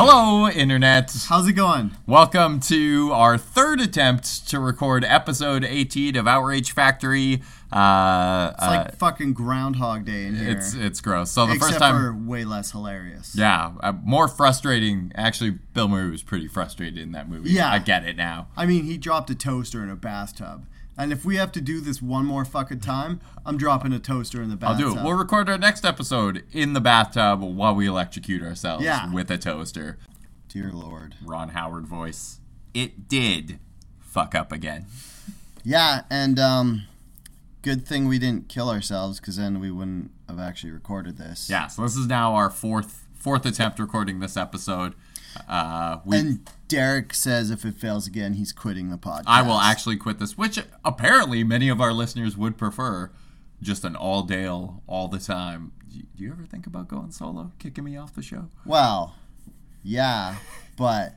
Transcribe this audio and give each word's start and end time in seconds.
Hello, 0.00 0.48
Internet. 0.48 1.26
How's 1.28 1.48
it 1.48 1.54
going? 1.54 1.90
Welcome 2.06 2.60
to 2.60 3.10
our 3.12 3.36
third 3.36 3.80
attempt 3.80 4.48
to 4.48 4.60
record 4.60 5.02
episode 5.04 5.64
18 5.64 6.14
of 6.14 6.28
Outrage 6.28 6.70
Factory. 6.70 7.42
Uh, 7.72 8.52
It's 8.54 8.62
like 8.62 8.96
fucking 8.96 9.32
Groundhog 9.32 10.04
Day 10.04 10.26
in 10.26 10.36
here. 10.36 10.50
it's 10.50 10.72
it's 10.74 11.00
gross. 11.00 11.32
So 11.32 11.46
the 11.46 11.54
except 11.54 11.72
first 11.72 11.80
time, 11.80 11.96
for 11.96 12.14
way 12.30 12.44
less 12.44 12.70
hilarious. 12.70 13.34
yeah, 13.34 13.72
uh, 13.80 13.92
more 14.04 14.28
frustrating. 14.28 15.10
Actually, 15.16 15.58
Bill 15.74 15.88
Murray 15.88 16.12
was 16.12 16.22
pretty 16.22 16.46
frustrated 16.46 16.98
in 17.00 17.10
that 17.10 17.28
movie. 17.28 17.50
Yeah. 17.50 17.68
I 17.68 17.80
get 17.80 18.04
it 18.04 18.16
now. 18.16 18.46
I 18.56 18.66
mean, 18.66 18.84
he 18.84 18.98
dropped 18.98 19.30
a 19.30 19.34
toaster 19.34 19.82
in 19.82 19.90
a 19.90 19.96
bathtub. 19.96 20.64
And 20.98 21.12
if 21.12 21.24
we 21.24 21.36
have 21.36 21.52
to 21.52 21.60
do 21.60 21.80
this 21.80 22.02
one 22.02 22.26
more 22.26 22.44
fucking 22.44 22.80
time, 22.80 23.20
I'm 23.46 23.56
dropping 23.56 23.92
a 23.92 24.00
toaster 24.00 24.42
in 24.42 24.50
the 24.50 24.56
bathtub. 24.56 24.86
I'll 24.86 24.94
do 24.94 24.98
it. 25.00 25.04
We'll 25.04 25.14
record 25.14 25.48
our 25.48 25.56
next 25.56 25.84
episode 25.84 26.42
in 26.52 26.72
the 26.72 26.80
bathtub 26.80 27.40
while 27.40 27.74
we 27.74 27.86
electrocute 27.86 28.42
ourselves 28.42 28.84
Yeah. 28.84 29.10
with 29.12 29.30
a 29.30 29.38
toaster. 29.38 29.96
Dear 30.48 30.72
Lord. 30.72 31.14
Ron 31.24 31.50
Howard 31.50 31.86
voice. 31.86 32.40
It 32.74 33.08
did 33.08 33.60
fuck 34.00 34.34
up 34.34 34.50
again. 34.50 34.86
Yeah, 35.62 36.02
and 36.10 36.38
um, 36.38 36.82
good 37.62 37.86
thing 37.86 38.08
we 38.08 38.18
didn't 38.18 38.48
kill 38.48 38.68
ourselves 38.70 39.20
because 39.20 39.36
then 39.36 39.60
we 39.60 39.70
wouldn't 39.70 40.10
have 40.28 40.38
actually 40.40 40.72
recorded 40.72 41.16
this. 41.18 41.48
Yeah, 41.48 41.68
so 41.68 41.82
this 41.82 41.96
is 41.96 42.06
now 42.06 42.34
our 42.34 42.50
fourth 42.50 43.04
fourth 43.14 43.44
attempt 43.46 43.78
recording 43.78 44.20
this 44.20 44.36
episode. 44.36 44.94
Uh, 45.48 45.98
we, 46.04 46.18
And 46.18 46.50
Derek 46.68 47.14
says 47.14 47.50
if 47.50 47.64
it 47.64 47.76
fails 47.76 48.06
again, 48.06 48.34
he's 48.34 48.52
quitting 48.52 48.90
the 48.90 48.98
podcast. 48.98 49.24
I 49.26 49.42
will 49.42 49.58
actually 49.58 49.96
quit 49.96 50.18
this, 50.18 50.36
which 50.38 50.58
apparently 50.84 51.44
many 51.44 51.68
of 51.68 51.80
our 51.80 51.92
listeners 51.92 52.36
would 52.36 52.56
prefer. 52.56 53.10
Just 53.60 53.84
an 53.84 53.96
all 53.96 54.22
day, 54.22 54.46
all 54.46 55.08
the 55.08 55.18
time. 55.18 55.72
Do 55.90 56.22
you 56.24 56.30
ever 56.30 56.44
think 56.44 56.66
about 56.66 56.88
going 56.88 57.10
solo, 57.10 57.52
kicking 57.58 57.84
me 57.84 57.96
off 57.96 58.14
the 58.14 58.22
show? 58.22 58.48
Well, 58.64 59.16
yeah, 59.82 60.36
but 60.76 61.14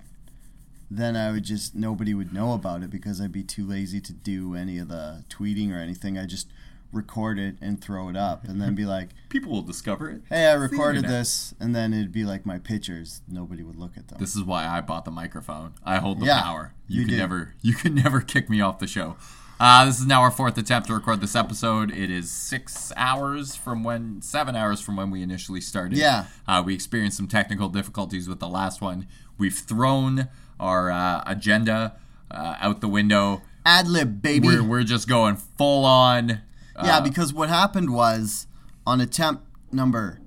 then 0.89 1.15
I 1.15 1.31
would 1.31 1.43
just 1.43 1.75
nobody 1.75 2.13
would 2.13 2.33
know 2.33 2.53
about 2.53 2.83
it 2.83 2.89
because 2.89 3.21
I'd 3.21 3.31
be 3.31 3.43
too 3.43 3.65
lazy 3.65 4.01
to 4.01 4.13
do 4.13 4.55
any 4.55 4.77
of 4.77 4.87
the 4.87 5.23
tweeting 5.29 5.71
or 5.71 5.77
anything. 5.77 6.17
I 6.17 6.25
just 6.25 6.47
record 6.91 7.39
it 7.39 7.55
and 7.61 7.81
throw 7.81 8.09
it 8.09 8.15
up, 8.17 8.43
and 8.45 8.61
then 8.61 8.75
be 8.75 8.85
like, 8.85 9.09
People 9.29 9.51
will 9.51 9.61
discover 9.61 10.09
it. 10.09 10.21
"Hey, 10.29 10.47
I 10.47 10.53
recorded 10.53 11.05
this," 11.05 11.53
and 11.59 11.75
then 11.75 11.93
it'd 11.93 12.11
be 12.11 12.23
like 12.25 12.45
my 12.45 12.59
pictures. 12.59 13.21
Nobody 13.27 13.63
would 13.63 13.77
look 13.77 13.97
at 13.97 14.07
them. 14.09 14.17
This 14.19 14.35
is 14.35 14.43
why 14.43 14.67
I 14.67 14.81
bought 14.81 15.05
the 15.05 15.11
microphone. 15.11 15.73
I 15.85 15.97
hold 15.97 16.19
the 16.19 16.25
Yeah, 16.25 16.41
power. 16.41 16.73
You, 16.87 17.01
you 17.01 17.05
can 17.07 17.13
do. 17.13 17.17
never 17.19 17.53
you 17.61 17.73
can 17.73 17.95
never 18.03 18.21
kick 18.21 18.49
me 18.49 18.59
off 18.61 18.79
the 18.79 18.87
show. 18.87 19.15
Uh, 19.59 19.85
this 19.85 19.99
is 19.99 20.07
now 20.07 20.21
our 20.21 20.31
fourth 20.31 20.57
attempt 20.57 20.87
to 20.87 20.93
record 20.95 21.21
this 21.21 21.35
episode. 21.35 21.91
It 21.91 22.09
is 22.09 22.31
six 22.31 22.91
hours 22.97 23.55
from 23.55 23.83
when 23.83 24.19
seven 24.23 24.55
hours 24.55 24.81
from 24.81 24.95
when 24.95 25.11
we 25.11 25.21
initially 25.21 25.61
started. 25.61 25.99
Yeah. 25.99 26.25
Uh, 26.47 26.63
we 26.65 26.73
experienced 26.73 27.15
some 27.17 27.27
technical 27.27 27.69
difficulties 27.69 28.27
with 28.27 28.39
the 28.39 28.47
last 28.47 28.81
one. 28.81 29.05
We've 29.37 29.53
thrown 29.53 30.29
our 30.59 30.89
uh, 30.89 31.23
agenda 31.27 31.95
uh, 32.31 32.55
out 32.59 32.81
the 32.81 32.87
window. 32.87 33.43
Ad 33.63 33.87
lib, 33.87 34.23
baby. 34.23 34.47
We're, 34.47 34.63
we're 34.63 34.83
just 34.83 35.07
going 35.07 35.35
full 35.35 35.85
on. 35.85 36.41
Yeah, 36.83 36.97
uh, 36.97 37.01
because 37.01 37.33
what 37.33 37.49
happened 37.49 37.93
was 37.93 38.47
on 38.85 39.01
attempt 39.01 39.43
number 39.71 40.21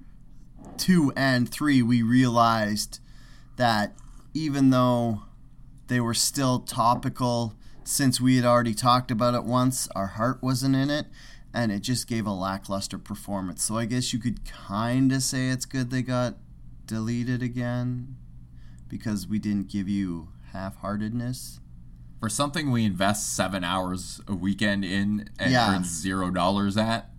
two 0.76 1.12
and 1.16 1.48
three, 1.48 1.82
we 1.82 2.02
realized 2.02 3.00
that 3.56 3.94
even 4.32 4.70
though 4.70 5.22
they 5.86 6.00
were 6.00 6.14
still 6.14 6.60
topical 6.60 7.54
since 7.84 8.20
we 8.20 8.36
had 8.36 8.44
already 8.44 8.74
talked 8.74 9.10
about 9.10 9.34
it 9.34 9.44
once, 9.44 9.88
our 9.94 10.06
heart 10.08 10.42
wasn't 10.42 10.74
in 10.74 10.90
it, 10.90 11.06
and 11.52 11.70
it 11.70 11.80
just 11.80 12.08
gave 12.08 12.26
a 12.26 12.32
lackluster 12.32 12.98
performance. 12.98 13.62
So 13.62 13.76
I 13.76 13.84
guess 13.84 14.12
you 14.12 14.18
could 14.18 14.44
kind 14.44 15.12
of 15.12 15.22
say 15.22 15.48
it's 15.48 15.66
good 15.66 15.90
they 15.90 16.02
got 16.02 16.36
deleted 16.86 17.42
again 17.42 18.16
because 18.88 19.26
we 19.26 19.38
didn't 19.38 19.68
give 19.68 19.88
you 19.88 20.28
half 20.52 20.76
heartedness. 20.76 21.60
For 22.24 22.30
something 22.30 22.70
we 22.70 22.86
invest 22.86 23.36
seven 23.36 23.62
hours 23.62 24.18
a 24.26 24.34
weekend 24.34 24.82
in 24.82 25.28
and 25.38 25.52
Yeah. 25.52 25.74
earn 25.76 25.84
zero 25.84 26.30
dollars 26.30 26.78
at. 26.78 27.10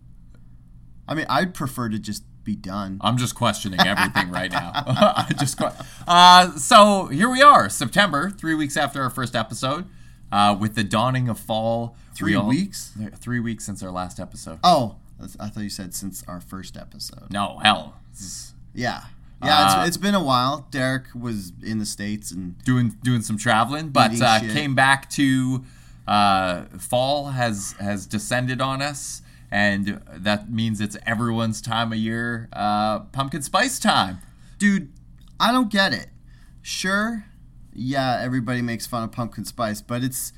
I 1.07 1.13
mean, 1.13 1.27
I'd 1.29 1.53
prefer 1.53 1.89
to 1.89 1.99
just 1.99 2.23
be 2.43 2.55
done. 2.55 2.97
I'm 3.01 3.15
just 3.17 3.35
questioning 3.35 3.79
everything 3.81 4.31
right 4.31 4.51
now. 4.51 4.71
I 4.75 5.31
just 5.37 5.59
que- 5.59 5.69
uh, 6.07 6.53
so 6.57 7.05
here 7.09 7.29
we 7.29 7.43
are, 7.43 7.69
September, 7.69 8.31
three 8.31 8.55
weeks 8.55 8.75
after 8.75 8.99
our 9.03 9.11
first 9.11 9.35
episode, 9.35 9.85
uh, 10.31 10.57
with 10.59 10.73
the 10.73 10.83
dawning 10.83 11.29
of 11.29 11.37
fall. 11.39 11.95
Three 12.15 12.33
all- 12.33 12.47
weeks? 12.47 12.91
Three 13.19 13.39
weeks 13.39 13.63
since 13.63 13.83
our 13.83 13.91
last 13.91 14.19
episode. 14.19 14.57
Oh, 14.63 14.95
I 15.39 15.49
thought 15.49 15.61
you 15.61 15.69
said 15.69 15.93
since 15.93 16.23
our 16.27 16.41
first 16.41 16.77
episode. 16.77 17.29
No, 17.31 17.59
hell, 17.61 17.93
Yeah. 18.73 19.03
Yeah, 19.43 19.57
Uh, 19.59 19.79
it's, 19.79 19.89
it's 19.89 19.97
been 19.97 20.15
a 20.15 20.23
while. 20.23 20.67
Derek 20.71 21.03
was 21.13 21.51
in 21.61 21.79
the 21.79 21.85
States 21.85 22.31
and 22.31 22.57
doing 22.63 22.95
doing 23.03 23.21
some 23.21 23.37
traveling, 23.37 23.89
but 23.89 24.11
uh, 24.21 24.39
came 24.53 24.75
back 24.75 25.09
to 25.11 25.63
uh, 26.07 26.63
fall 26.79 27.27
has 27.31 27.73
has 27.79 28.05
descended 28.05 28.61
on 28.61 28.81
us, 28.81 29.21
and 29.51 30.01
that 30.13 30.49
means 30.49 30.79
it's 30.81 30.97
everyone's 31.05 31.61
time 31.61 31.91
of 31.91 31.97
year, 31.99 32.47
uh, 32.53 32.99
pumpkin 32.99 33.41
spice 33.41 33.77
time. 33.79 34.19
dude, 34.57 34.91
I 35.39 35.51
don't 35.51 35.69
get 35.69 35.93
it. 35.93 36.07
Sure, 36.61 37.25
yeah, 37.73 38.19
everybody 38.21 38.61
makes 38.61 38.87
fun 38.87 39.03
of 39.03 39.11
pumpkin 39.11 39.45
spice, 39.45 39.81
but 39.81 40.03
it's 40.03 40.31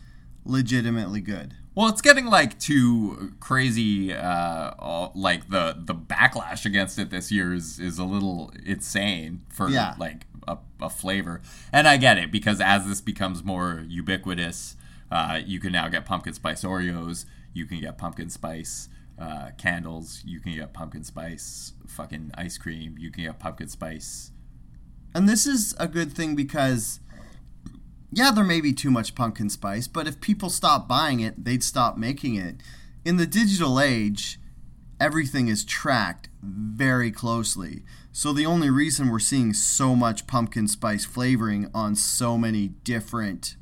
legitimately 0.43 1.21
good. 1.21 1.53
Well, 1.77 1.89
it's 1.89 2.01
getting 2.01 2.25
like 2.25 2.57
too 2.57 3.35
crazy. 3.39 4.11
Uh, 4.11 4.71
all, 4.79 5.11
like 5.13 5.51
the 5.51 5.75
the 5.77 5.93
backlash 5.93 6.65
against 6.65 6.97
it 6.97 7.11
this 7.11 7.31
year 7.31 7.53
is 7.53 7.77
is 7.77 7.99
a 7.99 8.03
little 8.03 8.51
insane 8.65 9.43
for 9.49 9.69
Yeah. 9.69 9.93
like 9.99 10.25
a, 10.47 10.57
a 10.81 10.89
flavor. 10.89 11.39
And 11.71 11.87
I 11.87 11.97
get 11.97 12.17
it 12.17 12.31
because 12.31 12.59
as 12.59 12.87
this 12.87 12.99
becomes 12.99 13.43
more 13.43 13.85
ubiquitous, 13.87 14.75
uh, 15.11 15.39
you 15.45 15.59
can 15.59 15.71
now 15.71 15.87
get 15.87 16.03
pumpkin 16.03 16.33
spice 16.33 16.63
Oreos. 16.63 17.25
You 17.53 17.67
can 17.67 17.79
get 17.79 17.95
pumpkin 17.99 18.31
spice 18.31 18.89
uh, 19.19 19.51
candles. 19.59 20.23
You 20.25 20.39
can 20.39 20.55
get 20.55 20.73
pumpkin 20.73 21.03
spice 21.03 21.73
fucking 21.85 22.31
ice 22.33 22.57
cream. 22.57 22.95
You 22.97 23.11
can 23.11 23.25
get 23.25 23.37
pumpkin 23.37 23.67
spice. 23.67 24.31
And 25.13 25.29
this 25.29 25.45
is 25.45 25.75
a 25.79 25.87
good 25.87 26.11
thing 26.11 26.35
because 26.35 27.01
yeah, 28.11 28.31
there 28.31 28.43
may 28.43 28.61
be 28.61 28.73
too 28.73 28.91
much 28.91 29.15
pumpkin 29.15 29.49
spice, 29.49 29.87
but 29.87 30.07
if 30.07 30.21
people 30.21 30.49
stop 30.49 30.87
buying 30.87 31.19
it, 31.19 31.43
they'd 31.43 31.63
stop 31.63 31.97
making 31.97 32.35
it. 32.35 32.55
In 33.05 33.17
the 33.17 33.25
digital 33.27 33.79
age, 33.79 34.39
everything 34.99 35.47
is 35.47 35.63
tracked 35.65 36.29
very 36.41 37.11
closely. 37.11 37.83
So 38.11 38.33
the 38.33 38.45
only 38.45 38.69
reason 38.69 39.09
we're 39.09 39.19
seeing 39.19 39.53
so 39.53 39.95
much 39.95 40.25
pumpkin 40.25 40.67
spice 40.67 41.05
flavoring 41.05 41.69
on 41.73 41.95
so 41.95 42.37
many 42.37 42.69
different 42.83 43.55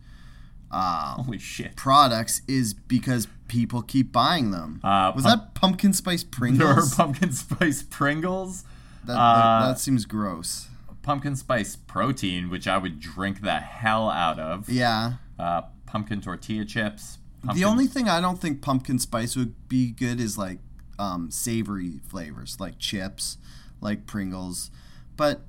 uh, 0.72 1.16
Holy 1.16 1.38
shit! 1.38 1.76
products 1.76 2.42
is 2.48 2.74
because 2.74 3.28
people 3.48 3.82
keep 3.82 4.12
buying 4.12 4.52
them. 4.52 4.80
Uh, 4.84 5.12
Was 5.16 5.24
pump- 5.26 5.42
that 5.44 5.54
pumpkin 5.56 5.94
spice 5.94 6.24
Pringles? 6.24 6.60
There 6.98 7.06
are 7.06 7.06
pumpkin 7.08 7.32
spice 7.32 7.84
Pringles. 7.84 8.64
that, 9.06 9.14
uh, 9.14 9.60
that, 9.62 9.68
that 9.74 9.80
seems 9.80 10.06
gross. 10.06 10.68
Pumpkin 11.06 11.36
spice 11.36 11.76
protein, 11.76 12.50
which 12.50 12.68
I 12.68 12.80
would 12.80 13.00
drink 13.00 13.42
the 13.42 13.60
hell 13.60 14.10
out 14.10 14.40
of. 14.40 14.68
Yeah. 14.68 15.14
Uh, 15.38 15.62
pumpkin 15.86 16.20
tortilla 16.20 16.66
chips. 16.66 17.20
Pumpkin, 17.42 17.62
The 17.62 17.66
only 17.66 17.86
thing 17.86 18.10
I 18.10 18.20
don't 18.20 18.42
think 18.42 18.62
pumpkin 18.62 18.98
spice 18.98 19.36
would 19.36 19.70
be 19.70 19.92
good 19.92 20.20
is 20.20 20.36
like 20.36 20.60
um, 20.98 21.30
savory 21.30 22.00
flavors, 22.08 22.60
like 22.60 22.80
chips, 22.80 23.38
like 23.82 24.08
Pringles. 24.08 24.72
But 25.16 25.42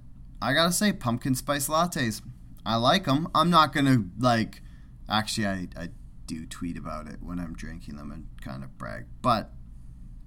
I 0.43 0.53
gotta 0.53 0.73
say, 0.73 0.93
pumpkin 0.93 1.35
spice 1.35 1.69
lattes, 1.69 2.20
I 2.67 2.76
like 2.76 3.06
them. 3.06 3.29
I'm 3.35 3.49
not 3.49 3.73
gonna 3.73 4.05
like. 4.19 4.61
Actually, 5.08 5.47
I, 5.47 5.69
I 5.76 5.88
do 6.26 6.44
tweet 6.44 6.76
about 6.76 7.06
it 7.06 7.23
when 7.23 7.38
I'm 7.38 7.55
drinking 7.55 7.97
them 7.97 8.11
and 8.11 8.26
kind 8.43 8.62
of 8.62 8.76
brag. 8.76 9.06
But 9.23 9.53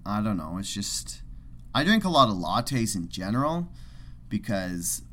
I 0.05 0.21
don't 0.23 0.37
know. 0.37 0.57
It's 0.57 0.73
just 0.73 1.21
I 1.75 1.83
drink 1.83 2.03
a 2.03 2.09
lot 2.09 2.29
of 2.29 2.35
lattes 2.35 2.95
in 2.95 3.09
general 3.09 3.69
because 4.29 5.03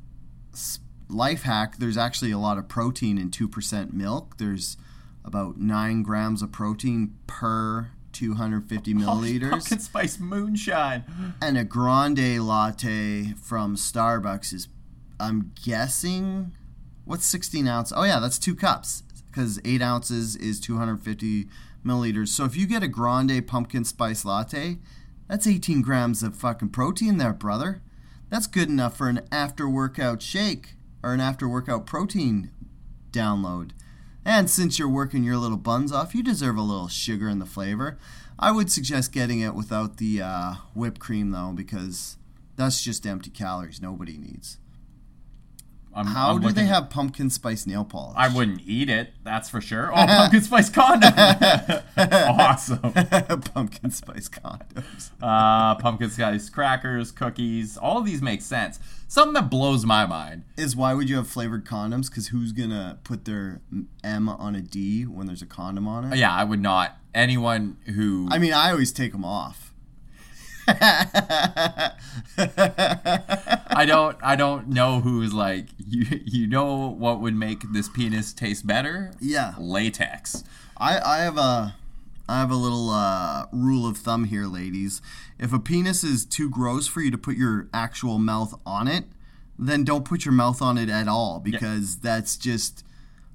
life 1.08 1.42
hack. 1.42 1.76
There's 1.78 1.96
actually 1.96 2.30
a 2.30 2.38
lot 2.38 2.58
of 2.58 2.68
protein 2.68 3.18
in 3.18 3.30
two 3.30 3.48
percent 3.48 3.92
milk. 3.92 4.38
There's 4.38 4.76
about 5.24 5.58
nine 5.58 6.02
grams 6.02 6.40
of 6.42 6.52
protein 6.52 7.14
per 7.26 7.90
250 8.12 8.92
Oh, 8.92 8.96
milliliters. 8.96 9.50
pumpkin 9.50 9.78
spice 9.80 10.18
moonshine. 10.20 11.04
And 11.42 11.58
a 11.58 11.64
grande 11.64 12.40
latte 12.46 13.34
from 13.42 13.76
Starbucks 13.76 14.52
is, 14.54 14.68
I'm 15.20 15.52
guessing, 15.64 16.52
what's 17.04 17.26
16 17.26 17.66
ounces? 17.68 17.92
Oh, 17.96 18.04
yeah, 18.04 18.20
that's 18.20 18.38
two 18.38 18.54
cups 18.54 19.02
because 19.30 19.60
eight 19.64 19.82
ounces 19.82 20.34
is 20.36 20.60
250 20.60 21.48
milliliters. 21.84 22.28
So 22.28 22.44
if 22.44 22.56
you 22.56 22.66
get 22.66 22.82
a 22.82 22.88
grande 22.88 23.46
pumpkin 23.46 23.84
spice 23.84 24.24
latte, 24.24 24.78
that's 25.28 25.46
18 25.46 25.82
grams 25.82 26.22
of 26.22 26.36
fucking 26.36 26.70
protein 26.70 27.18
there, 27.18 27.32
brother. 27.34 27.82
That's 28.30 28.46
good 28.46 28.68
enough 28.68 28.96
for 28.96 29.08
an 29.08 29.26
after 29.30 29.68
workout 29.68 30.20
shake 30.20 30.74
or 31.02 31.14
an 31.14 31.20
after 31.20 31.48
workout 31.48 31.86
protein 31.86 32.50
download. 33.12 33.70
And 34.24 34.50
since 34.50 34.78
you're 34.78 34.88
working 34.88 35.22
your 35.22 35.36
little 35.36 35.56
buns 35.56 35.92
off, 35.92 36.14
you 36.14 36.22
deserve 36.22 36.56
a 36.56 36.62
little 36.62 36.88
sugar 36.88 37.28
in 37.28 37.38
the 37.38 37.46
flavor. 37.46 37.96
I 38.38 38.50
would 38.50 38.70
suggest 38.70 39.12
getting 39.12 39.40
it 39.40 39.54
without 39.54 39.98
the 39.98 40.20
uh, 40.20 40.54
whipped 40.74 40.98
cream 41.00 41.30
though, 41.30 41.52
because 41.54 42.16
that's 42.56 42.82
just 42.82 43.06
empty 43.06 43.30
calories. 43.30 43.80
Nobody 43.80 44.18
needs. 44.18 44.58
I'm, 45.96 46.06
How 46.06 46.32
I'm 46.32 46.40
do 46.42 46.52
they 46.52 46.66
have 46.66 46.90
pumpkin 46.90 47.30
spice 47.30 47.66
nail 47.66 47.82
polish? 47.82 48.16
I 48.18 48.28
wouldn't 48.28 48.60
eat 48.66 48.90
it, 48.90 49.14
that's 49.24 49.48
for 49.48 49.62
sure. 49.62 49.90
Oh, 49.90 49.94
pumpkin 50.06 50.42
spice 50.42 50.68
condoms! 50.68 51.82
awesome. 52.38 53.40
pumpkin 53.54 53.90
spice 53.90 54.28
condoms. 54.28 55.10
Uh, 55.22 55.74
pumpkin 55.76 56.10
spice 56.10 56.50
crackers, 56.50 57.10
cookies. 57.12 57.78
All 57.78 57.96
of 57.96 58.04
these 58.04 58.20
make 58.20 58.42
sense. 58.42 58.78
Something 59.08 59.32
that 59.34 59.48
blows 59.48 59.86
my 59.86 60.04
mind. 60.04 60.44
Is 60.58 60.76
why 60.76 60.92
would 60.92 61.08
you 61.08 61.16
have 61.16 61.28
flavored 61.28 61.64
condoms? 61.64 62.10
Because 62.10 62.28
who's 62.28 62.52
gonna 62.52 62.98
put 63.02 63.24
their 63.24 63.62
M 64.04 64.28
on 64.28 64.54
a 64.54 64.60
D 64.60 65.04
when 65.04 65.26
there's 65.26 65.42
a 65.42 65.46
condom 65.46 65.88
on 65.88 66.12
it? 66.12 66.18
Yeah, 66.18 66.34
I 66.34 66.44
would 66.44 66.60
not. 66.60 66.98
Anyone 67.14 67.78
who 67.94 68.28
I 68.30 68.38
mean, 68.38 68.52
I 68.52 68.70
always 68.70 68.92
take 68.92 69.12
them 69.12 69.24
off. 69.24 69.72
I 70.68 71.92
don't 73.86 74.16
I 74.22 74.36
don't 74.36 74.68
know 74.68 75.00
who's 75.00 75.32
like 75.32 75.68
you 75.88 76.20
you 76.24 76.46
know 76.46 76.88
what 76.88 77.20
would 77.20 77.34
make 77.34 77.72
this 77.72 77.88
penis 77.88 78.32
taste 78.32 78.66
better? 78.66 79.12
Yeah. 79.20 79.54
Latex. 79.58 80.44
I, 80.76 80.98
I 80.98 81.18
have 81.18 81.38
a 81.38 81.74
I 82.28 82.40
have 82.40 82.50
a 82.50 82.56
little 82.56 82.90
uh, 82.90 83.46
rule 83.52 83.86
of 83.86 83.96
thumb 83.98 84.24
here, 84.24 84.46
ladies. 84.46 85.00
If 85.38 85.52
a 85.52 85.58
penis 85.60 86.02
is 86.02 86.24
too 86.24 86.50
gross 86.50 86.86
for 86.88 87.00
you 87.00 87.10
to 87.12 87.18
put 87.18 87.36
your 87.36 87.68
actual 87.72 88.18
mouth 88.18 88.58
on 88.66 88.88
it, 88.88 89.04
then 89.58 89.84
don't 89.84 90.04
put 90.04 90.24
your 90.24 90.32
mouth 90.32 90.60
on 90.60 90.76
it 90.76 90.88
at 90.88 91.06
all 91.08 91.38
because 91.40 91.98
that's 91.98 92.36
just 92.36 92.84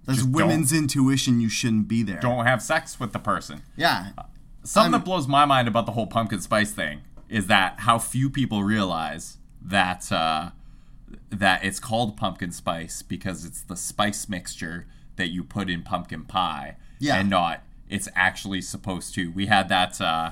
that's 0.05 0.19
Just 0.19 0.29
women's 0.29 0.73
intuition. 0.73 1.39
You 1.39 1.47
shouldn't 1.49 1.87
be 1.87 2.03
there. 2.03 2.19
Don't 2.19 2.45
have 2.45 2.61
sex 2.61 2.99
with 2.99 3.13
the 3.13 3.19
person. 3.19 3.61
Yeah, 3.77 4.09
Something 4.63 4.93
I'm- 4.93 5.01
that 5.01 5.05
blows 5.05 5.27
my 5.27 5.45
mind 5.45 5.67
about 5.67 5.85
the 5.85 5.93
whole 5.93 6.07
pumpkin 6.07 6.41
spice 6.41 6.71
thing 6.71 7.01
is 7.29 7.47
that 7.47 7.79
how 7.79 7.97
few 7.97 8.29
people 8.29 8.61
realize 8.63 9.37
that 9.61 10.11
uh, 10.11 10.49
that 11.29 11.63
it's 11.63 11.79
called 11.79 12.17
pumpkin 12.17 12.51
spice 12.51 13.01
because 13.01 13.45
it's 13.45 13.61
the 13.61 13.75
spice 13.75 14.27
mixture 14.29 14.85
that 15.15 15.27
you 15.29 15.43
put 15.43 15.69
in 15.69 15.83
pumpkin 15.83 16.23
pie, 16.23 16.77
Yeah. 16.99 17.15
and 17.17 17.29
not 17.29 17.63
it's 17.89 18.07
actually 18.15 18.61
supposed 18.61 19.13
to. 19.15 19.29
We 19.31 19.47
had 19.47 19.67
that 19.69 19.99
uh, 19.99 20.31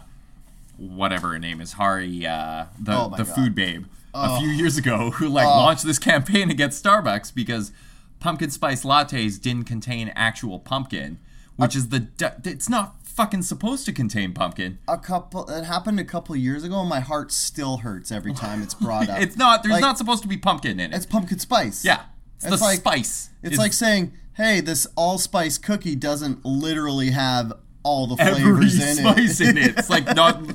whatever 0.77 1.29
her 1.33 1.39
name 1.39 1.59
is, 1.61 1.73
Hari, 1.73 2.25
uh, 2.25 2.65
the 2.79 2.93
Oh 2.97 3.09
the 3.09 3.23
God. 3.23 3.35
food 3.35 3.55
babe, 3.55 3.85
a 4.13 4.39
few 4.39 4.47
years 4.49 4.77
ago, 4.77 5.11
who 5.11 5.27
like 5.27 5.45
launched 5.45 5.83
this 5.83 5.99
campaign 5.99 6.49
against 6.49 6.83
Starbucks 6.83 7.33
because 7.33 7.71
pumpkin 8.19 8.49
spice 8.49 8.83
lattes 8.83 9.39
didn't 9.41 9.65
contain 9.65 10.09
actual 10.15 10.59
pumpkin, 10.59 11.19
which 11.57 11.75
is 11.75 11.89
the 11.89 12.07
it's 12.45 12.69
not 12.69 12.98
fucking 13.19 13.41
supposed 13.41 13.85
to 13.85 13.91
contain 13.91 14.31
pumpkin. 14.33 14.79
a 14.87 14.97
couple. 14.97 15.49
It 15.49 15.65
happened 15.65 15.99
a 15.99 16.05
couple 16.05 16.35
years 16.37 16.63
ago, 16.63 16.79
and 16.79 16.87
my 16.89 17.01
heart 17.01 17.33
still 17.33 17.77
hurts 17.77 18.11
every 18.13 18.33
time 18.33 18.61
it's 18.63 18.73
brought 18.73 19.09
up. 19.13 19.19
It's 19.21 19.35
not. 19.35 19.61
There's 19.61 19.73
Like, 19.73 19.81
not 19.81 19.97
supposed 19.97 20.21
to 20.23 20.29
be 20.29 20.37
pumpkin 20.37 20.79
in 20.79 20.93
it. 20.93 20.95
It's 20.95 21.05
pumpkin 21.05 21.37
spice. 21.39 21.83
yeah, 21.83 22.03
it's, 22.37 22.45
It's 22.45 22.57
the 22.59 22.63
like- 22.63 22.79
spice. 22.79 23.29
It's 23.43 23.57
like 23.57 23.73
saying, 23.73 24.13
"Hey, 24.35 24.61
this 24.61 24.87
allspice 24.95 25.57
cookie 25.57 25.95
doesn't 25.95 26.45
literally 26.45 27.09
have 27.11 27.51
all 27.83 28.07
the 28.07 28.15
every 28.21 28.41
flavors 28.41 28.79
in 28.81 28.95
spice 29.03 29.41
it." 29.41 29.49
in 29.49 29.57
it. 29.57 29.77
It's 29.77 29.89
like 29.89 30.05
not. 30.15 30.41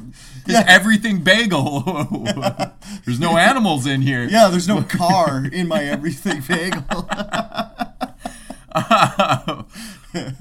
It's 0.47 0.69
everything 0.69 1.23
bagel. 1.25 1.81
there's 3.07 3.19
no 3.19 3.39
animals 3.39 3.87
in 3.87 4.03
here. 4.03 4.25
yeah, 4.25 4.49
there's 4.49 4.69
no 4.69 4.83
car 4.83 5.43
in 5.51 5.69
my 5.69 5.83
everything 5.85 6.43
bagel. 6.47 7.09
Um, 8.75 9.67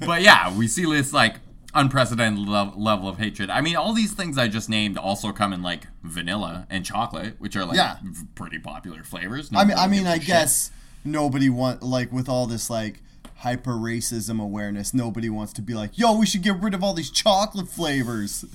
but 0.05 0.21
yeah, 0.21 0.55
we 0.57 0.67
see 0.67 0.83
this 0.85 1.13
like 1.13 1.35
unprecedented 1.75 2.47
lev- 2.47 2.75
level 2.77 3.07
of 3.09 3.17
hatred. 3.17 3.49
I 3.49 3.61
mean, 3.61 3.75
all 3.75 3.93
these 3.93 4.13
things 4.13 4.37
I 4.37 4.47
just 4.47 4.69
named 4.69 4.97
also 4.97 5.31
come 5.31 5.53
in 5.53 5.61
like 5.61 5.87
vanilla 6.03 6.67
and 6.69 6.85
chocolate, 6.85 7.35
which 7.39 7.55
are 7.55 7.65
like 7.65 7.77
Yeah. 7.77 7.97
v- 8.03 8.25
pretty 8.35 8.59
popular 8.59 9.03
flavors. 9.03 9.49
I 9.53 9.65
mean, 9.65 9.77
I 9.77 9.87
mean, 9.87 10.05
I 10.07 10.17
shit. 10.17 10.27
guess 10.27 10.71
nobody 11.03 11.49
want 11.49 11.81
like 11.83 12.11
with 12.11 12.29
all 12.29 12.45
this 12.47 12.69
like 12.69 13.01
hyper 13.37 13.73
racism 13.73 14.41
awareness, 14.41 14.93
nobody 14.93 15.29
wants 15.29 15.51
to 15.53 15.61
be 15.61 15.73
like, 15.73 15.97
"Yo, 15.97 16.17
we 16.17 16.25
should 16.25 16.43
get 16.43 16.59
rid 16.61 16.73
of 16.73 16.83
all 16.83 16.93
these 16.93 17.09
chocolate 17.09 17.67
flavors," 17.67 18.45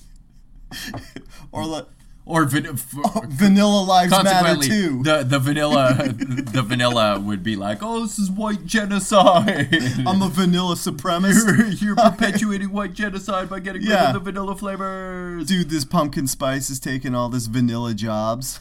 or 1.53 1.67
like 1.67 1.87
or 2.29 2.45
van- 2.45 2.67
f- 2.73 2.95
oh, 2.97 3.25
vanilla 3.27 3.83
lives 3.83 4.13
matter 4.13 4.63
too. 4.63 5.03
the 5.03 5.25
the 5.25 5.39
vanilla 5.39 5.95
the 6.53 6.63
vanilla 6.63 7.19
would 7.19 7.43
be 7.43 7.57
like, 7.57 7.79
oh, 7.83 8.03
this 8.03 8.19
is 8.19 8.31
white 8.31 8.65
genocide. 8.67 9.69
I'm 10.07 10.23
a 10.23 10.29
vanilla 10.29 10.75
supremacist. 10.77 11.59
you're, 11.59 11.67
you're 11.69 11.97
perpetuating 11.97 12.71
white 12.71 12.93
genocide 12.93 13.49
by 13.49 13.59
getting 13.61 13.83
rid 13.83 13.93
of 13.93 14.13
the 14.13 14.21
vanilla 14.21 14.55
flavors. 14.55 15.47
Dude, 15.47 15.71
this 15.71 15.85
pumpkin 15.85 16.27
spice 16.27 16.71
is 16.71 16.79
taking 16.79 17.15
all 17.15 17.29
this 17.31 17.47
vanilla 17.47 17.95
jobs. 17.95 18.61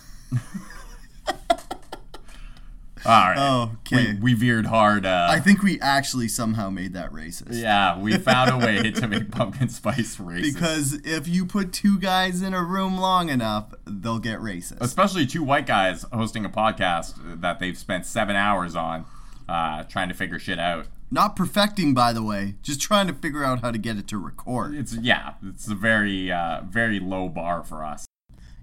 All 3.07 3.13
right. 3.29 3.37
Oh, 3.37 3.71
okay. 3.79 4.13
We, 4.15 4.19
we 4.19 4.33
veered 4.33 4.65
hard. 4.65 5.05
Uh, 5.05 5.27
I 5.29 5.39
think 5.39 5.63
we 5.63 5.79
actually 5.79 6.27
somehow 6.27 6.69
made 6.69 6.93
that 6.93 7.11
racist. 7.13 7.59
yeah, 7.61 7.97
we 7.97 8.17
found 8.17 8.51
a 8.51 8.57
way 8.65 8.91
to 8.91 9.07
make 9.07 9.31
pumpkin 9.31 9.69
spice 9.69 10.17
racist. 10.17 10.53
Because 10.53 10.93
if 11.05 11.25
you 11.27 11.45
put 11.45 11.71
two 11.71 11.99
guys 11.99 12.41
in 12.41 12.53
a 12.53 12.61
room 12.61 12.97
long 12.97 13.29
enough, 13.29 13.73
they'll 13.85 14.19
get 14.19 14.39
racist. 14.39 14.81
especially 14.81 15.25
two 15.25 15.41
white 15.43 15.65
guys 15.65 16.05
hosting 16.11 16.43
a 16.43 16.49
podcast 16.49 17.39
that 17.41 17.59
they've 17.59 17.77
spent 17.77 18.05
seven 18.05 18.35
hours 18.35 18.75
on 18.75 19.05
uh, 19.47 19.83
trying 19.83 20.09
to 20.09 20.13
figure 20.13 20.37
shit 20.37 20.59
out. 20.59 20.87
Not 21.09 21.37
perfecting, 21.37 21.93
by 21.93 22.11
the 22.11 22.21
way, 22.21 22.55
just 22.61 22.81
trying 22.81 23.07
to 23.07 23.13
figure 23.13 23.45
out 23.45 23.61
how 23.61 23.71
to 23.71 23.77
get 23.77 23.95
it 23.95 24.09
to 24.09 24.17
record. 24.17 24.75
It's 24.75 24.93
yeah, 24.93 25.35
it's 25.41 25.69
a 25.69 25.75
very 25.75 26.29
uh, 26.29 26.63
very 26.67 26.99
low 26.99 27.29
bar 27.29 27.63
for 27.63 27.85
us. 27.85 28.05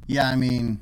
Yeah, 0.06 0.28
I 0.28 0.36
mean, 0.36 0.80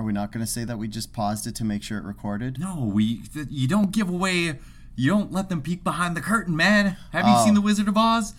are 0.00 0.02
we 0.02 0.12
not 0.12 0.32
going 0.32 0.44
to 0.44 0.50
say 0.50 0.64
that 0.64 0.78
we 0.78 0.88
just 0.88 1.12
paused 1.12 1.46
it 1.46 1.54
to 1.56 1.64
make 1.64 1.82
sure 1.82 1.98
it 1.98 2.04
recorded? 2.04 2.58
No, 2.58 2.90
we 2.92 3.18
th- 3.22 3.46
you 3.50 3.68
don't 3.68 3.90
give 3.92 4.08
away. 4.08 4.58
You 4.96 5.10
don't 5.10 5.30
let 5.30 5.48
them 5.50 5.60
peek 5.62 5.84
behind 5.84 6.16
the 6.16 6.20
curtain, 6.22 6.56
man. 6.56 6.96
Have 7.12 7.26
you 7.26 7.36
seen 7.44 7.52
Oh. 7.52 7.54
the 7.56 7.60
Wizard 7.60 7.86
of 7.86 7.96
Oz? 7.96 8.34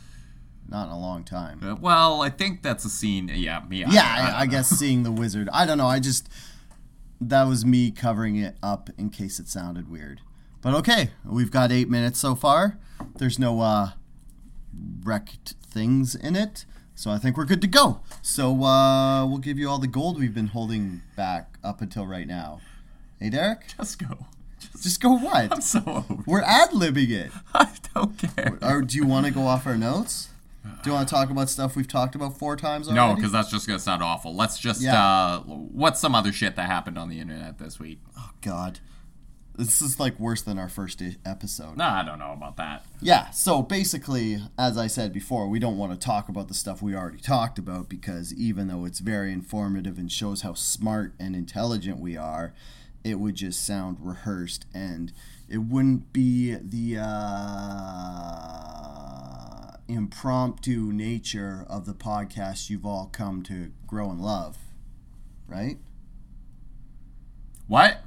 Not 0.67 0.87
in 0.87 0.91
a 0.93 0.99
long 0.99 1.23
time. 1.23 1.59
Uh, 1.63 1.75
well, 1.75 2.21
I 2.21 2.29
think 2.29 2.63
that's 2.63 2.83
a 2.85 2.89
scene. 2.89 3.27
Yeah, 3.33 3.61
yeah. 3.69 3.89
Yeah, 3.91 4.03
I- 4.05 4.31
I, 4.31 4.39
I 4.41 4.45
guess 4.47 4.69
seeing 4.69 5.03
the 5.03 5.11
wizard. 5.11 5.49
I 5.53 5.65
don't 5.65 5.77
know. 5.77 5.87
I 5.87 5.99
just 5.99 6.27
that 7.19 7.43
was 7.43 7.63
me 7.65 7.91
covering 7.91 8.37
it 8.37 8.55
up 8.63 8.89
in 8.97 9.09
case 9.11 9.39
it 9.39 9.47
sounded 9.47 9.89
weird. 9.91 10.21
But 10.61 10.73
okay, 10.75 11.11
we've 11.25 11.51
got 11.51 11.71
eight 11.71 11.89
minutes 11.89 12.19
so 12.19 12.33
far. 12.35 12.77
There's 13.17 13.37
no 13.37 13.59
uh, 13.61 13.91
wrecked 15.03 15.55
things 15.65 16.15
in 16.15 16.35
it, 16.35 16.65
so 16.95 17.11
I 17.11 17.17
think 17.17 17.37
we're 17.37 17.45
good 17.45 17.61
to 17.61 17.67
go. 17.67 18.01
So 18.21 18.63
uh, 18.63 19.25
we'll 19.25 19.39
give 19.39 19.57
you 19.59 19.69
all 19.69 19.79
the 19.79 19.87
gold 19.87 20.19
we've 20.19 20.33
been 20.33 20.47
holding 20.47 21.01
back 21.15 21.50
up 21.63 21.81
until 21.81 22.05
right 22.07 22.27
now. 22.27 22.61
Hey, 23.19 23.29
Derek, 23.29 23.65
Just 23.77 23.99
go. 23.99 24.25
Just, 24.59 24.83
just 24.83 25.01
go 25.01 25.17
what? 25.17 25.51
I'm 25.51 25.61
so 25.61 25.81
over. 25.85 26.23
We're 26.25 26.41
ad 26.41 26.69
libbing 26.71 27.09
it. 27.09 27.31
I 27.53 27.69
don't 27.93 28.17
care. 28.17 28.57
Or 28.61 28.81
do 28.81 28.97
you 28.97 29.05
want 29.05 29.25
to 29.25 29.31
go 29.31 29.41
off 29.41 29.65
our 29.65 29.77
notes? 29.77 30.29
Do 30.83 30.89
you 30.89 30.95
want 30.95 31.07
to 31.07 31.13
talk 31.13 31.31
about 31.31 31.49
stuff 31.49 31.75
we've 31.75 31.87
talked 31.87 32.13
about 32.13 32.37
four 32.37 32.55
times 32.55 32.87
already? 32.87 33.07
No, 33.09 33.15
because 33.15 33.31
that's 33.31 33.49
just 33.49 33.65
gonna 33.67 33.79
sound 33.79 34.03
awful. 34.03 34.35
Let's 34.35 34.59
just. 34.59 34.81
Yeah. 34.81 35.03
uh 35.03 35.39
What's 35.39 35.99
some 35.99 36.13
other 36.13 36.31
shit 36.31 36.55
that 36.55 36.67
happened 36.67 36.99
on 36.99 37.09
the 37.09 37.19
internet 37.19 37.57
this 37.57 37.79
week? 37.79 37.99
Oh 38.17 38.29
God, 38.41 38.79
this 39.55 39.81
is 39.81 39.99
like 39.99 40.19
worse 40.19 40.41
than 40.41 40.57
our 40.57 40.69
first 40.69 41.01
episode. 41.25 41.77
No, 41.77 41.85
I 41.85 42.03
don't 42.03 42.19
know 42.19 42.31
about 42.31 42.57
that. 42.57 42.85
Yeah, 43.01 43.29
so 43.31 43.61
basically, 43.61 44.39
as 44.57 44.77
I 44.77 44.87
said 44.87 45.11
before, 45.13 45.47
we 45.47 45.59
don't 45.59 45.77
want 45.77 45.91
to 45.91 45.97
talk 45.99 46.29
about 46.29 46.47
the 46.47 46.53
stuff 46.53 46.81
we 46.81 46.95
already 46.95 47.19
talked 47.19 47.59
about 47.59 47.89
because 47.89 48.33
even 48.33 48.67
though 48.67 48.85
it's 48.85 48.99
very 48.99 49.33
informative 49.33 49.97
and 49.97 50.11
shows 50.11 50.41
how 50.41 50.53
smart 50.53 51.13
and 51.19 51.35
intelligent 51.35 51.99
we 51.99 52.15
are, 52.15 52.53
it 53.03 53.19
would 53.19 53.35
just 53.35 53.65
sound 53.65 53.97
rehearsed 53.99 54.65
and 54.73 55.11
it 55.49 55.57
wouldn't 55.57 56.13
be 56.13 56.55
the 56.55 56.97
uh, 56.97 58.21
impromptu 59.87 60.93
nature 60.93 61.65
of 61.69 61.85
the 61.85 61.93
podcast 61.93 62.69
you've 62.69 62.85
all 62.85 63.09
come 63.11 63.43
to 63.43 63.71
grow 63.85 64.09
and 64.11 64.21
love, 64.21 64.57
right? 65.47 65.77
What? 67.67 68.00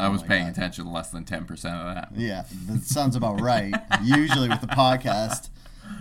I 0.00 0.08
was 0.08 0.22
Oh 0.22 0.26
paying 0.26 0.44
God. 0.44 0.52
attention 0.52 0.84
to 0.86 0.90
less 0.90 1.10
than 1.10 1.24
ten 1.24 1.44
percent 1.44 1.74
of 1.76 1.94
that. 1.94 2.08
Yeah, 2.16 2.44
that 2.66 2.82
sounds 2.82 3.16
about 3.16 3.40
right. 3.40 3.74
Usually 4.02 4.48
with 4.48 4.60
the 4.60 4.66
podcast, 4.66 5.48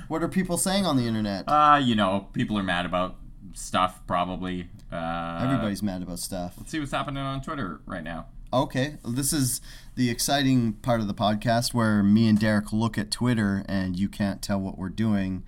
what 0.08 0.24
are 0.24 0.28
people 0.28 0.58
saying 0.58 0.86
on 0.86 0.98
the 0.98 1.06
internet? 1.08 1.46
Uh, 1.48 1.80
you 1.84 1.96
know, 1.96 2.28
people 2.34 2.58
are 2.58 2.64
mad 2.64 2.86
about 2.86 3.16
stuff. 3.54 4.02
Probably. 4.08 4.70
Uh, 4.92 5.42
Everybody's 5.44 5.84
mad 5.84 6.02
about 6.02 6.20
stuff. 6.20 6.56
Let's 6.58 6.72
see 6.72 6.80
what's 6.80 6.92
happening 6.92 7.22
on 7.22 7.42
Twitter 7.42 7.80
right 7.86 8.04
now. 8.04 8.26
Okay, 8.52 8.96
this 9.06 9.32
is 9.32 9.62
the 9.96 10.10
exciting 10.10 10.74
part 10.74 11.02
of 11.02 11.08
the 11.08 11.14
podcast 11.14 11.72
where 11.74 12.02
me 12.02 12.28
and 12.28 12.40
Derek 12.40 12.74
look 12.74 12.98
at 12.98 13.12
Twitter 13.12 13.64
and 13.70 13.96
you 14.00 14.10
can't 14.10 14.42
tell 14.42 14.60
what 14.60 14.76
we're 14.78 14.90
doing. 14.90 15.44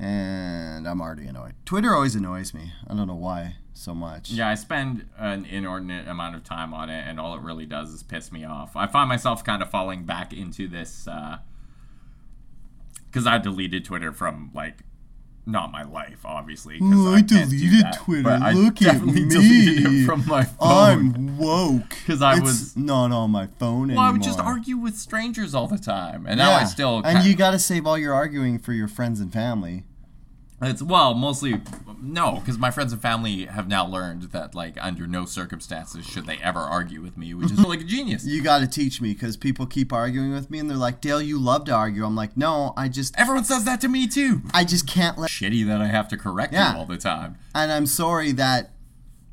And 0.00 0.86
I'm 0.86 1.00
already 1.00 1.26
annoyed. 1.26 1.54
Twitter 1.64 1.92
always 1.94 2.14
annoys 2.14 2.54
me. 2.54 2.72
I 2.88 2.94
don't 2.94 3.08
know 3.08 3.14
why 3.16 3.56
so 3.74 3.94
much. 3.94 4.30
Yeah, 4.30 4.48
I 4.48 4.54
spend 4.54 5.08
an 5.18 5.44
inordinate 5.44 6.06
amount 6.06 6.36
of 6.36 6.44
time 6.44 6.72
on 6.72 6.88
it, 6.88 7.04
and 7.06 7.18
all 7.18 7.34
it 7.34 7.42
really 7.42 7.66
does 7.66 7.90
is 7.90 8.02
piss 8.04 8.30
me 8.30 8.44
off. 8.44 8.76
I 8.76 8.86
find 8.86 9.08
myself 9.08 9.42
kind 9.44 9.60
of 9.62 9.70
falling 9.70 10.04
back 10.04 10.32
into 10.32 10.68
this 10.68 11.08
uh, 11.08 11.38
because 13.06 13.26
I 13.26 13.38
deleted 13.38 13.84
Twitter 13.84 14.12
from 14.12 14.50
like 14.54 14.78
not 15.46 15.72
my 15.72 15.82
life, 15.82 16.20
obviously. 16.26 16.78
I 16.82 17.14
I 17.16 17.20
deleted 17.22 17.82
that, 17.82 17.94
Twitter. 17.96 18.38
Look 18.52 18.82
at 18.82 19.02
me. 19.02 19.22
it 19.22 20.06
from 20.06 20.26
my 20.26 20.44
phone. 20.44 20.68
I'm 21.16 21.38
woke. 21.38 21.88
Because 21.88 22.20
I 22.20 22.34
It's 22.34 22.42
was- 22.42 22.76
not 22.76 23.10
on 23.12 23.30
my 23.30 23.46
phone 23.46 23.78
well, 23.78 23.84
anymore. 23.84 24.04
I 24.04 24.10
would 24.12 24.22
just 24.22 24.38
argue 24.38 24.76
with 24.76 24.96
strangers 24.96 25.54
all 25.54 25.66
the 25.66 25.78
time, 25.78 26.26
and 26.26 26.38
now 26.38 26.52
I 26.52 26.64
still. 26.64 27.00
and 27.04 27.26
you 27.26 27.34
got 27.34 27.52
to 27.52 27.58
save 27.58 27.86
all 27.86 27.96
your 27.98 28.12
arguing 28.14 28.58
for 28.58 28.72
your 28.72 28.88
friends 28.88 29.20
and 29.20 29.32
family. 29.32 29.84
It's 30.60 30.82
well, 30.82 31.14
mostly 31.14 31.60
no, 32.02 32.34
because 32.36 32.58
my 32.58 32.70
friends 32.70 32.92
and 32.92 33.00
family 33.02 33.46
have 33.46 33.68
now 33.68 33.86
learned 33.86 34.22
that 34.32 34.54
like 34.54 34.76
under 34.80 35.06
no 35.06 35.24
circumstances 35.24 36.04
should 36.06 36.26
they 36.26 36.38
ever 36.38 36.58
argue 36.60 37.00
with 37.00 37.16
me, 37.16 37.32
which 37.34 37.50
is 37.52 37.60
like 37.60 37.80
a 37.80 37.84
genius. 37.84 38.24
You 38.24 38.42
got 38.42 38.58
to 38.60 38.66
teach 38.66 39.00
me 39.00 39.12
because 39.12 39.36
people 39.36 39.66
keep 39.66 39.92
arguing 39.92 40.32
with 40.32 40.50
me 40.50 40.58
and 40.58 40.68
they're 40.68 40.76
like, 40.76 41.00
Dale, 41.00 41.22
you 41.22 41.38
love 41.38 41.64
to 41.66 41.72
argue. 41.72 42.04
I'm 42.04 42.16
like, 42.16 42.36
no, 42.36 42.72
I 42.76 42.88
just, 42.88 43.18
Everyone 43.18 43.44
says 43.44 43.64
that 43.64 43.80
to 43.82 43.88
me 43.88 44.06
too. 44.08 44.42
I 44.52 44.64
just 44.64 44.86
can't 44.88 45.16
let. 45.18 45.30
Shitty 45.30 45.66
that 45.66 45.80
I 45.80 45.86
have 45.86 46.08
to 46.08 46.16
correct 46.16 46.52
Yeah. 46.52 46.72
you 46.72 46.78
all 46.78 46.86
the 46.86 46.98
time. 46.98 47.38
And 47.54 47.70
I'm 47.72 47.86
sorry 47.86 48.32
that 48.32 48.70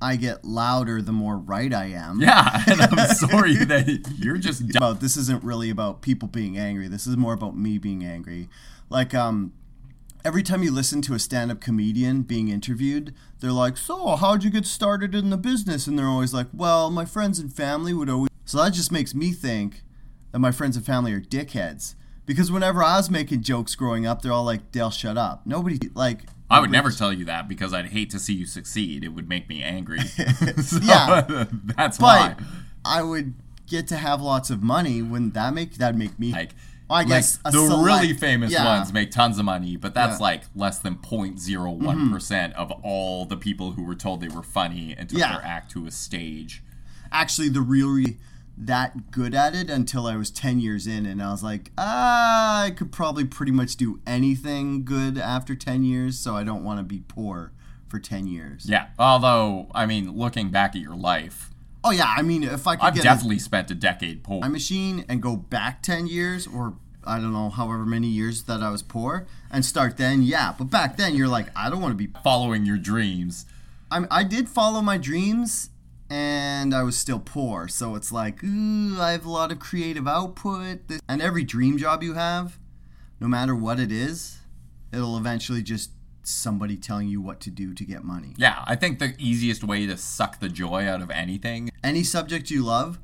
I 0.01 0.15
get 0.17 0.43
louder 0.45 1.01
the 1.01 1.11
more 1.11 1.37
right 1.37 1.73
I 1.73 1.85
am. 1.85 2.19
Yeah, 2.19 2.63
and 2.67 2.81
I'm 2.81 3.07
sorry 3.15 3.55
that 3.65 4.13
you're 4.19 4.37
just 4.37 4.67
dumb. 4.67 4.77
about 4.83 5.01
this 5.01 5.17
isn't 5.17 5.43
really 5.43 5.69
about 5.71 6.01
people 6.01 6.27
being 6.27 6.57
angry. 6.57 6.87
This 6.87 7.07
is 7.07 7.15
more 7.17 7.33
about 7.33 7.57
me 7.57 7.77
being 7.79 8.03
angry. 8.03 8.49
Like 8.89 9.13
um 9.15 9.53
every 10.25 10.41
time 10.43 10.63
you 10.63 10.71
listen 10.71 11.01
to 11.03 11.13
a 11.13 11.19
stand-up 11.19 11.61
comedian 11.61 12.23
being 12.23 12.49
interviewed, 12.49 13.13
they're 13.39 13.51
like, 13.51 13.77
"So, 13.77 14.15
how'd 14.15 14.43
you 14.43 14.49
get 14.49 14.65
started 14.65 15.13
in 15.13 15.29
the 15.29 15.37
business?" 15.37 15.85
And 15.87 15.97
they're 15.97 16.07
always 16.07 16.33
like, 16.33 16.47
"Well, 16.51 16.89
my 16.89 17.05
friends 17.05 17.39
and 17.39 17.53
family 17.53 17.93
would 17.93 18.09
always." 18.09 18.29
So 18.43 18.57
that 18.57 18.73
just 18.73 18.91
makes 18.91 19.13
me 19.13 19.31
think 19.31 19.83
that 20.31 20.39
my 20.39 20.51
friends 20.51 20.75
and 20.75 20.85
family 20.85 21.13
are 21.13 21.21
dickheads. 21.21 21.93
Because 22.25 22.51
whenever 22.51 22.83
I 22.83 22.97
was 22.97 23.11
making 23.11 23.43
jokes 23.43 23.75
growing 23.75 24.07
up, 24.07 24.21
they're 24.23 24.31
all 24.33 24.43
like, 24.43 24.71
"Dale, 24.71 24.89
shut 24.89 25.17
up." 25.17 25.45
Nobody 25.45 25.79
like 25.93 26.23
I 26.49 26.59
would 26.59 26.71
never 26.71 26.91
tell 26.91 27.13
you 27.13 27.25
that 27.25 27.47
because 27.47 27.73
I'd 27.73 27.87
hate 27.87 28.09
to 28.11 28.19
see 28.19 28.33
you 28.33 28.45
succeed. 28.45 29.03
It 29.03 29.09
would 29.09 29.29
make 29.29 29.47
me 29.47 29.61
angry. 29.61 29.99
So, 30.61 30.79
Yeah. 30.81 31.45
that's 31.77 31.99
why. 31.99 32.35
But 32.37 32.45
I 32.83 33.03
would 33.03 33.35
get 33.67 33.87
to 33.87 33.97
have 33.97 34.21
lots 34.21 34.49
of 34.49 34.61
money. 34.63 35.01
Wouldn't 35.01 35.33
that 35.35 35.53
make 35.53 35.75
that'd 35.75 35.97
make 35.97 36.19
me 36.19 36.31
Like, 36.31 36.51
Well, 36.89 36.99
I 36.99 37.03
guess 37.03 37.39
like 37.43 37.53
a 37.53 37.57
the 37.57 37.67
select- 37.67 37.85
really 37.85 38.13
famous 38.13 38.51
yeah. 38.51 38.63
ones 38.77 38.93
make 38.93 39.09
tons 39.11 39.39
of 39.39 39.45
money, 39.45 39.75
but 39.75 39.93
that's 39.93 40.19
Yeah. 40.19 40.23
like 40.23 40.43
less 40.55 40.77
than 40.79 40.95
0.01% 40.97 42.53
of 42.53 42.71
all 42.83 43.25
the 43.25 43.37
people 43.37 43.71
who 43.71 43.83
were 43.83 43.95
told 43.95 44.21
they 44.21 44.27
were 44.27 44.43
funny 44.43 44.95
and 44.97 45.09
took 45.09 45.19
Yeah. 45.19 45.33
their 45.33 45.45
act 45.45 45.71
to 45.71 45.85
a 45.87 45.91
stage. 45.91 46.61
actually 47.11 47.47
the 47.47 47.61
really 47.61 48.17
that 48.57 49.09
good 49.11 49.33
at 49.33 49.55
it 49.55 49.69
until 49.69 50.05
I 50.07 50.17
was 50.17 50.29
10 50.31 50.59
years 50.59 50.85
in 50.87 51.05
and 51.05 51.21
I 51.21 51.31
was 51.31 51.43
like, 51.43 51.71
ah, 51.77 52.63
I 52.63 52.71
could 52.71 52.91
probably 52.91 53.23
pretty 53.23 53.51
much 53.53 53.77
do 53.77 54.01
anything 54.05 54.83
good 54.83 55.17
after 55.17 55.55
10 55.55 55.83
years, 55.85 56.17
so 56.17 56.35
I 56.35 56.43
don't 56.43 56.63
want 56.63 56.79
to 56.79 56.83
be 56.83 57.03
poor 57.07 57.51
for 57.87 57.99
10 57.99 58.27
years. 58.27 58.65
Yeah. 58.67 58.87
Although, 58.99 59.67
I 59.73 59.85
mean, 59.85 60.11
looking 60.17 60.49
back 60.49 60.75
at 60.75 60.81
your 60.81 60.95
life, 60.95 61.51
Oh 61.85 61.91
yeah, 61.91 62.11
I 62.17 62.23
mean 62.23 62.43
if 62.43 62.65
I 62.67 62.75
could 62.75 62.85
I've 62.85 62.95
get 62.95 63.03
definitely 63.03 63.39
spent 63.39 63.69
a 63.69 63.75
decade 63.75 64.23
poor. 64.23 64.43
a 64.43 64.49
machine 64.49 65.05
and 65.07 65.21
go 65.21 65.35
back 65.35 65.83
10 65.83 66.07
years 66.07 66.47
or 66.47 66.73
I 67.05 67.19
don't 67.19 67.31
know 67.31 67.49
however 67.49 67.85
many 67.85 68.07
years 68.07 68.43
that 68.43 68.63
I 68.63 68.71
was 68.71 68.81
poor 68.81 69.27
and 69.51 69.63
start 69.63 69.97
then, 69.97 70.23
yeah, 70.23 70.55
but 70.57 70.65
back 70.65 70.97
then 70.97 71.15
you're 71.15 71.27
like 71.27 71.47
I 71.55 71.69
don't 71.69 71.81
want 71.81 71.91
to 71.91 72.07
be 72.07 72.11
following 72.23 72.65
your 72.65 72.77
dreams. 72.77 73.45
I 73.91 74.05
I 74.09 74.23
did 74.23 74.49
follow 74.49 74.81
my 74.81 74.97
dreams 74.97 75.69
and 76.09 76.73
I 76.73 76.83
was 76.83 76.97
still 76.97 77.19
poor. 77.19 77.67
So 77.67 77.95
it's 77.95 78.11
like, 78.11 78.43
ooh, 78.43 78.99
I 78.99 79.11
have 79.11 79.25
a 79.25 79.29
lot 79.29 79.51
of 79.51 79.59
creative 79.59 80.07
output. 80.07 80.79
And 81.07 81.21
every 81.21 81.43
dream 81.43 81.77
job 81.77 82.03
you 82.03 82.13
have, 82.13 82.57
no 83.19 83.27
matter 83.27 83.55
what 83.55 83.79
it 83.79 83.91
is, 83.91 84.39
it'll 84.91 85.17
eventually 85.17 85.61
just 85.63 85.91
somebody 86.27 86.75
telling 86.77 87.07
you 87.07 87.21
what 87.21 87.39
to 87.41 87.49
do 87.51 87.73
to 87.73 87.83
get 87.85 88.03
money. 88.03 88.33
Yeah, 88.37 88.63
I 88.65 88.75
think 88.75 88.99
the 88.99 89.15
easiest 89.19 89.63
way 89.63 89.85
to 89.87 89.97
suck 89.97 90.39
the 90.39 90.49
joy 90.49 90.87
out 90.87 91.01
of 91.01 91.09
anything 91.11 91.69
Any 91.83 92.03
subject 92.03 92.49
you 92.49 92.63
love, 92.63 92.99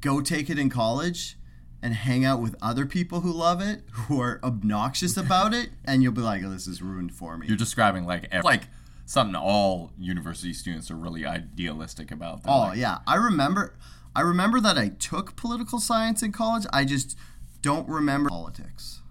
go 0.00 0.20
take 0.20 0.48
it 0.50 0.58
in 0.58 0.70
college 0.70 1.36
and 1.82 1.92
hang 1.94 2.24
out 2.24 2.40
with 2.40 2.54
other 2.62 2.86
people 2.86 3.20
who 3.20 3.32
love 3.32 3.60
it, 3.60 3.82
who 3.92 4.20
are 4.20 4.40
obnoxious 4.42 5.16
about 5.24 5.52
it, 5.54 5.70
and 5.84 6.02
you'll 6.02 6.12
be 6.12 6.20
like, 6.20 6.42
oh, 6.44 6.50
this 6.50 6.66
is 6.66 6.80
ruined 6.82 7.12
for 7.14 7.36
me. 7.36 7.46
you're 7.48 7.56
describing 7.56 8.04
like 8.06 8.28
ev- 8.30 8.44
like 8.44 8.62
something 9.04 9.36
all 9.36 9.92
university 9.98 10.52
students 10.52 10.90
are 10.90 10.96
really 10.96 11.24
idealistic 11.24 12.10
about. 12.10 12.42
They're 12.42 12.52
Oh 12.52 12.58
like, 12.60 12.78
yeah, 12.78 12.98
I 13.06 13.16
remember. 13.16 13.74
I 14.14 14.22
remember 14.22 14.60
that 14.60 14.78
I 14.78 14.88
took 14.88 15.36
political 15.36 15.78
science 15.78 16.22
in 16.22 16.32
college. 16.32 16.64
I 16.72 16.84
just 16.86 17.16
don't 17.60 17.86
remember 17.88 18.30
politics. 18.30 19.02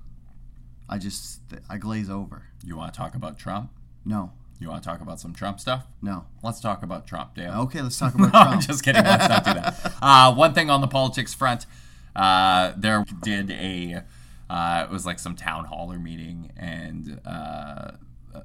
I 0.90 0.98
just 0.98 1.42
I 1.70 1.78
glaze 1.78 2.10
over. 2.10 2.48
You 2.66 2.76
want 2.78 2.94
to 2.94 2.98
talk 2.98 3.16
about 3.16 3.38
Trump? 3.38 3.72
No, 4.04 4.32
You 4.60 4.70
want 4.70 4.84
to 4.84 4.90
talk 4.90 5.02
about 5.02 5.20
some 5.20 5.34
Trump 5.34 5.60
stuff? 5.60 5.86
no. 6.02 6.26
Let's 6.44 6.60
talk 6.60 6.84
about 6.84 7.08
Trump, 7.08 7.36
Dale. 7.36 7.54
Okay, 7.62 7.82
let's 7.82 7.98
talk 7.98 8.14
about 8.16 8.26
No, 8.26 8.30
Trump. 8.32 8.50
I'm 8.52 8.62
just 8.62 8.84
kidding. 8.84 9.04
Let's 9.04 9.30
not 9.30 9.46
do 9.46 9.54
that. 9.54 9.94
Uh, 10.02 10.34
one 10.34 10.54
thing 10.54 10.70
on 10.70 10.82
the 10.82 10.88
politics 10.88 11.34
front, 11.34 11.66
uh, 12.16 12.74
there 12.78 13.04
did 13.24 13.50
a, 13.52 14.02
uh, 14.50 14.86
it 14.88 14.92
was 14.92 15.06
like 15.06 15.20
some 15.20 15.36
town 15.36 15.66
hall 15.66 15.92
or 15.92 15.98
meeting, 16.00 16.52
and 16.58 17.20
uh, 17.26 17.92
uh, 18.34 18.42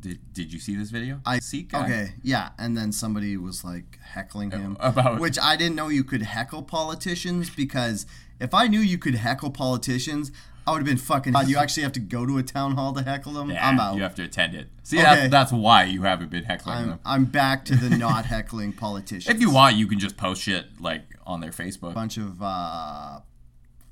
did 0.00 0.18
did 0.32 0.52
you 0.52 0.58
see 0.58 0.74
this 0.76 0.90
video? 0.90 1.20
I 1.24 1.38
see. 1.38 1.66
Okay, 1.72 2.14
yeah, 2.22 2.50
and 2.58 2.76
then 2.76 2.90
somebody 2.92 3.36
was 3.36 3.64
like 3.64 3.98
heckling 4.02 4.50
him 4.50 4.76
About- 4.80 5.20
which 5.20 5.38
I 5.40 5.56
didn't 5.56 5.76
know 5.76 5.88
you 5.88 6.04
could 6.04 6.22
heckle 6.22 6.62
politicians 6.62 7.48
because 7.50 8.04
if 8.40 8.52
I 8.52 8.66
knew 8.66 8.80
you 8.80 8.98
could 8.98 9.14
heckle 9.14 9.50
politicians, 9.50 10.30
I 10.66 10.70
would 10.72 10.78
have 10.78 10.86
been 10.86 10.96
fucking. 10.96 11.34
You 11.46 11.58
actually 11.58 11.82
have 11.82 11.92
to 11.92 12.00
go 12.00 12.24
to 12.24 12.38
a 12.38 12.42
town 12.42 12.72
hall 12.72 12.92
to 12.94 13.02
heckle 13.02 13.32
them. 13.32 13.50
Yeah, 13.50 13.68
I'm 13.68 13.78
out. 13.78 13.96
You 13.96 14.02
have 14.02 14.14
to 14.16 14.22
attend 14.24 14.54
it. 14.54 14.68
See, 14.82 14.98
Okay. 14.98 15.04
that's, 15.04 15.30
that's 15.30 15.52
why 15.52 15.84
you 15.84 16.02
haven't 16.02 16.30
been 16.30 16.44
heckling 16.44 16.76
I'm, 16.76 16.88
them. 16.88 17.00
I'm 17.04 17.24
back 17.26 17.64
to 17.66 17.76
the 17.76 17.90
not 17.96 18.24
heckling 18.34 18.72
politicians. 18.72 19.34
If 19.34 19.40
you 19.40 19.50
want, 19.50 19.76
you 19.76 19.86
can 19.86 19.98
just 19.98 20.16
post 20.16 20.42
shit 20.42 20.80
like 20.80 21.02
on 21.26 21.40
their 21.40 21.50
Facebook. 21.50 21.94
bunch 21.94 22.16
of 22.16 22.40
uh, 22.42 23.20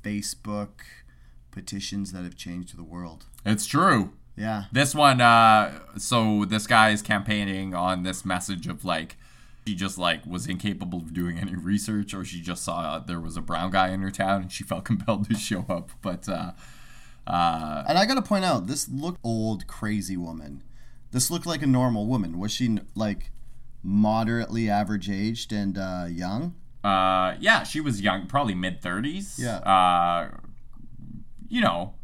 Facebook 0.03 0.81
petitions 1.51 2.13
that 2.13 2.23
have 2.25 2.37
changed 2.37 2.77
the 2.77 2.83
world. 2.85 3.27
It's 3.45 3.67
true. 3.67 4.13
Yeah. 4.37 4.65
This 4.73 4.95
one, 4.95 5.21
uh, 5.21 5.81
so 5.99 6.45
this 6.47 6.67
guy 6.67 6.91
is 6.91 7.03
campaigning 7.03 7.75
on 7.75 8.03
this 8.03 8.25
message 8.25 8.67
of 8.67 8.85
like, 8.85 9.17
she 9.67 9.75
just 9.75 9.97
like 9.99 10.27
was 10.27 10.47
incapable 10.47 10.99
of 10.99 11.13
doing 11.15 11.39
any 11.39 11.55
research, 11.55 12.15
or 12.15 12.25
she 12.25 12.41
just 12.41 12.65
saw 12.65 12.99
there 12.99 13.21
was 13.21 13.37
a 13.37 13.41
brown 13.41 13.71
guy 13.71 13.89
in 13.91 14.03
her 14.03 14.11
town 14.11 14.43
and 14.43 14.53
she 14.53 14.65
felt 14.65 14.85
compelled 14.91 15.29
to 15.29 15.35
show 15.37 15.65
up. 15.69 15.91
But 16.03 16.29
uh, 16.29 16.53
uh, 17.27 17.85
And 17.89 17.97
I 17.99 18.07
gotta 18.07 18.23
point 18.23 18.45
out, 18.45 18.67
this 18.67 18.89
looked 18.89 19.21
old, 19.23 19.67
crazy 19.67 20.17
woman. 20.17 20.63
This 21.13 21.31
looked 21.31 21.47
like 21.47 21.63
a 21.63 21.67
normal 21.67 22.07
woman. 22.07 22.39
Was 22.39 22.53
she 22.53 22.79
like 22.95 23.31
moderately 23.83 24.69
average 24.71 25.11
aged 25.11 25.53
and 25.53 25.77
uh, 25.79 26.07
young? 26.09 26.55
uh, 26.85 27.37
yeah, 27.39 27.63
she 27.63 27.81
was 27.81 28.01
young, 28.01 28.27
probably 28.27 28.55
mid 28.55 28.81
thirties. 28.83 29.39
Yeah. 29.41 29.59
Uh, 29.59 30.31
you 31.49 31.61
know, 31.61 31.95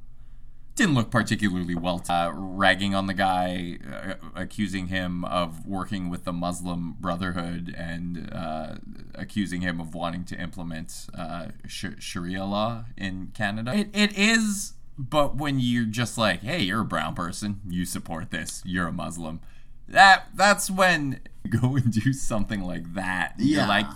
didn't 0.78 0.94
look 0.94 1.10
particularly 1.10 1.74
well. 1.74 2.02
Uh, 2.08 2.30
ragging 2.32 2.94
on 2.94 3.06
the 3.06 3.14
guy, 3.14 3.78
uh, 3.92 4.14
accusing 4.34 4.86
him 4.86 5.24
of 5.24 5.66
working 5.66 6.08
with 6.08 6.24
the 6.24 6.32
Muslim 6.32 6.96
Brotherhood 7.00 7.74
and 7.76 8.32
uh, 8.32 8.76
accusing 9.14 9.60
him 9.60 9.80
of 9.80 9.94
wanting 9.94 10.24
to 10.26 10.40
implement 10.40 11.08
uh, 11.12 11.48
sh- 11.66 11.98
Sharia 11.98 12.44
law 12.44 12.84
in 12.96 13.32
Canada. 13.34 13.74
It, 13.74 13.90
it 13.92 14.16
is, 14.16 14.74
but 14.96 15.36
when 15.36 15.58
you're 15.58 15.84
just 15.84 16.16
like, 16.16 16.40
hey, 16.40 16.60
you're 16.60 16.82
a 16.82 16.86
brown 16.86 17.14
person, 17.14 17.60
you 17.68 17.84
support 17.84 18.30
this, 18.30 18.62
you're 18.64 18.86
a 18.86 18.92
Muslim. 18.92 19.40
That 19.88 20.28
that's 20.34 20.70
when 20.70 21.20
you 21.44 21.50
go 21.60 21.74
and 21.76 21.92
do 21.92 22.12
something 22.12 22.62
like 22.62 22.94
that. 22.94 23.34
Yeah. 23.36 23.58
You're 23.58 23.68
like, 23.68 23.86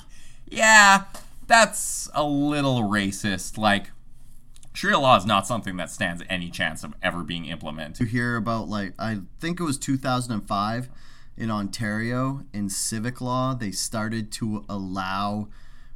yeah, 0.49 1.05
that's 1.47 2.11
a 2.13 2.25
little 2.25 2.83
racist. 2.83 3.57
Like, 3.57 3.91
Sharia 4.73 4.99
law 4.99 5.17
is 5.17 5.27
not 5.27 5.47
something 5.47 5.77
that 5.77 5.91
stands 5.91 6.23
any 6.29 6.51
chance 6.51 6.83
of 6.83 6.95
ever 7.03 7.23
being 7.23 7.47
implemented. 7.47 8.01
You 8.01 8.07
hear 8.07 8.37
about 8.37 8.69
like 8.69 8.95
I 8.99 9.21
think 9.39 9.61
it 9.61 9.65
was 9.65 9.79
2005 9.79 10.89
in 11.37 11.51
Ontario 11.51 12.45
in 12.53 12.69
civic 12.69 13.21
law 13.21 13.55
they 13.55 13.71
started 13.71 14.31
to 14.33 14.65
allow 14.69 15.49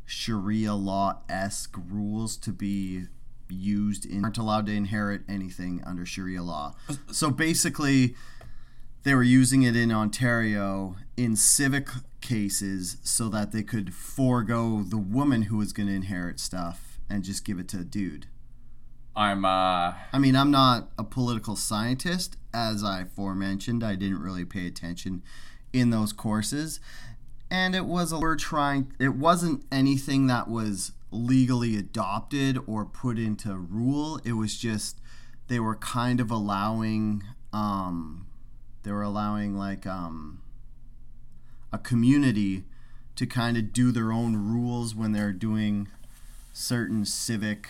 Sharia 0.05 0.75
law 0.75 1.21
esque 1.29 1.77
rules 1.91 2.37
to 2.39 2.53
be 2.53 3.05
used 3.49 4.05
in 4.05 4.25
aren't 4.25 4.39
allowed 4.39 4.67
to 4.67 4.73
inherit 4.73 5.23
anything 5.29 5.83
under 5.87 6.05
Sharia 6.05 6.43
law. 6.43 6.75
So 7.11 7.31
basically 7.31 8.15
they 9.05 9.15
were 9.15 9.23
using 9.23 9.63
it 9.63 9.77
in 9.77 9.93
Ontario 9.93 10.97
in 11.17 11.37
civic 11.37 11.89
cases 12.21 12.97
so 13.03 13.29
that 13.29 13.53
they 13.53 13.63
could 13.63 13.95
forego 13.95 14.83
the 14.83 14.99
woman 14.99 15.43
who 15.43 15.59
was 15.59 15.73
going 15.73 15.89
to 15.89 15.95
inherit 15.95 16.41
stuff 16.41 16.99
and 17.09 17.23
just 17.23 17.45
give 17.45 17.59
it 17.59 17.69
to 17.69 17.81
a 17.81 17.85
dude. 17.85 18.27
I'm, 19.17 19.45
uh, 19.45 19.95
I 20.13 20.19
mean, 20.19 20.37
I'm 20.37 20.51
not 20.51 20.91
a 20.99 21.05
political 21.05 21.57
scientist, 21.57 22.37
as 22.53 22.85
I 22.85 23.05
forementioned. 23.05 23.83
I 23.83 23.95
didn't 23.95 24.21
really 24.21 24.45
pay 24.45 24.67
attention 24.67 25.23
in 25.73 25.91
those 25.91 26.13
courses, 26.13 26.81
and 27.51 27.75
it 27.75 27.87
was 27.87 28.13
a, 28.13 28.19
we're 28.19 28.37
trying. 28.37 28.93
It 28.99 29.15
wasn't 29.15 29.65
anything 29.73 30.27
that 30.27 30.49
was 30.49 30.93
legally 31.11 31.77
adopted 31.77 32.59
or 32.67 32.85
put 32.85 33.19
into 33.19 33.55
rule. 33.55 34.21
It 34.25 34.33
was 34.33 34.59
just 34.59 35.01
they 35.49 35.61
were 35.61 35.77
kind 35.77 36.21
of 36.21 36.31
allowing 36.31 37.23
um, 37.53 38.27
they 38.83 38.93
were 38.93 39.03
allowing 39.03 39.57
like 39.57 39.87
um, 39.87 40.43
a 41.73 41.79
community 41.79 42.65
to 43.17 43.27
kind 43.27 43.57
of 43.57 43.73
do 43.73 43.91
their 43.91 44.13
own 44.13 44.37
rules 44.37 44.95
when 44.95 45.13
they're 45.13 45.33
doing 45.33 45.89
certain 46.53 47.05
civic. 47.05 47.69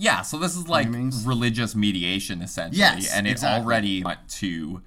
Yeah, 0.00 0.22
so 0.22 0.38
this 0.38 0.56
is 0.56 0.66
like 0.66 0.88
religious 1.24 1.74
mediation 1.74 2.40
essentially, 2.40 2.78
Yes, 2.80 3.12
and 3.14 3.26
it 3.26 3.32
exactly. 3.32 3.62
already 3.64 4.02
went 4.02 4.26
to 4.40 4.80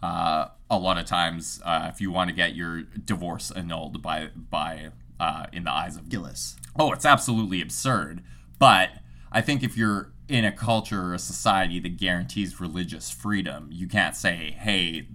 uh, 0.00 0.46
a 0.70 0.78
lot 0.78 0.96
of 0.96 1.06
times 1.06 1.60
uh, 1.64 1.90
if 1.92 2.00
you 2.00 2.12
want 2.12 2.30
to 2.30 2.34
get 2.36 2.54
your 2.54 2.82
divorce 2.82 3.50
annulled 3.50 4.00
by 4.00 4.28
by 4.34 4.90
uh, 5.18 5.46
in 5.52 5.64
the 5.64 5.72
eyes 5.72 5.96
of 5.96 6.08
Gillis. 6.08 6.56
oh, 6.78 6.92
it's 6.92 7.04
absolutely 7.04 7.60
absurd. 7.60 8.22
But 8.60 8.90
I 9.32 9.40
think 9.40 9.62
if 9.64 9.76
you're 9.76 10.12
in 10.28 10.44
a 10.44 10.52
culture 10.52 11.02
or 11.02 11.14
a 11.14 11.18
society 11.18 11.80
that 11.80 11.96
guarantees 11.96 12.60
religious 12.60 13.10
freedom, 13.10 13.68
you 13.72 13.88
can't 13.88 14.14
say, 14.14 14.56
hey, 14.58 15.08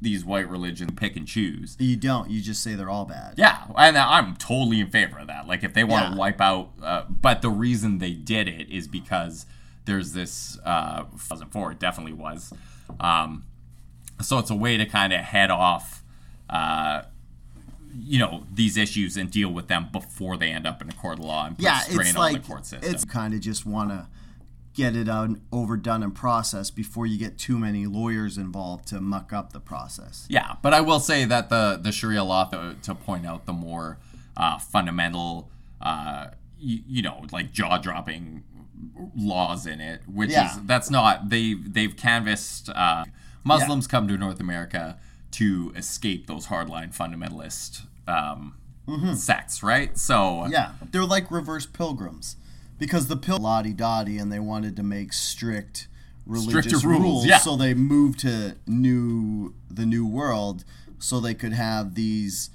these 0.00 0.24
white 0.24 0.48
religions 0.48 0.90
pick 0.96 1.16
and 1.16 1.26
choose. 1.26 1.76
You 1.78 1.96
don't. 1.96 2.30
You 2.30 2.40
just 2.42 2.62
say 2.62 2.74
they're 2.74 2.90
all 2.90 3.06
bad. 3.06 3.34
Yeah, 3.36 3.64
and 3.76 3.96
I'm 3.96 4.36
totally 4.36 4.80
in 4.80 4.88
favor 4.90 5.18
of 5.18 5.26
that. 5.28 5.46
Like, 5.48 5.64
if 5.64 5.72
they 5.74 5.84
want 5.84 6.04
Yeah. 6.06 6.10
to 6.10 6.16
wipe 6.16 6.40
out, 6.40 6.70
uh, 6.82 7.02
but 7.08 7.40
the 7.42 7.50
reason 7.50 7.98
they 7.98 8.12
did 8.12 8.46
it 8.48 8.68
is 8.70 8.86
because 8.88 9.46
there's 9.86 10.12
this. 10.12 10.58
Uh, 10.64 11.04
2004, 11.12 11.72
it 11.72 11.78
definitely 11.78 12.12
was. 12.12 12.52
Um, 13.00 13.44
so 14.20 14.38
it's 14.38 14.50
a 14.50 14.54
way 14.54 14.76
to 14.76 14.84
kind 14.86 15.12
of 15.12 15.20
head 15.20 15.50
off, 15.50 16.02
uh, 16.50 17.02
you 17.98 18.18
know, 18.18 18.44
these 18.52 18.76
issues 18.76 19.16
and 19.16 19.30
deal 19.30 19.48
with 19.50 19.68
them 19.68 19.88
before 19.92 20.36
they 20.36 20.50
end 20.50 20.66
up 20.66 20.82
in 20.82 20.88
a 20.88 20.92
court 20.92 21.18
of 21.18 21.24
law 21.24 21.46
and 21.46 21.56
put 21.56 21.64
Yeah, 21.64 21.78
strain 21.80 22.00
it's 22.08 22.10
on 22.16 22.20
like 22.32 22.42
the 22.42 22.48
court 22.48 22.66
system. 22.66 22.92
it's 22.94 23.04
kind 23.04 23.32
of 23.34 23.40
just 23.40 23.64
want 23.64 23.90
to 23.90 24.06
get 24.76 24.94
it 24.94 25.08
on, 25.08 25.40
overdone 25.50 26.02
and 26.02 26.14
processed 26.14 26.76
before 26.76 27.06
you 27.06 27.18
get 27.18 27.38
too 27.38 27.58
many 27.58 27.86
lawyers 27.86 28.36
involved 28.38 28.86
to 28.88 29.00
muck 29.00 29.32
up 29.32 29.52
the 29.52 29.58
process. 29.60 30.26
Yeah, 30.28 30.54
but 30.62 30.72
I 30.74 30.80
will 30.82 31.00
say 31.00 31.24
that 31.24 31.48
the 31.48 31.78
the 31.82 31.90
Sharia 31.90 32.22
law, 32.22 32.44
to, 32.50 32.76
to 32.82 32.94
point 32.94 33.26
out 33.26 33.46
the 33.46 33.52
more 33.54 33.98
uh, 34.36 34.58
fundamental, 34.58 35.50
uh, 35.80 36.28
you, 36.58 36.80
you 36.86 37.02
know, 37.02 37.24
like 37.32 37.50
jaw 37.52 37.78
dropping 37.78 38.44
laws 39.16 39.66
in 39.66 39.80
it, 39.80 40.02
which 40.06 40.30
Yeah. 40.30 40.50
is 40.52 40.60
that's 40.66 40.90
not 40.90 41.30
they 41.30 41.54
they've 41.54 41.96
canvassed 41.96 42.68
uh, 42.68 43.04
Muslims 43.44 43.86
come 43.86 44.06
to 44.08 44.16
North 44.18 44.40
America 44.40 44.98
to 45.32 45.72
escape 45.76 46.26
those 46.26 46.46
hardline 46.48 46.94
fundamentalist 46.96 47.82
um, 48.06 48.54
sects, 49.16 49.62
right? 49.62 49.96
So 49.98 50.14
Mm-hmm. 50.14 50.52
Yeah, 50.52 50.72
they're 50.92 51.04
like 51.04 51.30
reverse 51.30 51.66
pilgrims 51.66 52.36
because 52.78 53.08
the 53.08 53.16
pil 53.16 53.38
lottie 53.38 53.72
dottie 53.72 54.18
and 54.18 54.32
they 54.32 54.38
wanted 54.38 54.76
to 54.76 54.82
make 54.82 55.12
strict 55.12 55.88
religious 56.26 56.66
Stricter 56.66 56.88
rules, 56.88 57.02
rules, 57.02 57.26
yeah. 57.26 57.38
so 57.38 57.56
they 57.56 57.72
moved 57.74 58.18
to 58.20 58.56
new 58.66 59.54
the 59.70 59.86
new 59.86 60.06
world 60.06 60.64
so 60.98 61.20
they 61.20 61.34
could 61.34 61.52
have 61.52 61.94
these 61.94 62.50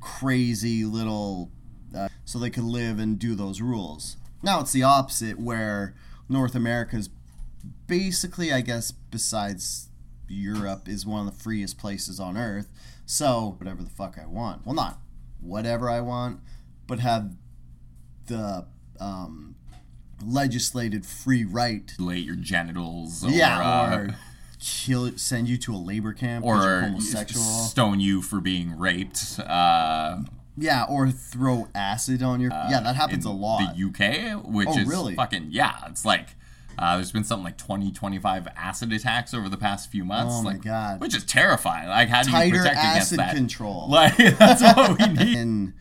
crazy 0.00 0.84
little 0.84 1.50
uh, 1.96 2.08
so 2.24 2.38
they 2.38 2.50
could 2.50 2.64
live 2.64 2.98
and 2.98 3.18
do 3.18 3.34
those 3.34 3.60
rules. 3.60 4.16
Now 4.42 4.60
it's 4.60 4.72
the 4.72 4.82
opposite 4.82 5.38
where 5.38 5.94
North 6.28 6.54
America's 6.54 7.08
basically 7.86 8.52
I 8.52 8.60
guess 8.60 8.90
besides 8.90 9.88
Europe 10.28 10.88
is 10.88 11.06
one 11.06 11.26
of 11.26 11.34
the 11.34 11.42
freest 11.42 11.78
places 11.78 12.20
on 12.20 12.36
earth. 12.36 12.68
So 13.06 13.56
whatever 13.58 13.82
the 13.82 13.90
fuck 13.90 14.18
I 14.22 14.26
want. 14.26 14.66
Well 14.66 14.74
not 14.74 14.98
whatever 15.40 15.88
I 15.88 16.00
want, 16.00 16.40
but 16.86 17.00
have 17.00 17.34
the 18.26 18.66
um, 19.00 19.54
legislated 20.22 21.06
free 21.06 21.44
right. 21.44 21.92
late 21.98 22.24
your 22.24 22.36
genitals, 22.36 23.24
or, 23.24 23.30
yeah, 23.30 23.58
uh, 23.60 23.96
or 23.96 24.16
kill, 24.60 25.10
send 25.16 25.48
you 25.48 25.56
to 25.58 25.74
a 25.74 25.76
labor 25.76 26.12
camp 26.12 26.44
because 26.44 26.64
you're 26.64 26.76
or 26.78 26.80
homosexual. 26.82 27.44
stone 27.44 28.00
you 28.00 28.22
for 28.22 28.40
being 28.40 28.78
raped. 28.78 29.38
Uh, 29.40 30.22
yeah, 30.56 30.84
or 30.88 31.10
throw 31.10 31.68
acid 31.74 32.22
on 32.22 32.40
your. 32.40 32.50
yeah, 32.52 32.80
that 32.80 32.94
happens 32.96 33.24
in 33.24 33.30
a 33.30 33.34
lot. 33.34 33.74
The 33.76 33.84
UK, 33.86 34.44
which 34.44 34.68
Oh, 34.68 34.78
is 34.78 34.86
really? 34.88 35.14
fucking 35.14 35.48
yeah, 35.50 35.78
it's 35.88 36.04
like 36.04 36.28
uh, 36.78 36.96
there's 36.96 37.12
been 37.12 37.24
something 37.24 37.44
like 37.44 37.56
20, 37.58 37.90
25 37.92 38.48
acid 38.56 38.92
attacks 38.92 39.32
over 39.34 39.48
the 39.48 39.56
past 39.56 39.90
few 39.90 40.04
months. 40.04 40.34
Oh 40.36 40.42
my 40.42 40.56
God. 40.56 41.00
which 41.00 41.14
is 41.14 41.24
terrifying. 41.24 41.88
Like, 41.88 42.08
how 42.08 42.22
do 42.22 42.30
you 42.30 42.36
Tighter 42.36 42.56
protect 42.58 42.76
against 42.78 42.96
acid 42.96 43.18
that? 43.20 43.34
control. 43.36 43.88
Like, 43.88 44.16
that's 44.38 44.60
what 44.62 44.98
we 44.98 45.06
need. 45.24 45.36
and 45.38 45.72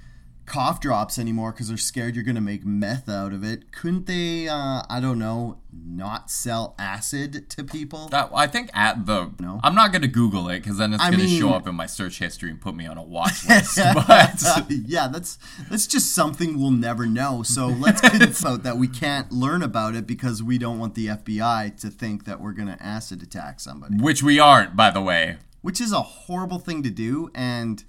cough 0.46 0.80
drops 0.82 1.18
anymore 1.18 1.52
because 1.52 1.70
they're 1.70 1.78
scared 1.78 2.16
you're 2.16 2.24
going 2.24 2.36
to 2.36 2.42
make 2.42 2.66
meth 2.66 3.08
out 3.08 3.32
of 3.34 3.44
it. 3.44 3.72
Couldn't 3.72 4.06
they, 4.08 4.48
uh, 4.48 4.84
I 4.90 5.00
don't 5.00 5.18
know, 5.20 5.58
not 5.72 6.30
sell 6.30 6.76
acid 6.78 7.50
to 7.52 7.64
people? 7.64 8.08
That, 8.10 8.30
I 8.34 8.48
think 8.48 8.70
at 8.74 9.06
the 9.06 9.32
No. 9.40 9.60
I'm 9.64 9.74
not 9.76 9.92
gonna 9.92 10.08
Google 10.08 10.50
it 10.50 10.60
because 10.60 10.78
then 10.78 10.94
it's 10.94 11.04
gonna 11.04 11.28
show 11.28 11.52
up 11.52 11.68
in 11.68 11.76
my 11.76 11.86
search 11.86 12.20
history 12.20 12.50
and 12.52 12.60
put 12.62 12.76
me 12.76 12.86
on 12.86 12.98
a 12.98 13.04
watch 13.04 13.46
list. 13.50 13.78
but 13.94 14.42
yeah, 14.70 15.08
that's 15.08 15.38
that's 15.70 15.88
just 15.88 16.14
something 16.14 16.60
we'll 16.60 16.72
never 16.72 17.06
know. 17.06 17.42
So 17.44 17.68
let's 17.68 18.02
about 18.42 18.64
that 18.64 18.78
we 18.78 18.88
can't 18.88 19.32
learn 19.32 19.64
about 19.64 19.96
it 19.96 20.06
because 20.06 20.44
we 20.44 20.58
don't 20.58 20.78
want 20.78 20.96
the 20.96 21.08
FBI 21.08 21.80
to 21.82 21.90
think 21.90 22.26
that 22.26 22.40
we're 22.40 22.52
going 22.54 22.68
to 22.68 22.82
acid 22.84 23.24
attack 23.24 23.60
somebody, 23.60 23.96
which 23.98 24.22
we 24.22 24.40
aren't, 24.40 24.76
by 24.76 24.92
the 24.92 25.02
way. 25.02 25.38
which 25.62 25.80
is 25.82 25.92
a 25.92 26.02
horrible 26.02 26.60
thing 26.60 26.84
to 26.84 26.90
do. 26.90 27.32
And 27.34 27.84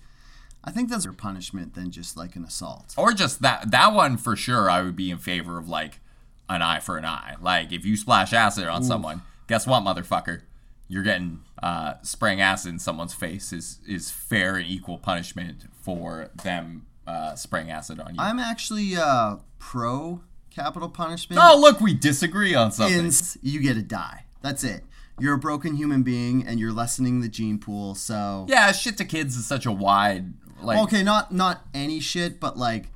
I 0.65 0.71
think 0.71 0.89
that's 0.89 1.05
a 1.05 1.13
punishment 1.13 1.75
than 1.75 1.91
just 1.91 2.17
like 2.17 2.37
an 2.37 2.45
assault. 2.45 2.95
Or 2.97 3.13
just 3.13 3.43
that 3.43 3.71
that 3.71 3.93
one 3.93 4.17
for 4.17 4.35
sure. 4.35 4.71
I 4.71 4.83
would 4.83 4.97
be 4.97 5.11
in 5.11 5.19
favor 5.19 5.59
of 5.59 5.69
like 5.69 6.01
an 6.49 6.63
eye 6.63 6.81
for 6.81 6.97
an 6.97 7.05
eye. 7.05 7.37
Like 7.41 7.73
if 7.73 7.85
you 7.85 7.97
splash 7.97 8.33
acid 8.33 8.67
on 8.67 8.83
someone, 8.83 9.23
guess 9.47 9.67
what, 9.67 9.83
motherfucker? 9.83 10.43
You're 10.89 11.03
getting 11.03 11.43
uh, 11.63 11.95
spraying 12.03 12.41
acid 12.41 12.73
in 12.73 12.79
someone's 12.79 13.15
face 13.15 13.53
is 13.53 13.79
is 13.87 14.11
fair 14.11 14.57
and 14.57 14.67
equal 14.67 14.99
punishment 14.99 15.65
for 15.81 16.31
them 16.43 16.87
uh, 17.07 17.35
spraying 17.35 17.71
acid 17.71 18.01
on 18.01 18.15
you. 18.15 18.21
I'm 18.21 18.39
actually 18.39 18.97
uh, 18.97 19.37
pro 19.59 20.23
capital 20.51 20.89
punishment. 20.89 21.41
oh, 21.43 21.59
look, 21.59 21.81
we 21.81 21.95
disagree 21.95 22.55
on 22.55 22.73
something. 22.73 23.07
in 23.07 23.11
you 23.43 23.61
get 23.61 23.75
to 23.75 23.83
die. 23.83 24.25
That's 24.43 24.65
it. 24.65 24.85
You're 25.19 25.35
a 25.35 25.39
broken 25.39 25.77
human 25.77 26.03
being 26.03 26.45
and 26.47 26.59
you're 26.59 26.73
lessening 26.73 27.21
the 27.21 27.29
gene 27.29 27.59
pool. 27.59 27.95
So 27.95 28.47
yeah, 28.49 28.73
shit 28.73 28.97
to 28.99 29.05
kids 29.05 29.37
is 29.37 29.47
such 29.47 29.65
a 29.65 29.73
wide 29.73 30.35
like. 30.65 30.79
okay, 30.85 31.03
not 31.03 31.33
not 31.33 31.63
any 31.73 32.01
shit, 32.01 32.41
but 32.41 32.57
like 32.57 32.87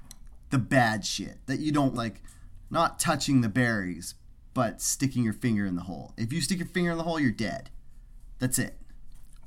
the 0.50 0.58
bad 0.58 1.04
shit 1.04 1.38
that 1.46 1.60
you 1.60 1.72
don't 1.72 1.94
like. 1.94 2.22
Not 2.70 3.00
touching 3.00 3.40
the 3.40 3.48
berries, 3.48 4.14
but 4.52 4.82
sticking 4.82 5.24
your 5.24 5.32
finger 5.32 5.64
in 5.64 5.74
the 5.74 5.84
hole. 5.84 6.12
If 6.18 6.34
you 6.34 6.42
stick 6.42 6.58
your 6.58 6.66
finger 6.66 6.90
in 6.90 6.98
the 6.98 7.04
hole, 7.04 7.18
you're 7.18 7.30
dead. 7.30 7.70
That's 8.38 8.58
it. 8.58 8.78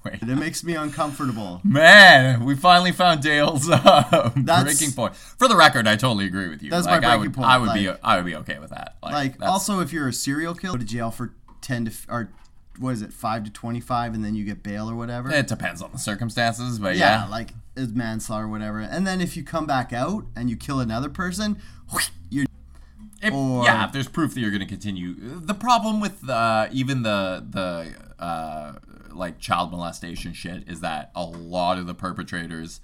Wait. 0.03 0.21
It 0.21 0.35
makes 0.35 0.63
me 0.63 0.73
uncomfortable. 0.73 1.61
Man, 1.65 2.43
we 2.43 2.55
finally 2.55 2.91
found 2.91 3.21
Dale's 3.21 3.69
uh, 3.71 4.31
breaking 4.35 4.93
point. 4.93 5.15
For 5.15 5.47
the 5.47 5.55
record, 5.55 5.87
I 5.87 5.95
totally 5.95 6.25
agree 6.25 6.49
with 6.49 6.63
you. 6.63 6.71
That's 6.71 6.87
my 6.87 6.93
like, 6.93 7.03
I 7.03 7.17
breaking 7.17 7.21
would, 7.21 7.33
point, 7.33 7.47
I 7.47 7.57
would 7.59 7.73
be, 7.73 7.89
I 7.89 8.15
would 8.15 8.25
be 8.25 8.35
okay 8.37 8.57
with 8.57 8.71
that. 8.71 8.97
Like, 9.03 9.39
Like 9.39 9.49
also, 9.49 9.79
if 9.79 9.93
you're 9.93 10.07
a 10.07 10.13
serial 10.13 10.55
killer, 10.55 10.73
go 10.73 10.79
to 10.79 10.85
jail 10.85 11.11
for 11.11 11.33
ten 11.61 11.85
to 11.85 11.91
or 12.09 12.31
what 12.79 12.91
is 12.91 13.01
it, 13.01 13.13
five 13.13 13.43
to 13.43 13.51
twenty-five, 13.51 14.13
and 14.13 14.23
then 14.23 14.35
you 14.35 14.43
get 14.43 14.63
bail 14.63 14.89
or 14.89 14.95
whatever. 14.95 15.29
it 15.31 15.47
depends 15.47 15.81
on 15.81 15.91
the 15.91 15.99
circumstances, 15.99 16.79
but 16.79 16.95
yeah, 16.95 17.23
yeah, 17.25 17.29
like 17.29 17.49
is 17.75 17.89
manslaughter 17.93 18.45
or 18.45 18.47
whatever. 18.49 18.79
And 18.79 19.05
then 19.05 19.21
if 19.21 19.37
you 19.37 19.43
come 19.43 19.65
back 19.65 19.93
out 19.93 20.25
and 20.35 20.49
you 20.49 20.55
kill 20.57 20.79
another 20.79 21.09
person, 21.09 21.57
you're 22.29 22.45
If, 23.21 23.33
Or- 23.33 23.63
yeah, 23.63 23.85
if 23.85 23.91
there's 23.91 24.07
proof 24.07 24.33
that 24.33 24.39
you're 24.39 24.49
going 24.51 24.61
to 24.61 24.65
continue. 24.67 25.15
The 25.39 25.53
problem 25.53 25.99
with 26.01 26.27
uh, 26.29 26.67
even 26.71 27.03
the 27.03 27.45
the 27.47 28.23
uh, 28.23 28.73
like 29.11 29.39
child 29.39 29.71
molestation 29.71 30.33
shit 30.33 30.67
is 30.67 30.79
that 30.81 31.11
a 31.15 31.23
lot 31.23 31.77
of 31.77 31.85
the 31.87 31.93
perpetrators, 31.93 32.79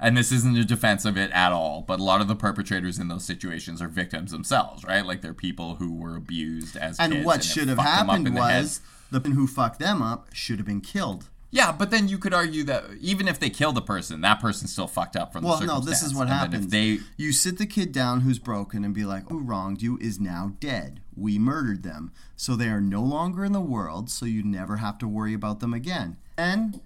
and 0.00 0.16
this 0.16 0.32
isn't 0.32 0.56
a 0.56 0.64
defense 0.64 1.04
of 1.04 1.16
it 1.18 1.30
at 1.32 1.52
all, 1.52 1.82
but 1.86 2.00
a 2.00 2.02
lot 2.02 2.20
of 2.20 2.28
the 2.28 2.36
perpetrators 2.36 2.98
in 2.98 3.08
those 3.08 3.24
situations 3.24 3.82
are 3.82 3.88
victims 3.88 4.30
themselves, 4.30 4.82
right? 4.84 5.04
Like 5.04 5.20
they're 5.20 5.34
people 5.34 5.74
who 5.76 5.94
were 5.94 6.16
abused 6.16 6.76
as 6.76 6.98
and 6.98 7.24
what 7.24 7.44
should 7.44 7.68
have 7.68 7.76
fucked 7.78 7.98
them 7.98 8.10
up 8.10 8.16
happened 8.16 8.34
was. 8.34 8.78
head. 8.78 8.88
The 9.12 9.20
person 9.20 9.36
who 9.36 9.46
fucked 9.46 9.78
them 9.78 10.02
up 10.02 10.28
should 10.32 10.58
have 10.58 10.66
been 10.66 10.80
killed. 10.80 11.28
Yeah, 11.54 11.70
but 11.70 11.90
then 11.90 12.08
you 12.08 12.16
could 12.16 12.32
argue 12.32 12.64
that 12.64 12.84
even 12.98 13.28
if 13.28 13.38
they 13.38 13.50
kill 13.50 13.72
the 13.72 13.82
person, 13.82 14.22
that 14.22 14.40
person's 14.40 14.72
still 14.72 14.86
fucked 14.86 15.16
up 15.16 15.34
from 15.34 15.44
Well, 15.44 15.58
the 15.58 15.66
no, 15.66 15.80
this 15.80 16.02
is 16.02 16.14
what 16.14 16.22
And 16.22 16.30
happens. 16.30 16.64
If 16.64 16.70
they 16.70 17.00
You 17.18 17.30
sit 17.30 17.58
the 17.58 17.66
kid 17.66 17.92
down 17.92 18.22
who's 18.22 18.38
broken 18.38 18.86
and 18.86 18.94
be 18.94 19.04
like, 19.04 19.28
"Who 19.28 19.38
wronged 19.38 19.82
you 19.82 19.98
is 19.98 20.18
now 20.18 20.54
dead. 20.60 21.02
We 21.14 21.38
murdered 21.38 21.82
them, 21.82 22.10
so 22.36 22.56
they 22.56 22.68
are 22.68 22.80
no 22.80 23.02
longer 23.02 23.44
in 23.44 23.52
the 23.52 23.60
world. 23.60 24.08
So 24.08 24.24
you 24.24 24.42
never 24.42 24.78
have 24.78 24.96
to 24.98 25.06
worry 25.06 25.34
about 25.34 25.60
them 25.60 25.74
again." 25.74 26.16
And 26.38 26.80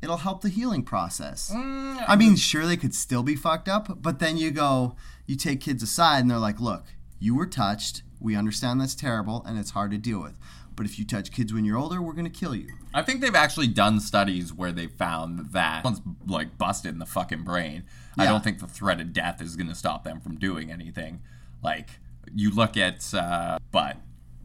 it'll 0.00 0.18
help 0.18 0.42
the 0.42 0.50
healing 0.50 0.84
process. 0.84 1.50
Mm, 1.52 2.04
I 2.06 2.14
mean, 2.14 2.36
sure 2.36 2.64
they 2.64 2.76
could 2.76 2.94
still 2.94 3.24
be 3.24 3.34
fucked 3.34 3.68
up, 3.68 4.00
but 4.00 4.20
then 4.20 4.36
you 4.36 4.52
go, 4.52 4.94
you 5.26 5.34
take 5.34 5.60
kids 5.60 5.82
aside 5.82 6.20
and 6.20 6.30
they're 6.30 6.38
like, 6.38 6.60
"Look, 6.60 6.84
you 7.18 7.34
were 7.34 7.46
touched. 7.46 8.02
We 8.20 8.36
understand 8.36 8.80
that's 8.80 8.94
terrible 8.94 9.42
and 9.44 9.58
it's 9.58 9.70
hard 9.70 9.90
to 9.90 9.98
deal 9.98 10.22
with. 10.22 10.38
But 10.76 10.86
if 10.86 10.98
you 10.98 11.04
touch 11.04 11.32
kids 11.32 11.52
when 11.52 11.64
you're 11.64 11.78
older, 11.78 12.00
we're 12.02 12.12
going 12.12 12.30
to 12.30 12.38
kill 12.38 12.54
you." 12.54 12.68
I 12.94 13.02
think 13.02 13.20
they've 13.20 13.34
actually 13.34 13.68
done 13.68 14.00
studies 14.00 14.52
where 14.52 14.72
they 14.72 14.86
found 14.86 15.52
that 15.52 15.84
one's 15.84 16.00
like 16.26 16.56
busted 16.58 16.92
in 16.92 16.98
the 16.98 17.06
fucking 17.06 17.42
brain. 17.42 17.84
I 18.18 18.24
don't 18.26 18.42
think 18.44 18.60
the 18.60 18.66
threat 18.66 19.00
of 19.00 19.12
death 19.12 19.42
is 19.42 19.56
going 19.56 19.68
to 19.68 19.74
stop 19.74 20.04
them 20.04 20.20
from 20.20 20.36
doing 20.36 20.70
anything. 20.70 21.20
Like 21.62 21.90
you 22.34 22.50
look 22.50 22.76
at, 22.76 23.12
uh, 23.14 23.58
but 23.70 23.98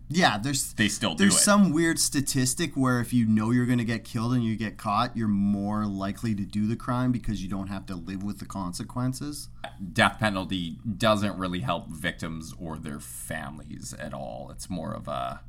Yeah, 0.09 0.37
there's 0.37 0.73
they 0.73 0.89
still 0.89 1.15
do 1.15 1.23
there's 1.23 1.39
some 1.39 1.71
weird 1.71 1.97
statistic 1.97 2.75
where 2.75 2.99
if 2.99 3.13
you 3.13 3.25
know 3.25 3.51
you're 3.51 3.65
going 3.65 3.77
to 3.77 3.85
get 3.85 4.03
killed 4.03 4.33
and 4.33 4.43
you 4.43 4.57
get 4.57 4.77
caught, 4.77 5.15
you're 5.15 5.29
more 5.29 5.85
likely 5.85 6.35
to 6.35 6.43
do 6.43 6.67
the 6.67 6.75
crime 6.75 7.13
because 7.13 7.41
you 7.41 7.47
don't 7.49 7.67
have 7.67 7.85
to 7.85 7.95
live 7.95 8.21
with 8.21 8.39
the 8.39 8.45
consequences. 8.45 9.47
Death 9.93 10.19
penalty 10.19 10.79
doesn't 10.97 11.37
really 11.37 11.61
help 11.61 11.87
victims 11.87 12.53
or 12.59 12.77
their 12.77 12.99
families 12.99 13.95
at 13.97 14.13
all. 14.13 14.49
It's 14.51 14.69
more 14.69 14.93
of 14.93 15.07
a 15.07 15.39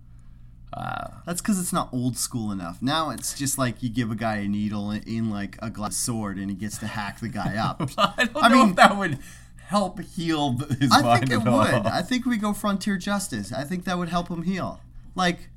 That's 1.26 1.40
because 1.40 1.60
it's 1.60 1.72
not 1.72 1.88
old 1.92 2.16
school 2.16 2.50
enough. 2.52 2.80
Now 2.82 3.10
it's 3.10 3.34
just 3.38 3.58
like 3.58 3.82
you 3.82 3.88
give 3.90 4.10
a 4.10 4.14
guy 4.16 4.36
a 4.36 4.48
needle 4.48 4.90
in, 4.90 5.02
in 5.04 5.30
like 5.30 5.56
a 5.62 5.70
glass 5.70 5.96
sword 5.96 6.38
and 6.38 6.50
he 6.50 6.56
gets 6.56 6.78
to 6.78 6.86
hack 6.86 7.20
the 7.20 7.28
guy 7.28 7.56
up. 7.56 7.82
I 7.98 8.24
don't 8.24 8.44
I 8.44 8.48
know 8.48 8.56
mean- 8.62 8.70
if 8.70 8.76
that 8.76 8.96
would 8.96 9.18
help 9.66 10.00
heal 10.00 10.56
his 10.80 10.90
I 10.92 11.02
mind 11.02 11.06
I 11.06 11.18
think 11.20 11.30
it 11.32 11.40
at 11.40 11.48
all. 11.48 11.58
would. 11.60 11.86
I 11.86 12.02
think 12.02 12.26
we 12.26 12.36
go 12.36 12.52
frontier 12.52 12.96
justice. 12.96 13.52
I 13.52 13.64
think 13.64 13.84
that 13.84 13.98
would 13.98 14.08
help 14.10 14.28
him 14.28 14.42
heal. 14.42 14.80
Like, 15.14 15.48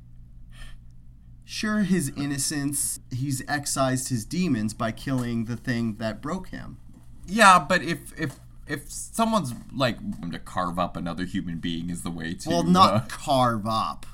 sure, 1.44 1.80
his 1.80 2.10
innocence, 2.16 3.00
he's 3.10 3.42
excised 3.48 4.08
his 4.08 4.24
demons 4.24 4.74
by 4.74 4.92
killing 4.92 5.44
the 5.46 5.56
thing 5.56 5.96
that 5.96 6.20
broke 6.22 6.48
him. 6.48 6.78
Yeah, 7.26 7.58
but 7.58 7.82
if 7.82 8.18
if 8.18 8.38
if 8.66 8.90
someone's 8.90 9.52
like 9.74 9.98
to 10.30 10.38
carve 10.38 10.78
up 10.78 10.96
another 10.96 11.24
human 11.24 11.58
being 11.58 11.88
is 11.90 12.02
the 12.02 12.10
way 12.10 12.34
to 12.34 12.48
Well, 12.48 12.62
not 12.62 12.94
uh, 12.94 13.00
carve 13.08 13.66
up. 13.66 14.06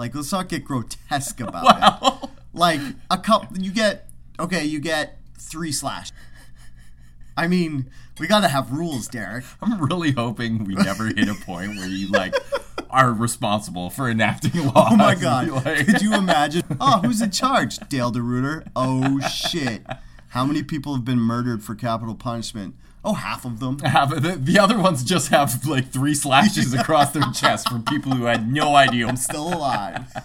Like, 0.00 0.14
let's 0.14 0.32
not 0.32 0.48
get 0.48 0.64
grotesque 0.64 1.38
about 1.46 1.76
it. 1.76 2.02
well, 2.02 2.30
Like 2.54 2.80
a 3.10 3.18
couple, 3.18 3.58
you 3.58 3.70
get 3.70 4.08
okay, 4.40 4.64
you 4.64 4.80
get 4.80 5.18
three 5.38 5.72
slash. 5.72 6.10
I 7.36 7.46
mean, 7.46 7.90
we 8.18 8.26
got 8.26 8.40
to 8.40 8.48
have 8.48 8.72
rules, 8.72 9.06
Derek. 9.08 9.44
I'm 9.62 9.80
really 9.80 10.12
hoping 10.12 10.64
we 10.64 10.74
never 10.74 11.06
hit 11.06 11.28
a 11.28 11.34
point 11.34 11.76
where 11.76 11.86
you 11.86 12.08
like 12.08 12.34
are 12.90 13.12
responsible 13.12 13.88
for 13.90 14.08
enacting 14.10 14.52
laws. 14.66 14.88
Oh 14.92 14.96
my 14.96 15.14
god! 15.14 15.48
Like- 15.48 15.86
Could 15.86 16.00
you 16.02 16.14
imagine? 16.14 16.62
Oh, 16.80 17.00
who's 17.04 17.20
in 17.22 17.30
charge? 17.30 17.78
Dale 17.88 18.10
DeRuiter. 18.10 18.66
Oh 18.74 19.20
shit! 19.20 19.82
How 20.28 20.44
many 20.46 20.62
people 20.62 20.94
have 20.94 21.04
been 21.04 21.20
murdered 21.20 21.62
for 21.62 21.74
capital 21.74 22.14
punishment? 22.14 22.74
Oh, 23.02 23.14
half 23.14 23.46
of 23.46 23.60
them. 23.60 23.78
have 23.80 24.22
the, 24.22 24.32
the 24.32 24.58
other 24.58 24.78
ones 24.78 25.02
just 25.02 25.28
have 25.28 25.66
like 25.66 25.90
three 25.90 26.14
slashes 26.14 26.74
across 26.74 27.12
their 27.12 27.30
chest 27.32 27.70
for 27.70 27.78
people 27.78 28.12
who 28.12 28.24
had 28.24 28.52
no 28.52 28.76
idea. 28.76 29.06
I'm 29.06 29.16
still 29.16 29.48
alive. 29.52 30.04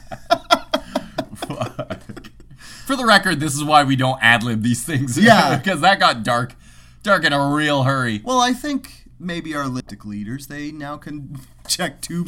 For 2.85 2.95
the 2.95 3.05
record, 3.05 3.39
this 3.39 3.55
is 3.55 3.63
why 3.63 3.83
we 3.83 3.95
don't 3.95 4.19
ad 4.21 4.43
lib 4.43 4.61
these 4.61 4.83
things. 4.83 5.17
Yeah. 5.17 5.57
because 5.57 5.81
that 5.81 5.99
got 5.99 6.23
dark, 6.23 6.53
dark 7.01 7.23
in 7.25 7.33
a 7.33 7.47
real 7.53 7.83
hurry. 7.83 8.21
Well, 8.23 8.39
I 8.39 8.53
think 8.53 9.05
maybe 9.19 9.55
our 9.55 9.63
elliptic 9.63 10.05
leaders 10.05 10.47
they 10.47 10.71
now 10.71 10.97
can 10.97 11.39
check 11.67 12.01
two 12.01 12.25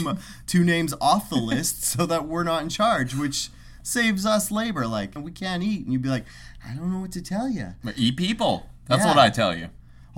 two 0.47 0.63
names 0.63 0.93
off 0.99 1.29
the 1.29 1.35
list 1.35 1.83
so 1.83 2.05
that 2.07 2.27
we're 2.27 2.43
not 2.43 2.63
in 2.63 2.69
charge, 2.69 3.13
which 3.13 3.49
saves 3.83 4.25
us 4.25 4.49
labor. 4.49 4.87
Like 4.87 5.11
we 5.15 5.31
can't 5.31 5.61
eat, 5.61 5.83
and 5.83 5.93
you'd 5.93 6.01
be 6.01 6.09
like, 6.09 6.25
I 6.67 6.73
don't 6.73 6.91
know 6.91 6.99
what 7.01 7.11
to 7.11 7.21
tell 7.21 7.47
you. 7.49 7.75
But 7.83 7.95
eat 7.97 8.17
people. 8.17 8.67
That's 8.87 9.03
Yeah. 9.03 9.09
what 9.09 9.17
I 9.19 9.29
tell 9.29 9.55
you. 9.55 9.67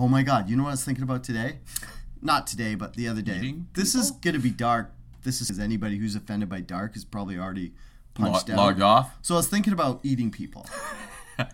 Oh 0.02 0.08
my 0.08 0.24
god, 0.24 0.50
you 0.50 0.56
know 0.56 0.64
what 0.64 0.70
I 0.70 0.74
was 0.74 0.86
thinking 0.86 1.04
about 1.04 1.26
today? 1.26 1.60
Not 2.22 2.48
today, 2.48 2.76
but 2.76 2.96
the 2.96 3.10
other 3.10 3.22
day. 3.22 3.40
Eating 3.40 3.68
this 3.74 3.96
is 3.96 4.12
gonna 4.12 4.40
be 4.40 4.50
dark. 4.50 4.94
This 5.24 5.42
is 5.42 5.60
anybody 5.60 5.98
who's 5.98 6.16
offended 6.16 6.48
by 6.48 6.62
dark 6.62 6.96
is 6.96 7.04
probably 7.04 7.38
already 7.38 7.74
punched 8.14 8.50
out. 8.50 8.56
logged 8.56 8.82
off. 8.82 9.18
So 9.22 9.36
I 9.36 9.38
was 9.38 9.48
thinking 9.48 9.74
about 9.74 10.00
eating 10.04 10.32
people. 10.32 10.66
and 11.38 11.50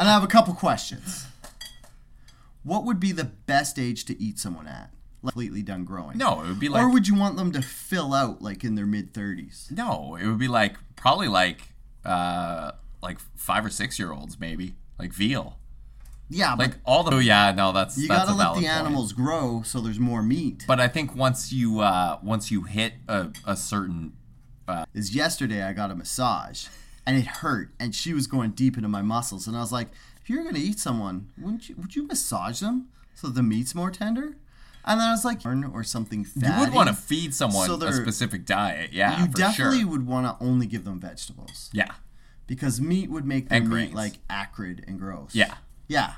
I 0.00 0.04
have 0.04 0.24
a 0.24 0.26
couple 0.26 0.52
questions. 0.54 1.26
What 2.64 2.84
would 2.84 2.98
be 2.98 3.12
the 3.12 3.24
best 3.24 3.78
age 3.78 4.04
to 4.06 4.20
eat 4.20 4.40
someone 4.40 4.66
at? 4.66 4.90
Like, 5.22 5.34
completely 5.34 5.62
done 5.62 5.84
growing. 5.84 6.18
No, 6.18 6.42
it 6.42 6.48
would 6.48 6.58
be 6.58 6.68
like 6.68 6.82
or 6.82 6.90
would 6.90 7.06
you 7.06 7.14
want 7.14 7.36
them 7.36 7.52
to 7.52 7.62
fill 7.62 8.12
out 8.14 8.42
like 8.42 8.64
in 8.64 8.74
their 8.74 8.86
mid 8.86 9.14
30s? 9.14 9.70
no, 9.70 10.18
it 10.20 10.26
would 10.26 10.38
be 10.38 10.48
like 10.48 10.76
probably 10.96 11.28
like 11.28 11.60
uh 12.04 12.72
like 13.00 13.20
five 13.36 13.64
or 13.64 13.70
six 13.70 13.96
year 13.96 14.12
olds 14.12 14.40
maybe 14.40 14.74
like 14.98 15.12
veal. 15.12 15.59
Yeah, 16.30 16.54
Like 16.54 16.70
but 16.72 16.78
all 16.84 17.02
the 17.02 17.16
oh, 17.16 17.18
yeah 17.18 17.50
no 17.52 17.72
that's 17.72 17.98
you 17.98 18.06
that's 18.08 18.26
gotta 18.26 18.36
let 18.38 18.54
the 18.54 18.60
point. 18.60 18.66
animals 18.72 19.12
grow 19.12 19.62
so 19.62 19.80
there's 19.80 19.98
more 19.98 20.22
meat. 20.22 20.64
But 20.66 20.78
I 20.80 20.86
think 20.88 21.14
once 21.16 21.52
you 21.52 21.80
uh 21.80 22.18
once 22.22 22.50
you 22.50 22.62
hit 22.62 22.94
a, 23.08 23.28
a 23.44 23.56
certain 23.56 24.12
is 24.94 25.14
yesterday 25.14 25.62
I 25.64 25.72
got 25.72 25.90
a 25.90 25.96
massage 25.96 26.66
and 27.04 27.18
it 27.18 27.26
hurt 27.26 27.70
and 27.80 27.92
she 27.94 28.14
was 28.14 28.28
going 28.28 28.52
deep 28.52 28.76
into 28.76 28.88
my 28.88 29.02
muscles 29.02 29.46
and 29.48 29.56
I 29.56 29.60
was 29.60 29.72
like, 29.72 29.88
if 30.22 30.30
you're 30.30 30.44
gonna 30.44 30.58
eat 30.60 30.78
someone, 30.78 31.30
wouldn't 31.36 31.68
you 31.68 31.74
would 31.76 31.96
you 31.96 32.06
massage 32.06 32.60
them 32.60 32.88
so 33.14 33.26
the 33.28 33.42
meat's 33.42 33.74
more 33.74 33.90
tender? 33.90 34.36
And 34.84 34.98
then 34.98 35.08
I 35.08 35.10
was 35.10 35.24
like, 35.26 35.40
or 35.44 35.84
something 35.84 36.24
fatty. 36.24 36.46
you 36.46 36.58
would 36.60 36.72
want 36.72 36.88
to 36.88 36.94
feed 36.94 37.34
someone 37.34 37.66
So 37.66 37.74
a 37.74 37.92
specific 37.92 38.46
diet. 38.46 38.92
Yeah, 38.94 39.20
You 39.20 39.28
definitely 39.28 39.80
sure. 39.80 39.88
would 39.90 40.06
want 40.06 40.26
to 40.26 40.42
only 40.44 40.66
give 40.66 40.84
them 40.84 40.98
vegetables 41.00 41.68
Yeah, 41.74 41.90
because 42.46 42.80
meat 42.80 43.10
would 43.10 43.26
make 43.26 43.48
their 43.50 43.62
meat 43.62 43.92
like 43.92 44.14
acrid 44.30 44.84
and 44.88 44.98
gross. 44.98 45.34
yeah. 45.34 45.56
Yeah. 45.90 46.12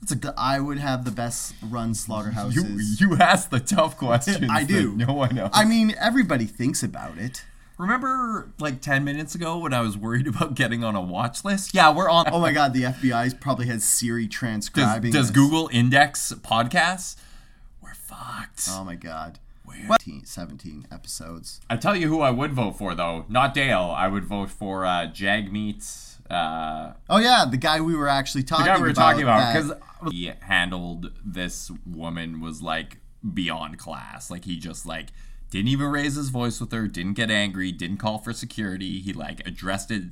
The- 0.00 0.32
I 0.36 0.58
would 0.58 0.78
have 0.78 1.04
the 1.04 1.10
best 1.10 1.54
run 1.62 1.94
slaughterhouses. 1.94 3.00
You 3.00 3.10
you 3.10 3.16
ask 3.18 3.50
the 3.50 3.60
tough 3.60 3.96
questions. 3.98 4.48
I 4.50 4.64
do. 4.64 4.96
No 4.96 5.12
one 5.12 5.34
knows. 5.34 5.50
I 5.52 5.64
mean, 5.64 5.94
everybody 6.00 6.46
thinks 6.46 6.82
about 6.82 7.18
it. 7.18 7.44
Remember 7.76 8.48
like 8.58 8.80
10 8.80 9.04
minutes 9.04 9.34
ago 9.34 9.58
when 9.58 9.74
I 9.74 9.80
was 9.82 9.98
worried 9.98 10.26
about 10.26 10.54
getting 10.54 10.82
on 10.82 10.94
a 10.96 11.00
watch 11.00 11.44
list? 11.44 11.74
Yeah, 11.74 11.92
we're 11.92 12.08
on. 12.08 12.26
Oh 12.32 12.40
my 12.40 12.52
god, 12.52 12.72
the 12.72 12.84
FBI 12.84 13.38
probably 13.38 13.66
has 13.66 13.84
Siri 13.84 14.26
does, 14.26 14.34
transcribing. 14.34 15.12
does 15.12 15.28
this. 15.28 15.36
Google 15.36 15.68
index 15.70 16.32
podcasts? 16.40 17.16
We're 17.82 17.94
fucked. 17.94 18.68
Oh 18.70 18.82
my 18.82 18.94
god. 18.94 19.38
Weird. 19.66 19.88
What? 19.88 20.00
17 20.00 20.24
17 20.24 20.86
episodes. 20.90 21.60
I 21.68 21.76
tell 21.76 21.94
you 21.94 22.08
who 22.08 22.20
I 22.22 22.30
would 22.30 22.52
vote 22.52 22.78
for 22.78 22.94
though. 22.94 23.26
Not 23.28 23.52
Dale. 23.52 23.92
I 23.94 24.08
would 24.08 24.24
vote 24.24 24.48
for 24.50 24.86
uh, 24.86 25.08
Jagmeet. 25.12 26.15
Uh, 26.30 26.92
Oh 27.08 27.18
yeah, 27.18 27.44
the 27.50 27.56
guy 27.56 27.80
we 27.80 27.94
were 27.94 28.08
actually 28.08 28.42
the 28.42 28.48
talking 28.48 28.66
guy 28.66 28.76
we 28.76 28.82
were 28.82 28.88
about. 28.90 29.12
talking 29.12 29.22
about 29.22 29.54
because 29.54 29.72
he 30.12 30.32
handled 30.40 31.12
this 31.24 31.70
woman 31.86 32.40
was 32.40 32.62
like 32.62 32.98
beyond 33.34 33.78
class. 33.78 34.30
Like 34.30 34.44
he 34.44 34.56
just 34.58 34.86
like 34.86 35.08
didn't 35.50 35.68
even 35.68 35.86
raise 35.88 36.16
his 36.16 36.28
voice 36.30 36.60
with 36.60 36.72
her, 36.72 36.86
didn't 36.88 37.14
get 37.14 37.30
angry, 37.30 37.70
didn't 37.72 37.98
call 37.98 38.18
for 38.18 38.32
security. 38.32 38.98
He 39.00 39.12
like 39.12 39.46
addressed 39.46 39.90
it. 39.90 40.04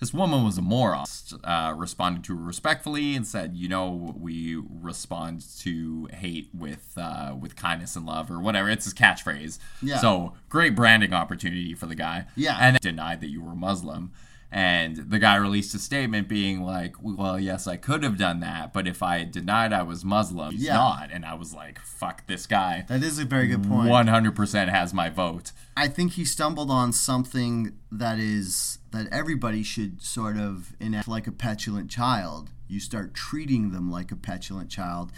This 0.00 0.14
woman 0.14 0.44
was 0.44 0.56
a 0.56 0.62
moron. 0.62 1.06
Uh, 1.42 1.74
responded 1.76 2.22
to 2.24 2.36
her 2.36 2.42
respectfully 2.44 3.16
and 3.16 3.26
said, 3.26 3.56
"You 3.56 3.68
know, 3.68 4.14
we 4.16 4.54
respond 4.54 5.44
to 5.60 6.08
hate 6.12 6.50
with 6.54 6.92
uh, 6.96 7.34
with 7.40 7.56
kindness 7.56 7.96
and 7.96 8.06
love, 8.06 8.30
or 8.30 8.38
whatever." 8.38 8.70
It's 8.70 8.84
his 8.84 8.94
catchphrase. 8.94 9.58
Yeah. 9.82 9.98
So 9.98 10.34
great 10.48 10.76
branding 10.76 11.12
opportunity 11.12 11.74
for 11.74 11.86
the 11.86 11.96
guy. 11.96 12.26
Yeah. 12.36 12.56
And 12.60 12.78
denied 12.78 13.20
that 13.22 13.30
you 13.30 13.42
were 13.42 13.56
Muslim. 13.56 14.12
And 14.50 14.96
the 15.10 15.18
guy 15.18 15.36
released 15.36 15.74
a 15.74 15.78
statement 15.78 16.26
being 16.26 16.62
like, 16.62 16.94
well, 17.02 17.38
yes, 17.38 17.66
I 17.66 17.76
could 17.76 18.02
have 18.02 18.16
done 18.16 18.40
that, 18.40 18.72
but 18.72 18.88
if 18.88 19.02
I 19.02 19.18
had 19.18 19.30
denied 19.30 19.74
I 19.74 19.82
was 19.82 20.06
Muslim, 20.06 20.52
he's 20.52 20.62
Yeah. 20.62 20.74
not. 20.74 21.10
And 21.12 21.26
I 21.26 21.34
was 21.34 21.52
like, 21.52 21.78
fuck 21.80 22.26
this 22.26 22.46
guy. 22.46 22.86
that 22.88 23.02
is 23.02 23.18
a 23.18 23.26
very 23.26 23.46
good 23.46 23.62
point. 23.68 23.90
100% 23.90 24.68
has 24.70 24.94
my 24.94 25.10
vote. 25.10 25.52
I 25.76 25.86
think 25.88 26.12
he 26.12 26.24
stumbled 26.24 26.70
on 26.70 26.92
something 26.94 27.74
that 27.92 28.18
is 28.18 28.78
that 28.90 29.06
everybody 29.12 29.62
should 29.62 30.00
sort 30.02 30.38
of 30.38 30.74
enact 30.80 31.08
like 31.08 31.26
a 31.26 31.32
petulant 31.32 31.90
child. 31.90 32.48
You 32.68 32.80
start 32.80 33.12
treating 33.12 33.72
them 33.72 33.90
like 33.90 34.10
a 34.10 34.16
petulant 34.16 34.70
child, 34.70 35.12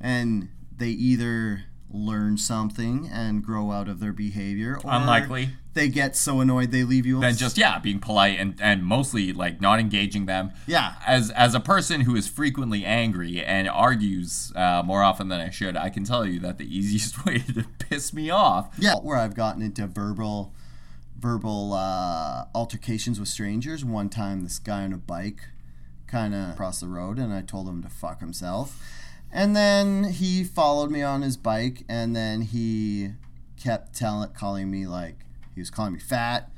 and 0.00 0.48
they 0.76 0.90
either 0.90 1.64
learn 1.96 2.36
something 2.36 3.08
and 3.12 3.42
grow 3.42 3.70
out 3.72 3.88
of 3.88 4.00
their 4.00 4.12
behavior, 4.12 4.78
or 4.84 4.90
Unlikely. 4.92 5.50
they 5.74 5.88
get 5.88 6.14
so 6.16 6.40
annoyed 6.40 6.70
they 6.70 6.84
leave 6.84 7.06
you. 7.06 7.20
Then 7.20 7.34
just, 7.36 7.56
yeah, 7.56 7.78
being 7.78 7.98
polite 7.98 8.38
and, 8.38 8.58
and 8.60 8.84
mostly 8.84 9.32
like 9.32 9.60
not 9.60 9.80
engaging 9.80 10.26
them. 10.26 10.52
Yeah. 10.66 10.94
As, 11.06 11.30
as 11.30 11.54
a 11.54 11.60
person 11.60 12.02
who 12.02 12.14
is 12.16 12.28
frequently 12.28 12.84
angry 12.84 13.42
and 13.42 13.68
argues 13.68 14.52
uh, 14.54 14.82
more 14.84 15.02
often 15.02 15.28
than 15.28 15.40
I 15.40 15.50
should, 15.50 15.76
I 15.76 15.88
can 15.90 16.04
tell 16.04 16.26
you 16.26 16.38
that 16.40 16.58
the 16.58 16.64
easiest 16.76 17.24
way 17.24 17.38
to 17.38 17.64
piss 17.78 18.12
me 18.12 18.30
off 18.30 18.74
Yeah, 18.78 18.94
where 18.96 19.16
I've 19.16 19.34
gotten 19.34 19.62
into 19.62 19.86
verbal 19.86 20.52
verbal 21.18 21.72
uh, 21.72 22.44
altercations 22.54 23.18
with 23.18 23.28
strangers. 23.28 23.84
One 23.84 24.08
time, 24.10 24.42
this 24.42 24.58
guy 24.58 24.84
on 24.84 24.92
a 24.92 24.98
bike 24.98 25.40
kind 26.06 26.34
of 26.34 26.56
crossed 26.56 26.80
the 26.82 26.88
road, 26.88 27.18
and 27.18 27.32
I 27.32 27.40
told 27.40 27.66
him 27.68 27.82
to 27.82 27.88
fuck 27.88 28.20
himself. 28.20 28.80
And 29.36 29.54
then 29.54 30.04
he 30.04 30.44
followed 30.44 30.90
me 30.90 31.02
on 31.02 31.20
his 31.20 31.36
bike, 31.36 31.84
and 31.90 32.16
then 32.16 32.40
he 32.40 33.10
kept 33.62 33.94
telling, 33.94 34.30
calling 34.30 34.70
me 34.70 34.86
like 34.86 35.18
he 35.54 35.60
was 35.60 35.70
calling 35.70 35.92
me 35.92 35.98
fat, 35.98 36.50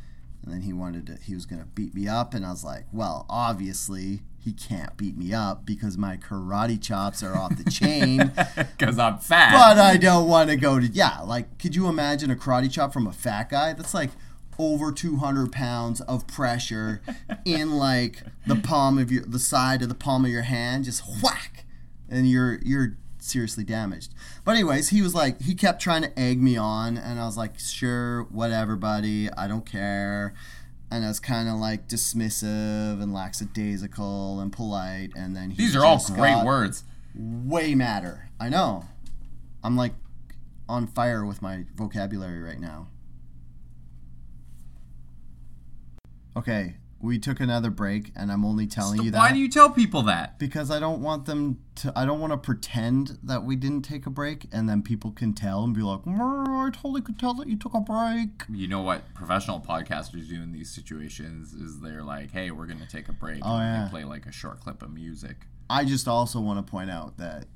and 0.45 0.53
then 0.55 0.63
he 0.63 0.73
wanted 0.73 1.07
to, 1.09 1.17
he 1.17 1.35
was 1.35 1.45
gonna 1.45 1.67
beat 1.75 1.93
me 1.93 2.07
up, 2.07 2.35
and 2.35 2.47
I 2.47 2.51
was 2.51 2.65
like, 2.65 2.87
well, 2.93 3.27
obviously. 3.29 4.23
He 4.41 4.53
can't 4.55 4.97
beat 4.97 5.15
me 5.15 5.35
up 5.35 5.67
because 5.67 5.99
my 5.99 6.17
karate 6.17 6.81
chops 6.81 7.23
are 7.23 7.37
off 7.37 7.59
the 7.59 7.71
chain. 7.71 8.19
because 8.79 8.99
I'm 8.99 9.19
fat. 9.19 9.53
But 9.53 9.79
I 9.79 9.99
don't 9.99 10.27
want 10.27 10.49
to 10.49 10.57
go 10.57 10.81
to 10.81 10.87
yeah. 10.87 11.21
Like, 11.21 11.59
could 11.59 11.77
you 11.77 11.87
imagine 11.87 12.31
a 12.31 12.37
karate 12.37 12.73
chop 12.73 12.95
from 12.95 13.07
a 13.07 13.13
fat 13.13 13.51
guy? 13.51 13.75
That's 13.75 13.93
like 13.93 14.11
over 14.59 14.91
200 14.91 15.53
pounds 15.53 16.01
of 16.03 16.27
pressure 16.27 17.03
in 17.45 17.73
like 17.77 18.23
the 18.47 18.57
palm 18.57 18.97
of 18.97 19.13
your 19.13 19.25
the 19.25 19.39
side 19.39 19.83
of 19.83 19.91
the 19.91 19.95
palm 19.95 20.25
of 20.25 20.31
your 20.31 20.43
hand, 20.43 20.85
just 20.85 21.03
whack, 21.23 21.67
and 22.09 22.29
you're 22.29 22.59
you're 22.65 22.97
seriously 23.19 23.65
damaged. 23.65 24.15
But 24.45 24.53
anyways, 24.53 24.89
he 24.89 25.03
was 25.03 25.15
like 25.15 25.41
he 25.43 25.55
kept 25.55 25.81
trying 25.81 26.03
to 26.03 26.19
egg 26.19 26.41
me 26.41 26.57
on, 26.57 26.97
and 26.97 27.21
I 27.21 27.27
was 27.27 27.37
like, 27.37 27.59
sure, 27.59 28.25
whatever, 28.25 28.77
buddy, 28.77 29.31
I 29.33 29.47
don't 29.47 29.67
care. 29.67 30.35
And 30.91 31.05
I 31.05 31.09
was 31.09 31.21
kind 31.21 31.49
of 31.51 31.57
like 31.57 31.87
dismissive 31.87 33.03
and 33.03 33.13
lackadaisical 33.13 34.41
and 34.41 34.53
polite, 34.53 35.13
and 35.15 35.37
then 35.37 35.51
he 35.51 35.57
These 35.57 35.77
are 35.77 35.85
all 35.85 36.03
great 36.15 36.45
words. 36.45 36.85
Way 37.15 37.75
madder. 37.75 38.31
I 38.41 38.49
know. 38.49 38.85
I'm 39.63 39.77
like 39.77 39.93
on 40.69 40.87
fire 40.87 41.25
with 41.25 41.43
my 41.43 41.65
vocabulary 41.75 42.41
right 42.41 42.61
now. 42.61 42.89
Okay, 46.37 46.77
we 47.01 47.19
took 47.19 47.39
another 47.39 47.71
break, 47.71 48.11
and 48.17 48.33
I'm 48.33 48.45
only 48.45 48.67
telling 48.67 49.03
you 49.03 49.11
that 49.13 49.19
Why 49.19 49.33
do 49.33 49.39
you 49.39 49.49
tell 49.49 49.71
people 49.71 50.03
that? 50.03 50.37
because 50.39 50.69
I 50.71 50.81
don't 50.81 51.01
want 51.01 51.27
them 51.27 51.59
to. 51.77 51.93
I 51.95 52.05
don't 52.05 52.19
want 52.19 52.33
to 52.33 52.37
pretend 52.37 53.19
that 53.23 53.45
we 53.45 53.55
didn't 53.55 53.83
take 53.83 54.05
a 54.05 54.11
break, 54.11 54.47
and 54.51 54.69
then 54.69 54.83
people 54.83 55.13
can 55.13 55.33
tell 55.33 55.63
and 55.63 55.73
be 55.73 55.83
like, 55.83 56.01
"I 56.07 56.71
totally 56.73 57.01
could 57.01 57.17
tell 57.17 57.35
that 57.35 57.47
you 57.47 57.57
took 57.57 57.75
a 57.75 57.81
break." 57.81 58.43
You 58.49 58.67
know 58.67 58.83
what 58.83 59.15
professional 59.15 59.61
podcasters 59.61 60.29
do 60.29 60.43
in 60.43 60.51
these 60.53 60.71
situations 60.71 61.53
is 61.53 61.81
they're 61.81 62.03
like, 62.03 62.33
"Hey, 62.33 62.51
we're 62.51 62.67
gonna 62.67 62.87
take 62.87 63.09
a 63.09 63.13
break," 63.13 63.43
Oh, 63.45 63.57
and 63.57 63.63
yeah. 63.63 63.85
they 63.85 63.91
play 63.91 64.05
like 64.05 64.27
a 64.27 64.33
short 64.33 64.59
clip 64.61 64.83
of 64.83 64.93
music. 64.93 65.47
I 65.71 65.85
just 65.85 66.09
also 66.09 66.41
want 66.41 66.65
to 66.67 66.69
point 66.69 66.91
out 66.91 67.17
that 67.19 67.47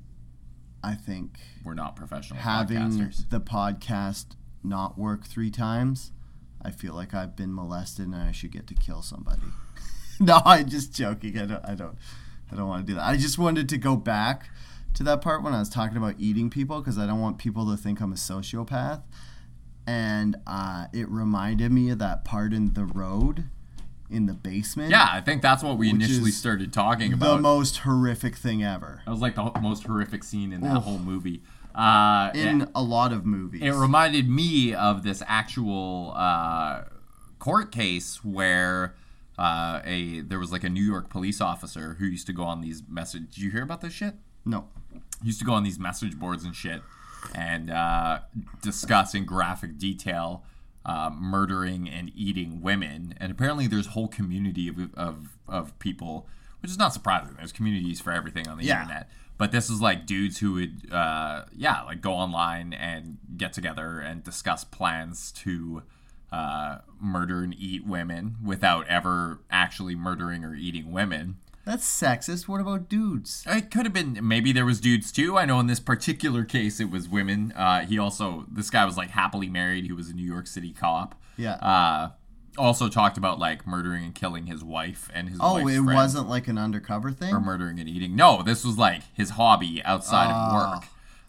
I 0.81 0.95
think 0.95 1.37
We're 1.65 1.73
not 1.73 1.97
professional 1.97 2.39
having 2.39 2.77
podcasters. 2.77 3.29
the 3.29 3.41
podcast 3.41 4.37
not 4.63 4.97
work 4.97 5.25
three 5.25 5.51
times, 5.51 6.12
I 6.63 6.71
feel 6.71 6.93
like 6.93 7.13
I've 7.13 7.35
been 7.35 7.53
molested 7.53 8.05
and 8.05 8.15
I 8.15 8.31
should 8.31 8.51
get 8.51 8.67
to 8.67 8.73
kill 8.73 9.01
somebody. 9.01 9.41
no, 10.19 10.41
I'm 10.45 10.69
just 10.69 10.93
joking. 10.93 11.37
I 11.37 11.45
don't. 11.45 11.65
I 11.65 11.75
don't. 11.75 11.97
I 12.51 12.55
don't 12.55 12.67
want 12.67 12.85
to 12.85 12.91
do 12.91 12.95
that. 12.95 13.05
I 13.05 13.17
just 13.17 13.37
wanted 13.37 13.67
to 13.69 13.77
go 13.77 13.95
back 13.95 14.49
to 14.93 15.03
that 15.03 15.21
part 15.21 15.43
when 15.43 15.53
I 15.53 15.59
was 15.59 15.69
talking 15.69 15.97
about 15.97 16.15
eating 16.19 16.49
people 16.49 16.79
because 16.79 16.97
I 16.97 17.07
don't 17.07 17.19
want 17.19 17.37
people 17.37 17.69
to 17.71 17.77
think 17.77 17.99
I'm 17.99 18.11
a 18.11 18.15
sociopath. 18.15 19.01
And 19.87 20.37
uh, 20.47 20.85
it 20.93 21.09
reminded 21.09 21.71
me 21.71 21.89
of 21.89 21.99
that 21.99 22.23
part 22.23 22.53
in 22.53 22.73
the 22.73 22.85
road 22.85 23.45
in 24.09 24.27
the 24.27 24.33
basement. 24.33 24.91
Yeah, 24.91 25.09
I 25.11 25.21
think 25.21 25.41
that's 25.41 25.63
what 25.63 25.77
we 25.77 25.89
initially 25.89 26.31
started 26.31 26.71
talking 26.71 27.11
about. 27.11 27.37
the 27.37 27.41
most 27.41 27.77
horrific 27.77 28.35
thing 28.35 28.63
ever 28.63 29.01
that 29.05 29.11
was 29.11 29.19
like 29.19 29.35
the 29.35 29.51
most 29.61 29.83
horrific 29.83 30.23
scene 30.23 30.53
in 30.53 30.61
that 30.61 30.81
whole 30.81 30.99
movie. 30.99 31.41
Uh, 31.75 32.31
in 32.35 32.61
it, 32.61 32.69
a 32.75 32.83
lot 32.83 33.11
of 33.11 33.25
movies. 33.25 33.61
it 33.63 33.71
reminded 33.71 34.29
me 34.29 34.73
of 34.73 35.03
this 35.03 35.23
actual 35.27 36.13
uh, 36.15 36.83
court 37.39 37.71
case 37.71 38.23
where 38.23 38.95
uh, 39.37 39.81
a 39.83 40.19
there 40.21 40.37
was 40.39 40.51
like 40.51 40.63
a 40.63 40.69
New 40.69 40.83
York 40.83 41.09
police 41.09 41.41
officer 41.41 41.95
who 41.99 42.05
used 42.05 42.27
to 42.27 42.33
go 42.33 42.43
on 42.43 42.61
these 42.61 42.83
message. 42.87 43.33
Did 43.33 43.39
you 43.43 43.51
hear 43.51 43.63
about 43.63 43.81
this 43.81 43.93
shit? 43.93 44.15
no. 44.45 44.67
used 45.23 45.39
to 45.39 45.45
go 45.45 45.53
on 45.53 45.63
these 45.63 45.79
message 45.79 46.17
boards 46.19 46.43
and 46.43 46.53
shit 46.55 46.81
and 47.33 47.69
uh, 47.71 48.19
discuss 48.61 49.15
in 49.15 49.23
graphic 49.25 49.77
detail 49.77 50.43
uh, 50.85 51.09
murdering 51.09 51.89
and 51.89 52.11
eating 52.13 52.61
women. 52.61 53.13
And 53.17 53.31
apparently, 53.31 53.67
there's 53.67 53.87
a 53.87 53.91
whole 53.91 54.09
community 54.09 54.67
of, 54.67 54.93
of, 54.95 55.37
of 55.47 55.79
people, 55.79 56.27
which 56.61 56.69
is 56.69 56.77
not 56.77 56.93
surprising. 56.93 57.35
There's 57.37 57.53
communities 57.53 58.01
for 58.01 58.11
everything 58.11 58.47
on 58.49 58.57
the 58.57 58.65
Yeah. 58.65 58.81
internet. 58.81 59.09
But 59.37 59.51
this 59.51 59.69
is 59.69 59.81
like 59.81 60.05
dudes 60.05 60.39
who 60.39 60.53
would, 60.53 60.91
uh, 60.91 61.45
yeah, 61.55 61.81
like 61.83 62.01
go 62.01 62.13
online 62.13 62.73
and 62.73 63.17
get 63.35 63.51
together 63.53 63.99
and 63.99 64.23
discuss 64.23 64.63
plans 64.63 65.31
to 65.33 65.83
uh, 66.31 66.79
murder 66.99 67.43
and 67.43 67.53
eat 67.57 67.85
women 67.85 68.37
without 68.43 68.87
ever 68.87 69.39
actually 69.49 69.95
murdering 69.95 70.43
or 70.43 70.55
eating 70.55 70.91
women. 70.91 71.37
That's 71.65 71.85
sexist. 71.85 72.47
What 72.47 72.59
about 72.59 72.89
dudes? 72.89 73.43
It 73.47 73.71
could 73.71 73.85
have 73.85 73.93
been. 73.93 74.19
Maybe 74.21 74.51
there 74.51 74.65
was 74.65 74.81
dudes 74.81 75.11
too. 75.11 75.37
I 75.37 75.45
know 75.45 75.59
in 75.59 75.67
this 75.67 75.79
particular 75.79 76.43
case 76.43 76.79
it 76.79 76.89
was 76.89 77.07
women. 77.07 77.53
Uh, 77.53 77.85
he 77.85 77.97
also 77.97 78.45
this 78.51 78.69
guy 78.69 78.83
was 78.83 78.97
like 78.97 79.11
happily 79.11 79.47
married. 79.47 79.85
He 79.85 79.93
was 79.93 80.09
a 80.09 80.13
New 80.13 80.25
York 80.25 80.47
City 80.47 80.73
cop. 80.73 81.15
Yeah. 81.37 82.09
Also 82.57 82.87
talked 82.89 83.17
about 83.17 83.39
like 83.39 83.65
murdering 83.65 84.03
and 84.05 84.13
killing 84.15 84.45
his 84.45 84.63
wife 84.63 85.09
and 85.13 85.29
his 85.29 85.39
oh, 85.41 85.57
it 85.57 85.63
friend, 85.63 85.85
wasn't 85.87 86.29
like 86.29 86.47
an 86.47 86.57
undercover 86.57 87.11
thing. 87.11 87.33
or 87.33 87.39
murdering 87.39 87.79
and 87.79 87.89
eating. 87.89 88.15
No, 88.15 88.43
this 88.43 88.63
was 88.63 88.77
like 88.77 89.01
his 89.13 89.31
hobby 89.31 89.81
outside 89.83 90.27
of 90.27 90.35
Ah. 90.35 90.73
work. 90.75 90.83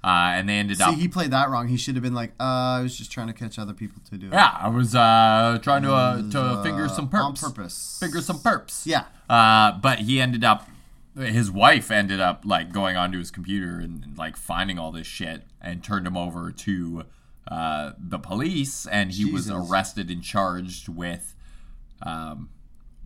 Uh, 0.04 0.37
and 0.37 0.46
they 0.50 0.58
ended 0.58 0.76
See, 0.76 0.84
up. 0.84 0.94
he 0.96 1.08
played 1.08 1.30
that 1.30 1.48
wrong. 1.48 1.68
He 1.68 1.78
should 1.78 1.94
have 1.94 2.02
been 2.02 2.12
like, 2.12 2.32
uh, 2.38 2.42
I 2.76 2.80
was 2.82 2.94
just 2.98 3.10
trying 3.10 3.28
to 3.28 3.32
catch 3.32 3.58
other 3.58 3.72
people 3.72 4.02
to 4.10 4.18
do 4.18 4.26
it. 4.26 4.32
yeah, 4.34 4.54
I 4.60 4.68
was 4.68 4.94
uh, 4.94 5.58
trying 5.62 5.80
to 5.82 5.94
uh, 5.94 6.30
to 6.30 6.40
Uh, 6.42 6.62
finger 6.62 6.88
some 6.88 7.08
perps. 7.08 7.22
on 7.24 7.34
purpose. 7.37 7.96
Finger 8.00 8.20
some 8.20 8.38
perps. 8.38 8.84
Yeah. 8.84 9.04
Uh, 9.30 9.72
but 9.78 10.00
he 10.00 10.20
ended 10.20 10.44
up, 10.44 10.68
his 11.18 11.50
wife 11.50 11.90
ended 11.90 12.20
up 12.20 12.42
like 12.44 12.70
going 12.70 12.98
onto 12.98 13.16
his 13.18 13.30
computer 13.30 13.78
and, 13.80 14.14
like 14.18 14.37
finding 14.37 14.78
all 14.78 14.92
this 14.92 15.06
shit 15.06 15.44
and 15.62 15.82
turned 15.82 16.06
him 16.06 16.18
over 16.18 16.52
to 16.52 17.04
uh, 17.48 17.92
the 17.98 18.18
police, 18.18 18.87
and 18.87 19.12
he 19.12 19.24
was 19.24 19.50
arrested 19.50 20.11
and 20.11 20.22
charged 20.22 20.88
with, 20.88 21.35
um, 22.02 22.48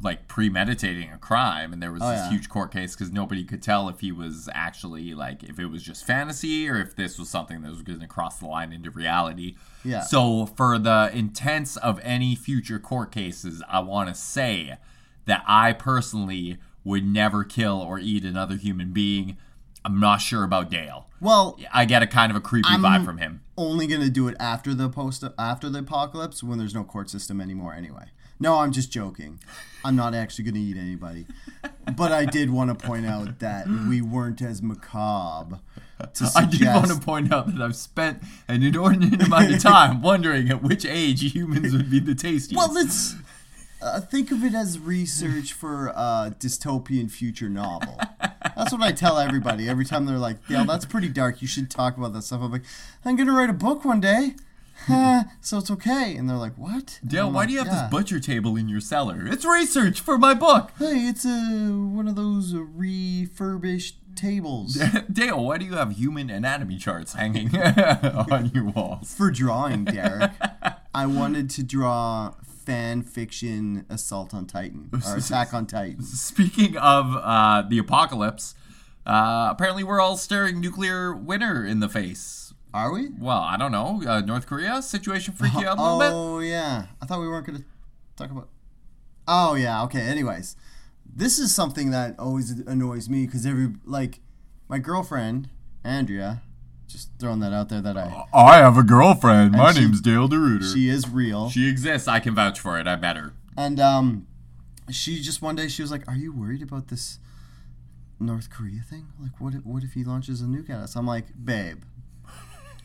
like 0.01 0.29
premeditating 0.29 1.11
a 1.11 1.19
crime. 1.19 1.73
And 1.73 1.83
there 1.83 1.91
was 1.91 2.03
Oh, 2.03 2.11
this 2.11 2.21
yeah. 2.21 2.31
huge 2.31 2.49
court 2.49 2.73
case 2.73 2.95
because 2.95 3.11
nobody 3.13 3.43
could 3.43 3.63
tell 3.63 3.89
if 3.89 3.99
he 4.01 4.13
was 4.13 4.49
actually 4.55 5.13
like 5.15 5.43
if 5.43 5.59
it 5.59 5.67
was 5.67 5.83
just 5.83 6.05
fantasy 6.07 6.69
or 6.69 6.81
if 6.81 6.95
this 6.95 7.19
was 7.19 7.29
something 7.29 7.63
that 7.63 7.71
was 7.71 7.83
going 7.83 7.99
to 7.99 8.07
cross 8.07 8.39
the 8.39 8.47
line 8.47 8.73
into 8.73 8.91
reality. 8.93 9.57
Yeah. 9.85 10.03
So 10.03 10.47
for 10.47 10.79
the 10.79 11.11
intents 11.13 11.77
of 11.77 11.99
any 12.05 12.37
future 12.37 12.79
court 12.79 13.11
cases, 13.11 13.61
I 13.69 13.81
want 13.81 14.09
to 14.09 14.15
say 14.15 14.77
that 15.27 15.43
I 15.49 15.73
personally 15.73 16.59
would 16.85 17.05
never 17.05 17.43
kill 17.43 17.81
or 17.81 17.99
eat 17.99 18.25
another 18.25 18.55
human 18.57 18.93
being. 18.93 19.37
I'm 19.85 19.99
not 19.99 20.19
sure 20.19 20.45
about 20.45 20.71
Dale. 20.71 21.08
Well, 21.21 21.59
I 21.73 21.85
get 21.85 22.03
a 22.03 22.07
kind 22.07 22.31
of 22.31 22.37
a 22.37 22.41
creepy 22.41 22.69
I'm- 22.71 22.83
vibe 22.83 23.05
from 23.05 23.19
him. 23.19 23.41
only 23.57 23.87
gonna 23.87 24.09
do 24.11 24.29
it 24.29 24.37
after 24.39 24.73
the 24.75 24.89
post 24.89 25.25
after 25.39 25.69
the 25.69 25.81
apocalypse 25.81 26.43
when 26.43 26.59
there's 26.59 26.75
no 26.75 26.85
court 26.85 27.11
system 27.11 27.41
anymore. 27.41 27.75
Anyway. 27.75 28.07
No, 28.41 28.61
I'm 28.61 28.71
just 28.71 28.93
joking. 28.93 29.41
I'm 29.85 29.97
not 29.97 30.15
actually 30.15 30.45
gonna 30.45 30.61
eat 30.65 30.77
anybody. 30.77 31.27
But 31.97 32.13
I 32.13 32.25
did 32.25 32.51
want 32.51 32.71
to 32.79 32.87
point 32.87 33.05
out 33.07 33.41
that 33.41 33.67
we 33.67 34.01
weren't 34.01 34.41
as 34.43 34.63
macabre. 34.63 35.59
To 36.15 36.31
I 36.37 36.45
do 36.45 36.65
want 36.67 36.87
to 36.89 37.01
point 37.01 37.33
out 37.33 37.53
that 37.53 37.61
I've 37.61 37.75
spent 37.75 38.23
an 38.47 38.63
inordinate 38.63 39.23
amount 39.23 39.53
of 39.55 39.61
time 39.63 40.03
wondering 40.03 40.51
at 40.51 40.63
which 40.63 40.85
age 40.85 41.33
humans 41.35 41.73
would 41.73 41.91
be 41.91 41.99
the 41.99 42.15
tastiest. 42.15 42.55
Well, 42.55 42.73
let's 42.73 43.17
uh, 43.83 44.01
think 44.03 44.31
of 44.31 44.45
it 44.45 44.55
as 44.55 44.79
research 44.79 45.53
for 45.53 45.89
a 45.89 46.33
dystopian 46.39 47.11
future 47.11 47.49
novel. 47.49 47.99
That's 48.59 48.73
what 48.73 48.83
I 48.83 48.93
tell 48.93 49.19
everybody 49.19 49.69
every 49.69 49.85
time 49.85 50.05
they're 50.05 50.19
like, 50.19 50.47
"Dale, 50.49 50.65
that's 50.65 50.85
pretty 50.85 51.09
dark. 51.09 51.41
You 51.41 51.49
should 51.49 51.71
talk 51.71 51.97
about 51.97 52.13
that 52.13 52.23
stuff." 52.23 52.43
I'm 52.43 52.51
like, 52.53 52.65
"I'm 53.05 53.17
gonna 53.17 53.33
write 53.33 53.51
a 53.51 53.55
book 53.55 53.85
one 53.85 54.01
day, 54.01 54.35
so 55.41 55.59
it's 55.59 55.71
okay." 55.71 56.17
And 56.17 56.29
they're 56.29 56.37
like, 56.37 56.55
"What?" 56.59 56.99
Dale, 57.07 57.29
why 57.31 57.41
like, 57.41 57.49
do 57.49 57.53
you 57.55 57.59
have 57.61 57.69
"Yeah." 57.69 57.83
this 57.83 57.91
butcher 57.91 58.19
table 58.21 58.57
in 58.57 58.69
your 58.69 58.81
cellar? 58.81 59.27
It's 59.27 59.45
research 59.45 60.01
for 60.01 60.19
my 60.19 60.35
book. 60.35 60.73
Hey, 60.79 61.07
it's 61.07 61.25
a 61.25 61.31
one 61.71 62.09
of 62.09 62.17
those 62.17 62.53
refurbished 62.55 63.95
tables 64.17 64.75
Dale, 65.13 65.45
why 65.45 65.59
do 65.59 65.65
you 65.65 65.75
have 65.75 65.93
human 65.93 66.29
anatomy 66.29 66.77
charts 66.77 67.13
hanging 67.15 67.57
on 67.57 68.51
your 68.53 68.65
walls? 68.65 69.15
for 69.15 69.31
drawing, 69.31 69.85
Derek. 69.85 70.33
I 70.93 71.07
wanted 71.07 71.49
to 71.51 71.63
draw 71.63 72.35
fan 72.69 73.03
fiction 73.03 73.87
Assault 73.89 74.35
on 74.35 74.45
Titan 74.45 74.91
or 75.07 75.17
Attack 75.17 75.55
on 75.55 75.67
Titan. 75.67 76.03
Speaking 76.03 76.77
of 76.77 77.17
uh, 77.17 77.63
the 77.63 77.79
apocalypse, 77.79 78.55
uh, 79.07 79.49
apparently 79.51 79.83
we're 79.83 80.01
all 80.01 80.19
staring 80.19 80.61
nuclear 80.61 81.15
winter 81.15 81.65
in 81.65 81.81
the 81.81 81.89
face. 81.89 82.53
Are 82.75 82.93
we? 82.93 83.09
Well, 83.19 83.39
I 83.39 83.57
don't 83.57 83.73
know. 83.73 84.03
Uh, 84.07 84.21
North 84.21 84.47
Korea 84.47 84.83
situation 84.83 85.33
freak 85.33 85.55
you 85.55 85.67
out 85.67 85.79
a 85.79 85.83
little 85.83 85.99
bit? 85.99 86.11
Oh 86.13 86.39
yeah, 86.41 86.87
I 87.01 87.07
thought 87.07 87.21
we 87.21 87.27
weren't 87.29 87.47
gonna 87.47 87.65
talk 88.17 88.31
about. 88.31 88.51
Oh 89.27 89.55
yeah, 89.55 89.83
okay. 89.85 90.03
Anyways, 90.03 90.55
this 91.07 91.39
is 91.39 91.55
something 91.55 91.91
that 91.93 92.19
always 92.19 92.51
annoys 92.51 93.09
me 93.09 93.25
because 93.25 93.47
every 93.47 93.73
like 93.87 94.21
my 94.69 94.79
girlfriend 94.79 95.49
Andrea, 95.85 96.43
just 96.89 97.11
throwing 97.19 97.41
that 97.41 97.53
out 97.53 97.69
there 97.69 97.81
that 97.83 97.97
I 97.97 98.25
I 98.33 98.57
have 98.57 98.77
a 98.79 98.83
girlfriend. 98.83 99.53
My 99.53 99.73
she- 99.73 99.81
name's 99.81 100.01
Dale 100.01 100.29
DeRuiter. 100.29 100.63
She, 100.63 100.73
she 100.75 100.89
is 100.89 101.09
real, 101.09 101.51
She 101.51 101.69
exists. 101.69 102.09
I 102.09 102.19
can 102.21 102.35
vouch 102.35 102.59
for 102.59 102.79
it. 102.81 102.87
I 102.89 102.97
met 102.97 103.17
her. 103.17 103.35
and 103.57 103.79
um, 103.79 104.27
she 104.91 105.21
just 105.21 105.43
one 105.43 105.55
day 105.57 105.69
she 105.69 105.83
was 105.83 105.91
like, 105.91 106.09
"Are 106.09 106.17
you 106.17 106.33
worried 106.33 106.63
about 106.63 106.89
this 106.89 107.19
North 108.19 108.49
Korea 108.51 108.81
thing? 108.81 109.09
Like, 109.21 109.39
what 109.41 109.55
if, 109.55 109.65
what 109.67 109.83
if 109.85 109.93
he 109.93 110.03
launches 110.03 110.41
a 110.43 110.47
nuke 110.47 110.71
at 110.71 110.81
us?" 110.81 110.97
I'm 110.97 111.07
like, 111.07 111.27
"Babe, 111.45 111.83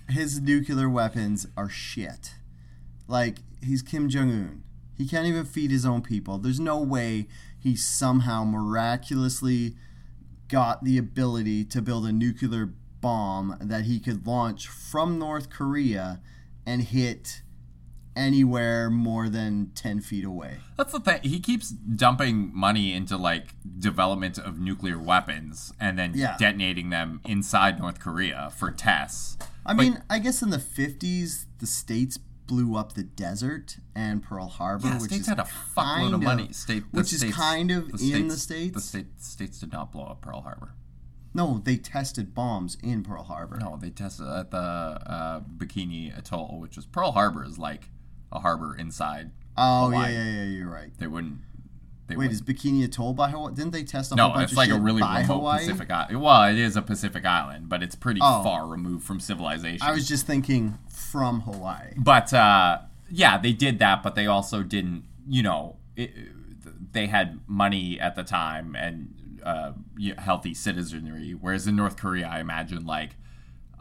his 0.10 0.42
nuclear 0.42 0.90
weapons 0.90 1.48
are 1.56 1.70
shit. 1.70 2.34
Like 3.08 3.38
he's 3.62 3.82
Kim 3.82 4.10
Jong 4.10 4.30
Un. 4.32 4.64
He 4.98 5.08
can't 5.08 5.26
even 5.26 5.46
feed 5.46 5.72
his 5.72 5.86
own 5.86 6.02
people. 6.02 6.38
There's 6.38 6.60
no 6.60 6.78
way 6.78 7.28
he 7.60 7.76
somehow 7.76 8.44
miraculously 8.44 9.76
got 10.50 10.84
the 10.84 10.98
ability 10.98 11.64
to 11.66 11.82
build 11.82 12.06
a 12.06 12.12
nuclear 12.12 12.74
bomb 13.08 13.58
that 13.62 13.84
he 13.84 14.00
could 14.00 14.26
launch 14.26 14.68
from 14.68 15.20
North 15.20 15.50
Korea 15.52 16.22
and 16.66 16.82
hit 16.82 17.42
anywhere 18.16 18.90
more 18.90 19.28
than 19.28 19.72
10 19.76 20.00
feet 20.00 20.24
away. 20.24 20.58
That's 20.78 20.92
the 20.94 21.00
thing. 21.00 21.20
He 21.24 21.40
keeps 21.40 21.70
dumping 21.70 22.52
money 22.56 22.94
into 22.94 23.18
like 23.18 23.56
development 23.80 24.38
of 24.38 24.60
nuclear 24.60 24.98
weapons 25.00 25.74
and 25.80 25.98
then 26.00 26.14
Yeah. 26.16 26.38
detonating 26.38 26.90
them 26.92 27.20
inside 27.26 27.80
North 27.80 28.00
Korea 28.00 28.52
for 28.56 28.72
tests. 28.72 29.38
I 29.66 29.74
But- 29.74 29.84
mean, 29.84 30.04
I 30.10 30.20
guess 30.20 30.42
in 30.42 30.50
the 30.52 30.60
50s, 30.60 31.48
the 31.60 31.68
states 31.68 32.18
blew 32.46 32.76
up 32.76 32.94
the 32.94 33.04
desert 33.04 33.78
and 33.96 34.22
Pearl 34.22 34.48
Harbor, 34.48 34.88
Yeah, 34.88 34.94
which 35.00 35.10
states 35.10 35.22
is 35.22 35.28
had 35.28 35.40
a 35.40 35.44
fuckload 35.44 35.76
kind 35.76 36.14
of 36.14 36.22
money. 36.24 36.54
State, 36.54 36.84
the 36.92 37.00
which 37.00 37.14
is 37.14 37.24
kind 37.34 37.72
of 37.72 37.90
in 38.02 38.28
the 38.28 38.38
states. 38.38 38.76
The 38.76 38.82
state, 38.82 39.22
states 39.24 39.60
did 39.60 39.72
not 39.72 39.92
blow 39.92 40.04
up 40.06 40.22
Pearl 40.22 40.42
Harbor. 40.42 40.74
No, 41.34 41.62
they 41.64 41.78
tested 41.78 42.34
bombs 42.36 42.78
in 42.84 43.04
Pearl 43.04 43.24
Harbor. 43.24 43.58
No, 43.60 43.78
they 43.82 43.90
tested 43.90 44.28
at 44.28 44.52
the 44.52 44.58
uh, 44.58 45.40
Bikini 45.58 46.16
Atoll, 46.18 46.60
which 46.60 46.76
was 46.76 46.86
Pearl 46.86 47.12
Harbor 47.14 47.44
is 47.44 47.58
like 47.58 47.90
a 48.32 48.40
harbor 48.40 48.76
inside. 48.76 49.32
oh, 49.58 49.92
yeah, 49.92 50.08
yeah, 50.10 50.24
yeah, 50.24 50.44
you're 50.44 50.70
right. 50.70 50.92
They 50.98 51.08
wouldn't. 51.08 51.40
They 52.08 52.16
Wait, 52.16 52.30
wouldn't. 52.30 52.34
is 52.34 52.42
Bikini 52.42 52.84
Atoll 52.84 53.14
by 53.14 53.30
Hawaii? 53.30 53.54
Didn't 53.54 53.72
they 53.72 53.84
test 53.84 54.12
a 54.12 54.16
No, 54.16 54.24
whole 54.26 54.34
bunch 54.34 54.44
it's 54.44 54.52
of 54.54 54.58
like 54.58 54.70
a 54.70 54.80
really 54.80 55.02
remote 55.02 55.24
Hawaii? 55.26 55.60
Pacific 55.60 55.90
island. 55.90 56.22
Well, 56.22 56.44
it 56.52 56.58
is 56.58 56.76
a 56.76 56.82
Pacific 56.82 57.26
island, 57.26 57.70
but 57.70 57.82
it's 57.82 57.96
pretty 57.96 58.20
Oh. 58.22 58.44
far 58.44 58.68
removed 58.68 59.04
from 59.06 59.20
civilization. 59.20 59.88
I 59.88 59.92
was 59.92 60.08
just 60.08 60.28
thinking 60.28 60.78
from 60.90 61.42
Hawaii. 61.42 61.94
But 61.98 62.34
uh, 62.34 62.80
yeah, 63.10 63.38
they 63.38 63.54
did 63.54 63.80
that, 63.80 64.04
but 64.04 64.16
they 64.16 64.28
also 64.28 64.64
didn't. 64.64 65.06
You 65.28 65.44
know, 65.44 65.78
it, 65.96 66.12
they 66.92 67.08
had 67.08 67.40
money 67.48 68.00
at 68.00 68.16
the 68.16 68.24
time 68.24 68.76
and 68.76 69.16
uh, 69.46 69.74
healthy 70.18 70.54
citizenry, 70.54 71.32
whereas 71.32 71.68
in 71.68 71.76
North 71.76 71.98
Korea, 71.98 72.28
I 72.28 72.40
imagine 72.40 72.86
like 72.86 73.12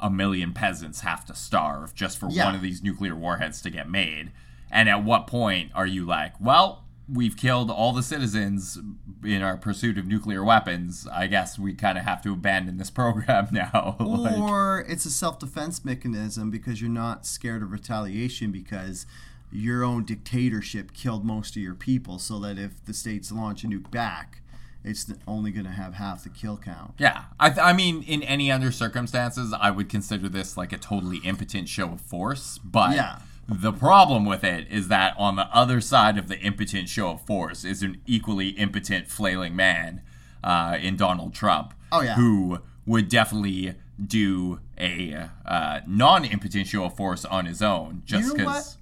a 0.01 0.11
million 0.11 0.53
peasants 0.53 1.01
have 1.03 1.25
to 1.27 1.35
starve 1.35 1.95
just 1.95 2.19
for 2.19 2.29
Yeah. 2.31 2.47
one 2.47 2.55
of 2.55 2.63
these 2.63 2.83
nuclear 2.83 3.15
warheads 3.15 3.61
to 3.63 3.71
get 3.71 3.89
made. 3.89 4.33
And 4.71 4.89
at 4.89 5.05
what 5.05 5.27
point 5.27 5.71
are 5.75 5.87
you 5.87 6.05
like, 6.05 6.35
well? 6.41 6.85
We've 7.09 7.37
killed 7.37 7.69
all 7.69 7.93
the 7.93 8.03
citizens 8.03 8.79
in 9.25 9.43
our 9.43 9.57
pursuit 9.57 9.99
of 9.99 10.07
nuclear 10.07 10.43
weapons. 10.45 11.07
I 11.13 11.27
guess 11.27 11.59
we 11.59 11.75
kind 11.75 11.99
of 11.99 12.05
have 12.05 12.23
to 12.23 12.33
abandon 12.33 12.79
this 12.79 12.91
program 13.03 13.49
now. 13.51 13.97
Like- 14.01 14.39
Or 14.39 14.85
it's 14.89 15.05
a 15.05 15.11
self 15.11 15.39
defense 15.41 15.85
mechanism 15.85 16.51
because 16.51 16.81
you're 16.81 16.89
not 16.89 17.27
scared 17.27 17.63
of 17.63 17.73
retaliation 17.73 18.53
because 18.53 19.05
your 19.51 19.83
own 19.85 20.05
dictatorship 20.05 20.93
killed 20.95 21.25
most 21.25 21.57
of 21.57 21.63
your 21.63 21.75
people, 21.75 22.19
so 22.19 22.39
that 22.39 22.57
if 22.57 22.83
the 22.85 22.95
states 22.95 23.31
launch 23.33 23.65
a 23.65 23.67
nuke 23.67 23.91
back, 23.91 24.41
it's 24.85 25.11
only 25.29 25.51
going 25.53 25.65
to 25.67 25.71
have 25.73 25.95
half 25.95 26.25
the 26.25 26.29
kill 26.29 26.57
count. 26.57 26.95
Yeah, 26.99 27.25
I, 27.39 27.49
th- 27.51 27.61
I 27.65 27.73
mean, 27.73 28.03
in 28.03 28.23
any 28.23 28.51
other 28.51 28.73
circumstances, 28.73 29.53
I 29.59 29.71
would 29.71 29.89
consider 29.89 30.29
this 30.29 30.57
like 30.57 30.73
a 30.73 30.79
totally 30.79 31.19
impotent 31.19 31.69
show 31.69 31.93
of 31.93 32.01
force. 32.01 32.59
But 32.59 32.95
Yeah. 32.97 33.19
the 33.49 33.73
problem 33.73 34.25
with 34.25 34.43
it 34.45 34.67
is 34.71 34.89
that 34.89 35.15
on 35.19 35.37
the 35.37 35.47
other 35.57 35.81
side 35.81 36.19
of 36.19 36.29
the 36.29 36.39
impotent 36.41 36.89
show 36.89 37.11
of 37.11 37.21
force 37.27 37.65
is 37.65 37.83
an 37.83 38.01
equally 38.07 38.49
impotent 38.51 39.09
flailing 39.09 39.55
man 39.55 40.03
uh, 40.43 40.77
in 40.81 40.97
Donald 40.97 41.33
Trump. 41.35 41.75
Oh, 41.93 42.01
yeah. 42.03 42.15
who 42.15 42.59
would 42.87 43.09
definitely 43.09 43.75
do 44.05 44.59
a 44.79 45.29
uh, 45.47 45.81
non-impotent 45.87 46.67
show 46.67 46.85
of 46.85 46.97
force 46.97 47.25
on 47.25 47.47
his 47.47 47.63
own, 47.63 48.03
just 48.05 48.29
know 48.29 48.35
because. 48.35 48.47
what? 48.47 48.77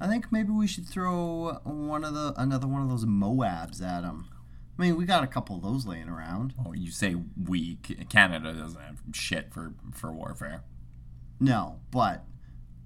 I 0.00 0.08
think 0.08 0.30
maybe 0.30 0.50
we 0.50 0.66
should 0.66 0.86
throw 0.86 1.54
one 1.64 2.04
of 2.04 2.14
the 2.14 2.34
another 2.36 2.66
one 2.66 2.82
of 2.82 2.88
those 2.90 3.04
Moabs 3.06 3.82
at 3.82 4.04
him. 4.04 4.26
I 4.76 4.82
mean, 4.82 4.96
we 4.96 5.04
got 5.04 5.22
a 5.22 5.28
couple 5.28 5.56
of 5.56 5.62
those 5.62 5.86
laying 5.86 6.08
around. 6.08 6.54
Oh, 6.64 6.72
you 6.72 6.90
say 6.90 7.16
we? 7.40 7.76
Canada 8.08 8.52
doesn't 8.52 8.80
have 8.80 9.02
shit 9.12 9.52
for 9.52 9.74
for 9.92 10.12
warfare. 10.12 10.64
No, 11.38 11.80
but 11.90 12.24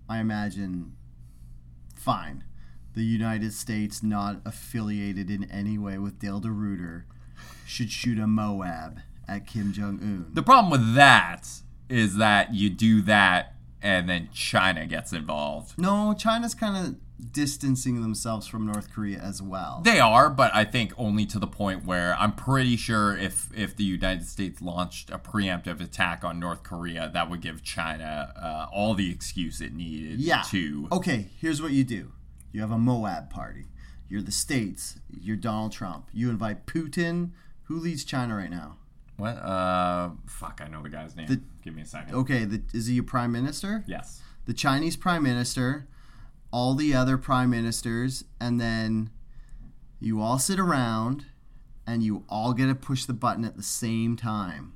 I 0.08 0.18
imagine 0.18 0.96
fine. 1.96 2.44
The 2.94 3.04
United 3.04 3.52
States, 3.52 4.02
not 4.02 4.40
affiliated 4.44 5.30
in 5.30 5.50
any 5.50 5.78
way 5.78 5.98
with 5.98 6.18
Dale 6.18 6.40
DeRuiter, 6.40 7.04
should 7.64 7.90
shoot 7.90 8.18
a 8.18 8.26
Moab 8.26 9.00
at 9.26 9.46
Kim 9.46 9.72
Jong 9.72 9.98
Un. 10.02 10.30
The 10.32 10.42
problem 10.42 10.70
with 10.70 10.94
that 10.94 11.48
is 11.88 12.16
that 12.16 12.54
you 12.54 12.70
do 12.70 13.02
that 13.02 13.54
and 13.82 14.08
then 14.08 14.28
China 14.32 14.86
gets 14.86 15.12
involved. 15.12 15.78
No, 15.78 16.14
China's 16.16 16.54
kind 16.54 16.76
of 16.76 16.96
distancing 17.32 18.00
themselves 18.00 18.46
from 18.46 18.66
North 18.66 18.92
Korea 18.92 19.18
as 19.18 19.42
well. 19.42 19.80
They 19.84 19.98
are, 19.98 20.30
but 20.30 20.54
I 20.54 20.64
think 20.64 20.92
only 20.96 21.26
to 21.26 21.38
the 21.38 21.46
point 21.46 21.84
where 21.84 22.14
I'm 22.18 22.32
pretty 22.32 22.76
sure 22.76 23.16
if 23.16 23.48
if 23.56 23.76
the 23.76 23.84
United 23.84 24.26
States 24.26 24.62
launched 24.62 25.10
a 25.10 25.18
preemptive 25.18 25.80
attack 25.80 26.24
on 26.24 26.38
North 26.38 26.62
Korea, 26.62 27.10
that 27.12 27.28
would 27.28 27.40
give 27.40 27.62
China 27.62 28.32
uh, 28.36 28.66
all 28.72 28.94
the 28.94 29.10
excuse 29.10 29.60
it 29.60 29.72
needed 29.72 30.20
yeah. 30.20 30.42
to. 30.50 30.88
Okay, 30.92 31.30
here's 31.40 31.60
what 31.60 31.72
you 31.72 31.84
do. 31.84 32.12
You 32.52 32.60
have 32.60 32.70
a 32.70 32.78
Moab 32.78 33.30
party. 33.30 33.66
You're 34.08 34.22
the 34.22 34.32
states. 34.32 34.98
You're 35.10 35.36
Donald 35.36 35.72
Trump. 35.72 36.08
You 36.12 36.30
invite 36.30 36.66
Putin. 36.66 37.30
Who 37.64 37.78
leads 37.78 38.04
China 38.04 38.36
right 38.36 38.50
now? 38.50 38.76
What? 39.18 39.36
Uh, 39.36 40.10
fuck, 40.26 40.60
I 40.64 40.68
know 40.68 40.82
the 40.82 40.88
guy's 40.88 41.14
name. 41.14 41.26
The- 41.26 41.42
Give 41.62 41.74
me 41.74 41.82
a 41.82 41.86
second. 41.86 42.14
Okay, 42.14 42.44
the, 42.46 42.62
is 42.72 42.86
he 42.86 42.96
a 42.98 43.02
prime 43.02 43.30
minister? 43.32 43.84
Yes. 43.86 44.22
the 44.46 44.54
Chinese 44.54 44.96
prime 44.96 45.22
minister, 45.22 45.86
all 46.50 46.74
the 46.74 46.94
other 46.94 47.18
prime 47.18 47.50
ministers, 47.50 48.24
and 48.40 48.58
then 48.58 49.10
you 50.00 50.22
all 50.22 50.38
sit 50.38 50.58
around 50.58 51.26
and 51.86 52.02
you 52.02 52.24
all 52.28 52.54
get 52.54 52.66
to 52.68 52.74
push 52.74 53.04
the 53.04 53.12
button 53.12 53.44
at 53.44 53.56
the 53.56 53.62
same 53.62 54.16
time. 54.16 54.72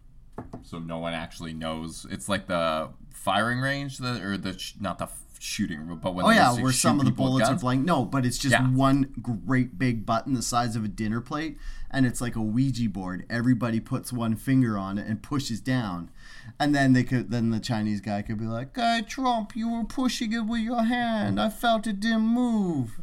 So 0.62 0.78
no 0.78 0.98
one 0.98 1.14
actually 1.14 1.54
knows. 1.54 2.06
It's 2.10 2.28
like 2.28 2.46
the 2.46 2.90
firing 3.14 3.60
range, 3.60 3.98
the, 3.98 4.20
or 4.22 4.36
the 4.36 4.58
sh- 4.58 4.74
not 4.80 4.98
the 4.98 5.08
shooting, 5.38 5.98
but 6.02 6.14
when 6.14 6.26
Oh 6.26 6.30
yeah, 6.30 6.52
where 6.60 6.72
some 6.72 6.98
of 7.00 7.06
the 7.06 7.10
bullets 7.12 7.48
are 7.48 7.54
blank. 7.56 7.84
No, 7.84 8.04
but 8.04 8.26
it's 8.26 8.38
just 8.38 8.52
Yeah. 8.52 8.68
one 8.68 9.14
great 9.22 9.78
big 9.78 10.04
button 10.04 10.34
the 10.34 10.42
size 10.42 10.76
of 10.76 10.84
a 10.84 10.88
dinner 10.88 11.20
plate, 11.20 11.58
and 11.92 12.06
it's 12.06 12.20
like 12.20 12.36
a 12.36 12.40
Ouija 12.40 12.88
board. 12.88 13.26
Everybody 13.28 13.80
puts 13.80 14.12
one 14.12 14.36
finger 14.36 14.78
on 14.78 14.98
it 14.98 15.06
and 15.06 15.22
pushes 15.22 15.60
down, 15.60 16.10
and 16.58 16.74
then 16.74 16.92
they 16.92 17.04
could. 17.04 17.30
Then 17.30 17.50
the 17.50 17.60
Chinese 17.60 18.00
guy 18.00 18.22
could 18.22 18.38
be 18.38 18.46
like, 18.46 18.72
"Guy 18.72 19.02
Trump, 19.02 19.54
you 19.54 19.70
were 19.70 19.84
pushing 19.84 20.32
it 20.32 20.46
with 20.46 20.60
your 20.60 20.84
hand. 20.84 21.40
I 21.40 21.50
felt 21.50 21.86
it 21.86 22.00
didn't 22.00 22.22
move." 22.22 23.00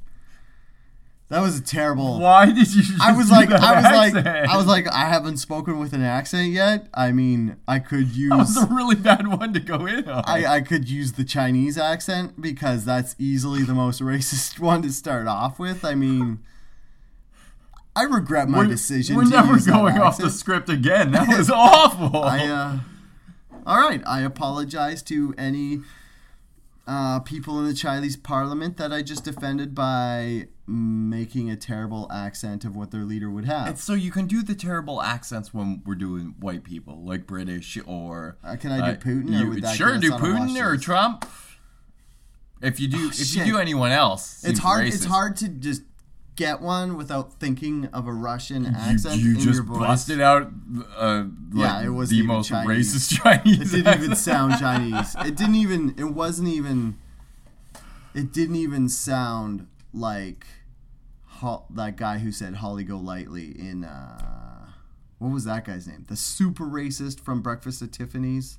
That 1.29 1.41
was 1.41 1.59
a 1.59 1.61
terrible. 1.61 2.19
Why 2.19 2.47
did 2.47 2.73
you? 2.73 2.81
I 2.99 3.15
was 3.15 3.29
like, 3.29 3.51
I 3.51 3.75
was 3.75 4.15
like. 4.15 4.25
I 4.25 4.57
was 4.57 4.65
like, 4.65 4.91
I 4.91 5.05
haven't 5.05 5.37
spoken 5.37 5.77
with 5.77 5.93
an 5.93 6.01
accent 6.01 6.49
yet. 6.49 6.87
I 6.91 7.11
mean, 7.11 7.57
I 7.67 7.77
could 7.77 8.15
use, 8.15 8.29
That 8.31 8.37
was 8.39 8.57
a 8.57 8.65
really 8.73 8.95
bad 8.95 9.27
one 9.27 9.53
to 9.53 9.59
go 9.59 9.85
in 9.85 10.09
on. 10.09 10.23
I, 10.25 10.55
I 10.55 10.61
could 10.61 10.89
use 10.89 11.13
the 11.13 11.23
Chinese 11.23 11.77
accent 11.77 12.41
because 12.41 12.83
that's 12.83 13.15
easily 13.19 13.61
the 13.61 13.75
most 13.75 14.01
racist 14.01 14.59
one 14.59 14.81
to 14.81 14.91
start 14.91 15.27
off 15.27 15.59
with. 15.59 15.85
I 15.85 15.93
mean, 15.93 16.39
I 17.95 18.03
regret 18.03 18.47
my 18.49 18.59
we're, 18.59 18.67
decision. 18.67 19.15
We're 19.15 19.25
never 19.25 19.59
going 19.59 19.97
off 19.97 20.17
the 20.17 20.29
script 20.29 20.69
again. 20.69 21.11
That 21.11 21.27
was 21.37 21.49
awful. 21.49 22.23
I, 22.23 22.47
uh, 22.47 22.79
all 23.65 23.77
right, 23.77 24.01
I 24.05 24.21
apologize 24.21 25.03
to 25.03 25.33
any 25.37 25.81
uh, 26.87 27.19
people 27.19 27.59
in 27.59 27.65
the 27.65 27.73
Chinese 27.73 28.17
parliament 28.17 28.77
that 28.77 28.91
I 28.91 29.01
just 29.01 29.27
offended 29.27 29.75
by 29.75 30.47
making 30.65 31.49
a 31.49 31.55
terrible 31.55 32.11
accent 32.11 32.65
of 32.65 32.75
what 32.75 32.91
their 32.91 33.03
leader 33.03 33.29
would 33.29 33.45
have. 33.45 33.67
It's 33.69 33.83
so 33.83 33.93
you 33.93 34.11
can 34.11 34.25
do 34.25 34.41
the 34.41 34.55
terrible 34.55 35.01
accents 35.01 35.53
when 35.53 35.81
we're 35.85 35.95
doing 35.95 36.35
white 36.39 36.63
people, 36.63 37.03
like 37.03 37.27
British 37.27 37.77
or. 37.85 38.37
Uh, 38.43 38.55
can 38.55 38.71
I 38.71 38.91
do 38.91 38.97
Putin, 38.97 39.29
or 39.29 39.43
You, 39.43 39.49
would 39.49 39.67
sure, 39.75 39.97
do 39.97 40.11
Putin 40.11 40.59
or? 40.59 40.77
Trump. 40.77 41.29
If 42.61 42.79
you 42.79 42.87
do, 42.87 43.07
if 43.07 43.15
shit. 43.15 43.45
you 43.45 43.53
do 43.53 43.57
anyone 43.57 43.91
else, 43.91 44.43
it's 44.43 44.59
hard. 44.59 44.85
Racist. 44.85 44.95
It's 44.95 45.05
hard 45.05 45.35
to 45.37 45.47
just 45.47 45.83
get 46.39 46.61
one 46.61 46.95
without 46.97 47.33
thinking 47.33 47.85
of 47.87 48.07
a 48.07 48.13
Russian 48.13 48.65
accent 48.65 49.19
you 49.21 49.31
in 49.35 49.39
just 49.39 49.55
your 49.55 49.63
voice. 49.63 49.77
busted 49.79 50.21
out 50.21 50.49
uh, 50.97 51.25
like 51.51 51.81
Yeah, 51.81 51.83
it 51.83 51.89
wasn't 51.89 52.21
the 52.21 52.25
most 52.27 52.47
Chinese. 52.49 52.93
racist 52.95 53.21
Chinese. 53.23 53.73
It 53.73 53.83
didn't 53.83 54.03
even 54.03 54.15
sound 54.15 54.57
Chinese. 54.59 55.15
It 55.19 55.35
didn't 55.35 55.55
even. 55.55 55.93
It 55.97 56.05
wasn't 56.05 56.47
even. 56.47 56.97
It 58.13 58.31
didn't 58.33 58.55
even 58.55 58.87
sound 58.89 59.67
like 59.93 60.47
Ho- 61.25 61.65
that 61.69 61.95
guy 61.97 62.17
who 62.19 62.31
said 62.31 62.55
"Holly 62.55 62.83
Golightly" 62.83 63.47
in 63.59 63.83
uh, 63.83 64.67
what 65.19 65.31
was 65.33 65.43
that 65.43 65.65
guy's 65.65 65.87
name? 65.87 66.05
The 66.07 66.15
super 66.15 66.65
racist 66.65 67.19
from 67.19 67.41
Breakfast 67.41 67.81
at 67.81 67.91
Tiffany's. 67.91 68.57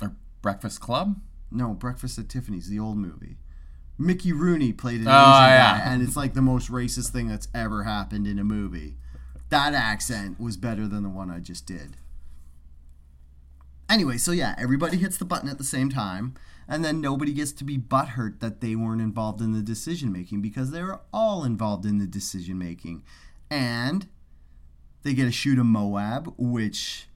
Or 0.00 0.14
Breakfast 0.42 0.80
Club. 0.80 1.20
No, 1.50 1.72
Breakfast 1.74 2.18
at 2.18 2.28
Tiffany's, 2.28 2.68
the 2.68 2.78
old 2.78 2.98
movie. 2.98 3.36
Mickey 3.98 4.32
Rooney 4.32 4.72
played 4.72 5.00
an 5.00 5.08
Oh, 5.08 5.10
Asian 5.10 5.50
yeah. 5.50 5.78
guy, 5.78 5.92
and 5.92 6.02
it's 6.02 6.16
like 6.16 6.34
the 6.34 6.42
most 6.42 6.70
racist 6.70 7.10
thing 7.10 7.26
that's 7.28 7.48
ever 7.54 7.82
happened 7.84 8.26
in 8.26 8.38
a 8.38 8.44
movie. 8.44 8.96
That 9.50 9.74
accent 9.74 10.38
was 10.38 10.56
better 10.56 10.86
than 10.86 11.02
the 11.02 11.08
one 11.08 11.30
I 11.30 11.40
just 11.40 11.66
did. 11.66 11.96
Anyway, 13.88 14.18
so 14.18 14.32
yeah, 14.32 14.54
everybody 14.58 14.98
hits 14.98 15.16
the 15.16 15.24
button 15.24 15.48
at 15.48 15.58
the 15.58 15.64
same 15.64 15.88
time, 15.88 16.34
and 16.68 16.84
then 16.84 17.00
nobody 17.00 17.32
gets 17.32 17.52
to 17.52 17.64
be 17.64 17.78
butthurt 17.78 18.40
that 18.40 18.60
they 18.60 18.76
weren't 18.76 19.00
involved 19.00 19.40
in 19.40 19.52
the 19.52 19.62
decision 19.62 20.12
making 20.12 20.42
because 20.42 20.70
they 20.70 20.82
were 20.82 21.00
all 21.12 21.42
involved 21.42 21.86
in 21.86 21.98
the 21.98 22.06
decision 22.06 22.58
making. 22.58 23.02
And 23.50 24.06
they 25.02 25.14
get 25.14 25.24
to 25.24 25.32
shoot 25.32 25.58
a 25.58 25.64
Moab, 25.64 26.34
which 26.36 27.07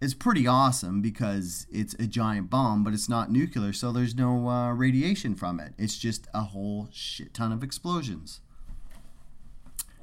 is 0.00 0.14
pretty 0.14 0.46
awesome 0.46 1.02
because 1.02 1.66
it's 1.70 1.94
a 1.94 2.06
giant 2.06 2.48
bomb, 2.48 2.82
but 2.82 2.94
it's 2.94 3.08
not 3.08 3.30
nuclear, 3.30 3.72
so 3.72 3.92
there's 3.92 4.14
no 4.14 4.48
uh, 4.48 4.72
radiation 4.72 5.34
from 5.34 5.60
it. 5.60 5.74
It's 5.76 5.98
just 5.98 6.26
a 6.32 6.42
whole 6.42 6.88
shit 6.90 7.34
ton 7.34 7.52
of 7.52 7.62
explosions. 7.62 8.40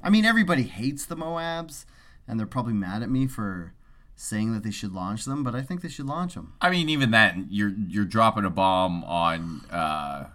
I 0.02 0.10
mean, 0.10 0.24
everybody 0.24 0.62
hates 0.62 1.04
the 1.04 1.16
Moabs, 1.16 1.84
and 2.28 2.38
they're 2.38 2.46
probably 2.46 2.74
mad 2.74 3.02
at 3.02 3.10
me 3.10 3.26
for 3.26 3.74
saying 4.14 4.52
that 4.52 4.62
they 4.62 4.70
should 4.70 4.92
launch 4.92 5.24
them, 5.24 5.42
but 5.42 5.54
I 5.54 5.62
think 5.62 5.80
they 5.80 5.88
should 5.88 6.06
launch 6.06 6.34
them. 6.34 6.54
I 6.60 6.70
mean, 6.70 6.88
even 6.88 7.10
then, 7.10 7.46
you're 7.50 7.72
you're 7.88 8.04
dropping 8.04 8.44
a 8.44 8.50
bomb 8.50 9.02
on, 9.04 9.62
uh, 9.70 10.26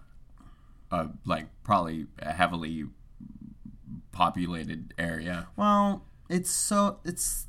a, 0.91 1.09
like 1.25 1.47
probably 1.63 2.07
a 2.19 2.33
heavily 2.33 2.85
populated 4.11 4.93
area. 4.97 5.47
Well, 5.55 6.05
it's 6.29 6.51
so 6.51 6.99
it's 7.03 7.47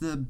the 0.00 0.26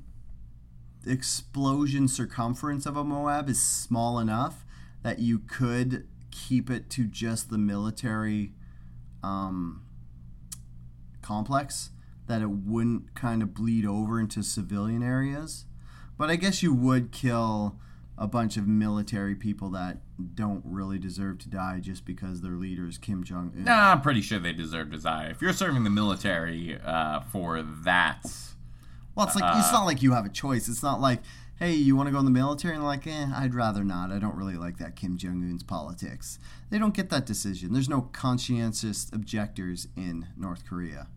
explosion 1.07 2.09
circumference 2.09 2.86
of 2.86 2.96
a 2.96 3.04
Moab 3.04 3.48
is 3.48 3.62
small 3.62 4.18
enough 4.18 4.64
that 5.02 5.18
you 5.18 5.38
could 5.38 6.07
keep 6.30 6.70
it 6.70 6.90
to 6.90 7.07
just 7.07 7.50
the 7.50 7.59
military 7.59 8.52
um, 9.22 9.82
complex, 11.22 11.90
that 12.26 12.42
it 12.42 12.50
wouldn't 12.50 13.14
kind 13.14 13.42
of 13.42 13.54
bleed 13.54 13.86
over 13.86 14.20
into 14.20 14.42
civilian 14.42 15.02
areas. 15.02 15.64
But 16.18 16.30
I 16.30 16.36
guess 16.36 16.62
you 16.62 16.74
would 16.74 17.12
kill 17.12 17.78
a 18.18 18.26
bunch 18.26 18.57
of 18.57 18.66
military 18.66 19.34
people 19.34 19.68
that 19.70 19.98
don't 20.34 20.62
really 20.64 20.98
deserve 20.98 21.38
to 21.38 21.48
die 21.50 21.78
just 21.80 22.07
because 22.07 22.40
their 22.40 22.52
leader 22.52 22.86
is 22.86 22.96
Kim 22.96 23.22
Jong 23.22 23.52
Un. 23.54 23.64
Nah, 23.64 23.92
I'm 23.92 24.00
pretty 24.00 24.22
sure 24.22 24.38
they 24.38 24.54
deserve 24.54 24.90
to 24.92 24.98
die. 24.98 25.26
If 25.26 25.42
you're 25.42 25.52
serving 25.52 25.84
the 25.84 25.90
military 25.90 26.78
uh, 26.82 27.20
for 27.20 27.62
that, 27.62 28.22
Well, 29.16 29.26
it's 29.26 29.34
like 29.34 29.58
it's 29.58 29.72
not 29.72 29.86
like 29.86 30.02
you 30.02 30.12
have 30.12 30.26
a 30.26 30.30
choice. 30.30 30.68
It's 30.68 30.82
not 30.82 31.00
like, 31.00 31.20
hey, 31.58 31.72
you 31.72 31.96
want 31.96 32.06
to 32.06 32.12
go 32.12 32.18
in 32.18 32.26
the 32.26 32.30
military, 32.30 32.74
and 32.74 32.84
like, 32.84 33.06
eh, 33.06 33.28
I'd 33.34 33.54
rather 33.54 33.82
not. 33.82 34.12
I 34.12 34.18
don't 34.18 34.36
really 34.36 34.56
like 34.56 34.76
that 34.76 34.94
Kim 34.94 35.16
Jong 35.16 35.42
Un's 35.42 35.62
politics. 35.62 36.38
They 36.70 36.78
don't 36.78 36.94
get 36.94 37.08
that 37.08 37.24
decision. 37.24 37.72
There's 37.72 37.88
no 37.88 38.02
conscientious 38.02 39.10
objectors 39.12 39.88
in 39.96 40.28
North 40.36 40.66
Korea. 40.66 41.08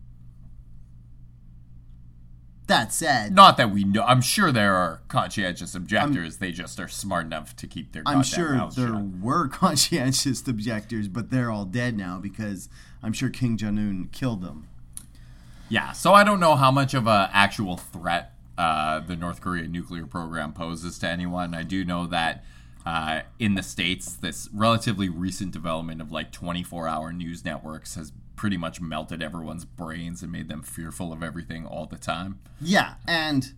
That 2.68 2.92
said, 2.92 3.34
not 3.34 3.56
that 3.56 3.72
we 3.72 3.82
know. 3.82 4.04
I'm 4.04 4.22
sure 4.22 4.52
there 4.52 4.76
are 4.76 5.02
conscientious 5.08 5.74
objectors. 5.74 6.36
they 6.36 6.52
just 6.52 6.78
are 6.78 6.88
smart 6.88 7.26
enough 7.26 7.54
to 7.56 7.66
keep 7.66 7.92
their. 7.92 8.04
I'm 8.06 8.22
sure 8.22 8.52
there 8.74 8.94
shut. 8.94 9.02
were 9.20 9.48
conscientious 9.52 10.46
objectors, 10.46 11.08
but 11.08 11.30
they're 11.30 11.50
all 11.50 11.64
dead 11.66 11.98
now 11.98 12.18
because 12.18 12.70
I'm 13.02 13.12
sure 13.12 13.28
Kim 13.28 13.58
Jong 13.58 13.76
Un 13.76 14.08
killed 14.10 14.40
them. 14.40 14.68
Yeah, 15.70 15.92
so 15.92 16.12
I 16.12 16.24
don't 16.24 16.40
know 16.40 16.56
how 16.56 16.72
much 16.72 16.94
of 16.94 17.06
a 17.06 17.30
actual 17.32 17.76
threat 17.76 18.34
uh, 18.58 19.00
the 19.00 19.16
North 19.16 19.40
Korea 19.40 19.68
nuclear 19.68 20.04
program 20.04 20.52
poses 20.52 20.98
to 20.98 21.08
anyone. 21.08 21.54
I 21.54 21.62
do 21.62 21.84
know 21.84 22.06
that 22.08 22.44
uh, 22.84 23.20
in 23.38 23.54
the 23.54 23.62
states, 23.62 24.14
this 24.14 24.48
relatively 24.52 25.08
recent 25.08 25.52
development 25.52 26.00
of 26.00 26.10
like 26.10 26.32
24-hour 26.32 27.12
news 27.12 27.44
networks 27.44 27.94
has 27.94 28.12
pretty 28.34 28.56
much 28.56 28.80
melted 28.80 29.22
everyone's 29.22 29.64
brains 29.64 30.22
and 30.22 30.32
made 30.32 30.48
them 30.48 30.62
fearful 30.62 31.12
of 31.12 31.22
everything 31.22 31.64
all 31.64 31.86
the 31.86 31.98
time. 31.98 32.40
Yeah, 32.60 32.94
and 33.06 33.54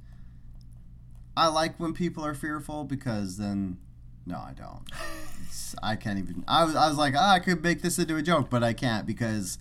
I 1.35 1.49
like 1.49 1.81
when 1.81 1.95
people 1.95 2.27
are 2.27 2.35
fearful 2.35 2.85
because 2.85 3.39
then 3.39 3.79
no, 4.27 4.37
I 4.37 4.53
don't. 4.57 4.85
I 5.83 5.97
can't 5.97 6.19
even. 6.19 6.45
I 6.47 6.65
was, 6.65 6.77
I 6.77 6.89
was 6.89 6.97
like, 6.97 7.15
ah, 7.17 7.33
I 7.33 7.39
could 7.41 7.63
make 7.63 7.83
this 7.83 7.99
into 7.99 8.17
a 8.17 8.23
joke, 8.23 8.51
but 8.51 8.63
I 8.63 8.73
can't 8.73 9.07
because 9.07 9.59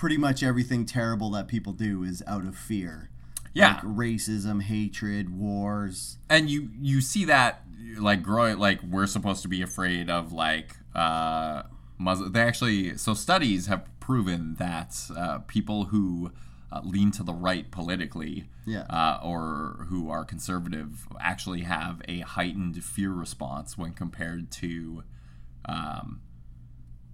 pretty 0.00 0.16
much 0.16 0.42
everything 0.42 0.86
terrible 0.86 1.30
that 1.30 1.46
people 1.46 1.74
do 1.74 2.02
is 2.02 2.22
out 2.26 2.46
of 2.46 2.56
fear. 2.56 3.10
Yeah. 3.52 3.74
like 3.74 3.82
racism, 3.82 4.62
hatred, 4.62 5.28
wars. 5.36 6.16
and 6.30 6.48
you 6.48 6.70
you 6.80 7.00
see 7.02 7.26
that 7.26 7.62
like 7.98 8.22
growing 8.22 8.58
like 8.58 8.80
we're 8.82 9.06
supposed 9.06 9.42
to 9.42 9.48
be 9.48 9.60
afraid 9.60 10.08
of 10.08 10.32
like 10.32 10.76
uh 10.94 11.64
Muslim. 11.98 12.32
They 12.32 12.40
actually 12.40 12.96
so 12.96 13.12
studies 13.12 13.66
have 13.66 13.82
proven 14.00 14.54
that 14.58 14.96
uh, 15.14 15.38
people 15.56 15.86
who 15.86 16.32
uh, 16.72 16.80
lean 16.82 17.10
to 17.10 17.22
the 17.22 17.34
right 17.34 17.70
politically, 17.70 18.48
Yeah. 18.64 18.84
uh, 18.88 19.18
or 19.22 19.86
who 19.90 20.08
are 20.08 20.24
conservative, 20.24 21.06
actually 21.20 21.62
have 21.62 22.00
a 22.08 22.20
heightened 22.20 22.82
fear 22.82 23.10
response 23.12 23.76
when 23.76 23.92
compared 23.92 24.50
to. 24.62 25.02
Um, 25.66 26.20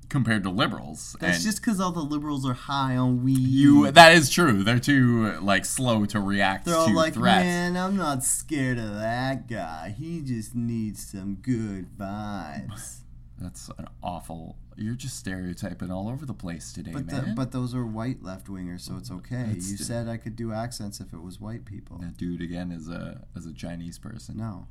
compared 0.09 0.43
to 0.45 0.51
liberals 0.51 1.17
That's 1.21 1.37
and 1.39 1.45
just 1.45 1.61
because 1.61 1.81
all 1.81 1.93
the 1.93 2.01
liberals 2.01 2.47
are 2.49 2.55
high 2.55 2.97
on 2.97 3.25
weed. 3.25 3.39
you 3.39 3.91
that 3.91 4.13
is 4.13 4.31
true 4.31 4.63
they're 4.63 4.79
too 4.79 5.33
like 5.41 5.65
slow 5.65 6.05
to 6.07 6.21
react 6.21 6.65
They're 6.67 6.77
all 6.77 6.87
to 6.89 6.95
like, 6.95 7.15
threats 7.15 7.45
man, 7.45 7.77
I'm 7.77 7.97
not 7.97 8.23
scared 8.25 8.79
of 8.79 8.95
that 8.95 9.49
guy. 9.49 9.95
He 9.99 10.21
just 10.21 10.55
needs 10.55 11.07
some 11.07 11.37
good 11.37 11.97
vibes. 11.99 12.99
That's 13.39 13.69
an 13.79 13.87
awful. 14.03 14.57
You're 14.79 14.95
just 14.95 15.17
stereotyping 15.19 15.91
all 15.91 16.09
over 16.09 16.25
the 16.25 16.33
place 16.35 16.73
today, 16.73 16.91
But 16.93 17.09
the, 17.09 17.23
man. 17.23 17.35
but 17.35 17.53
those 17.53 17.75
are 17.75 17.85
white 17.85 18.23
left 18.23 18.47
wingers, 18.47 18.81
so 18.81 18.97
it's 18.97 19.11
okay. 19.11 19.45
That's 19.49 19.71
you 19.71 19.77
said 19.77 20.09
I 20.09 20.17
could 20.19 20.37
do 20.37 20.53
accents 20.53 21.01
if 21.01 21.13
it 21.13 21.23
was 21.23 21.39
white 21.41 21.65
people. 21.67 21.99
that 21.99 22.17
dude 22.17 22.41
again 22.41 22.73
is 22.73 22.89
a 22.89 23.23
as 23.37 23.45
a 23.47 23.53
Chinese 23.53 23.99
person. 23.99 24.37
No. 24.39 24.67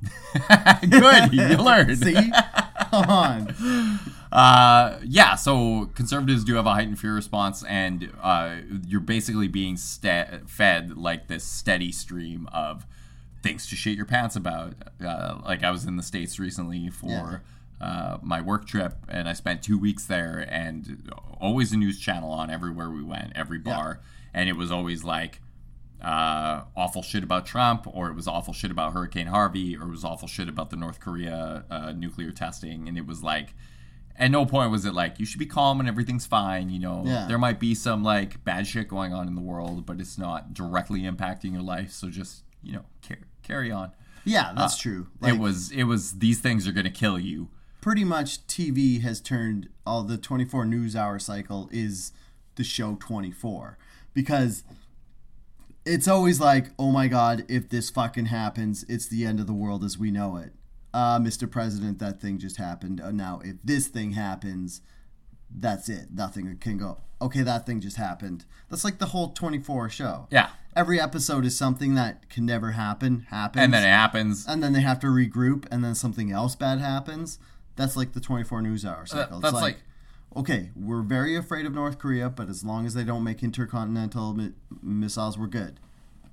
Good, 0.88 1.32
you 1.32 1.56
learned. 1.62 1.98
See? 1.98 2.14
On. 3.04 3.98
Uh, 4.32 4.98
yeah. 5.04 5.34
So 5.34 5.88
conservatives 5.94 6.44
do 6.44 6.56
have 6.56 6.66
a 6.66 6.74
heightened 6.74 6.98
fear 6.98 7.14
response, 7.14 7.64
and 7.64 8.12
uh, 8.22 8.56
you're 8.86 9.00
basically 9.00 9.48
being 9.48 9.78
ste- 9.78 10.46
fed 10.46 10.98
like 10.98 11.28
this 11.28 11.42
steady 11.44 11.90
stream 11.90 12.46
of 12.52 12.86
things 13.42 13.66
to 13.68 13.76
shit 13.76 13.96
your 13.96 14.04
pants 14.04 14.36
about. 14.36 14.74
Uh, 15.02 15.38
like 15.44 15.62
I 15.64 15.70
was 15.70 15.86
in 15.86 15.96
the 15.96 16.02
states 16.02 16.38
recently 16.38 16.90
for. 16.90 17.42
Uh, 17.78 18.16
my 18.22 18.40
work 18.40 18.66
trip, 18.66 18.94
and 19.06 19.28
I 19.28 19.34
spent 19.34 19.62
two 19.62 19.78
weeks 19.78 20.06
there, 20.06 20.46
and 20.50 21.10
always 21.38 21.72
a 21.72 21.76
news 21.76 22.00
channel 22.00 22.30
on 22.30 22.48
everywhere 22.50 22.88
we 22.90 23.02
went, 23.02 23.32
every 23.36 23.58
bar, 23.58 24.00
and 24.32 24.48
it 24.48 24.54
was 24.54 24.72
always 24.72 25.04
like, 25.04 25.40
uh, 26.06 26.62
awful 26.76 27.02
shit 27.02 27.24
about 27.24 27.46
Trump, 27.46 27.86
or 27.86 28.08
it 28.08 28.14
was 28.14 28.28
awful 28.28 28.54
shit 28.54 28.70
about 28.70 28.92
Hurricane 28.92 29.26
Harvey, 29.26 29.76
or 29.76 29.82
it 29.88 29.90
was 29.90 30.04
awful 30.04 30.28
shit 30.28 30.48
about 30.48 30.70
the 30.70 30.76
North 30.76 31.00
Korea 31.00 31.64
uh, 31.70 31.92
nuclear 31.92 32.30
testing, 32.30 32.88
and 32.88 32.96
it 32.96 33.06
was 33.06 33.22
like, 33.24 33.54
at 34.18 34.30
no 34.30 34.46
point 34.46 34.70
was 34.70 34.84
it 34.84 34.94
like 34.94 35.18
you 35.18 35.26
should 35.26 35.40
be 35.40 35.46
calm 35.46 35.80
and 35.80 35.88
everything's 35.88 36.24
fine. 36.24 36.70
You 36.70 36.78
know, 36.78 37.02
Yeah. 37.04 37.26
there 37.26 37.38
might 37.38 37.58
be 37.60 37.74
some 37.74 38.02
like 38.04 38.42
bad 38.44 38.66
shit 38.66 38.88
going 38.88 39.12
on 39.12 39.26
in 39.28 39.34
the 39.34 39.42
world, 39.42 39.84
but 39.84 40.00
it's 40.00 40.16
not 40.16 40.54
directly 40.54 41.02
impacting 41.02 41.52
your 41.52 41.62
life. 41.62 41.90
So 41.92 42.08
just 42.08 42.44
you 42.62 42.72
know, 42.72 42.84
car- 43.06 43.18
carry 43.42 43.70
on. 43.70 43.90
Yeah, 44.24 44.52
that's 44.56 44.76
true. 44.78 45.08
Like, 45.20 45.34
it 45.34 45.38
was 45.40 45.70
it 45.70 45.84
was 45.84 46.18
these 46.18 46.40
things 46.40 46.66
are 46.66 46.72
gonna 46.72 46.88
kill 46.90 47.18
you. 47.18 47.48
pretty 47.80 48.04
much 48.04 48.44
TV 48.46 49.00
has 49.02 49.20
turned 49.20 49.68
all 49.86 50.02
the 50.02 50.16
24 50.18 50.64
news 50.64 50.96
hour 50.96 51.18
cycle 51.18 51.68
is 51.70 52.12
the 52.56 52.64
show 52.64 52.96
24 52.96 53.76
because 54.14 54.64
it's 55.86 56.08
always 56.08 56.40
like, 56.40 56.66
oh 56.78 56.90
my 56.90 57.08
god, 57.08 57.44
if 57.48 57.68
this 57.68 57.88
fucking 57.90 58.26
happens, 58.26 58.84
it's 58.88 59.06
the 59.06 59.24
end 59.24 59.40
of 59.40 59.46
the 59.46 59.52
world 59.54 59.84
as 59.84 59.96
we 59.98 60.10
know 60.10 60.36
it. 60.36 60.52
Uh, 60.92 61.18
Mr. 61.18 61.50
President, 61.50 61.98
that 61.98 62.20
thing 62.20 62.38
just 62.38 62.56
happened. 62.56 63.00
Uh, 63.00 63.12
now, 63.12 63.40
if 63.44 63.56
this 63.62 63.86
thing 63.86 64.12
happens, 64.12 64.80
that's 65.50 65.88
it. 65.88 66.08
Nothing 66.12 66.56
can 66.58 66.76
go. 66.78 66.98
Okay, 67.22 67.42
that 67.42 67.64
thing 67.66 67.80
just 67.80 67.96
happened. 67.96 68.44
That's 68.68 68.84
like 68.84 68.98
the 68.98 69.06
whole 69.06 69.28
24 69.32 69.88
show. 69.90 70.26
Yeah, 70.30 70.50
Every 70.74 71.00
episode 71.00 71.46
is 71.46 71.56
something 71.56 71.94
that 71.94 72.28
can 72.28 72.44
never 72.44 72.72
happen, 72.72 73.26
happens 73.30 73.64
and 73.64 73.72
then 73.72 73.82
it 73.82 73.88
happens. 73.90 74.44
and 74.46 74.62
then 74.62 74.74
they 74.74 74.82
have 74.82 75.00
to 75.00 75.06
regroup, 75.06 75.64
and 75.70 75.82
then 75.82 75.94
something 75.94 76.30
else 76.30 76.54
bad 76.54 76.80
happens. 76.80 77.38
That's 77.76 77.96
like 77.96 78.12
the 78.12 78.20
24 78.20 78.60
news 78.60 78.84
hour 78.84 79.06
cycle. 79.06 79.40
that's 79.40 79.52
it's 79.54 79.62
like, 79.62 79.76
like- 79.76 79.82
okay, 80.36 80.70
we're 80.76 81.02
very 81.02 81.34
afraid 81.36 81.66
of 81.66 81.72
North 81.74 81.98
Korea, 81.98 82.28
but 82.28 82.48
as 82.48 82.64
long 82.64 82.86
as 82.86 82.94
they 82.94 83.04
don't 83.04 83.24
make 83.24 83.42
intercontinental 83.42 84.34
mi- 84.34 84.52
missiles, 84.82 85.38
we're 85.38 85.46
good. 85.46 85.80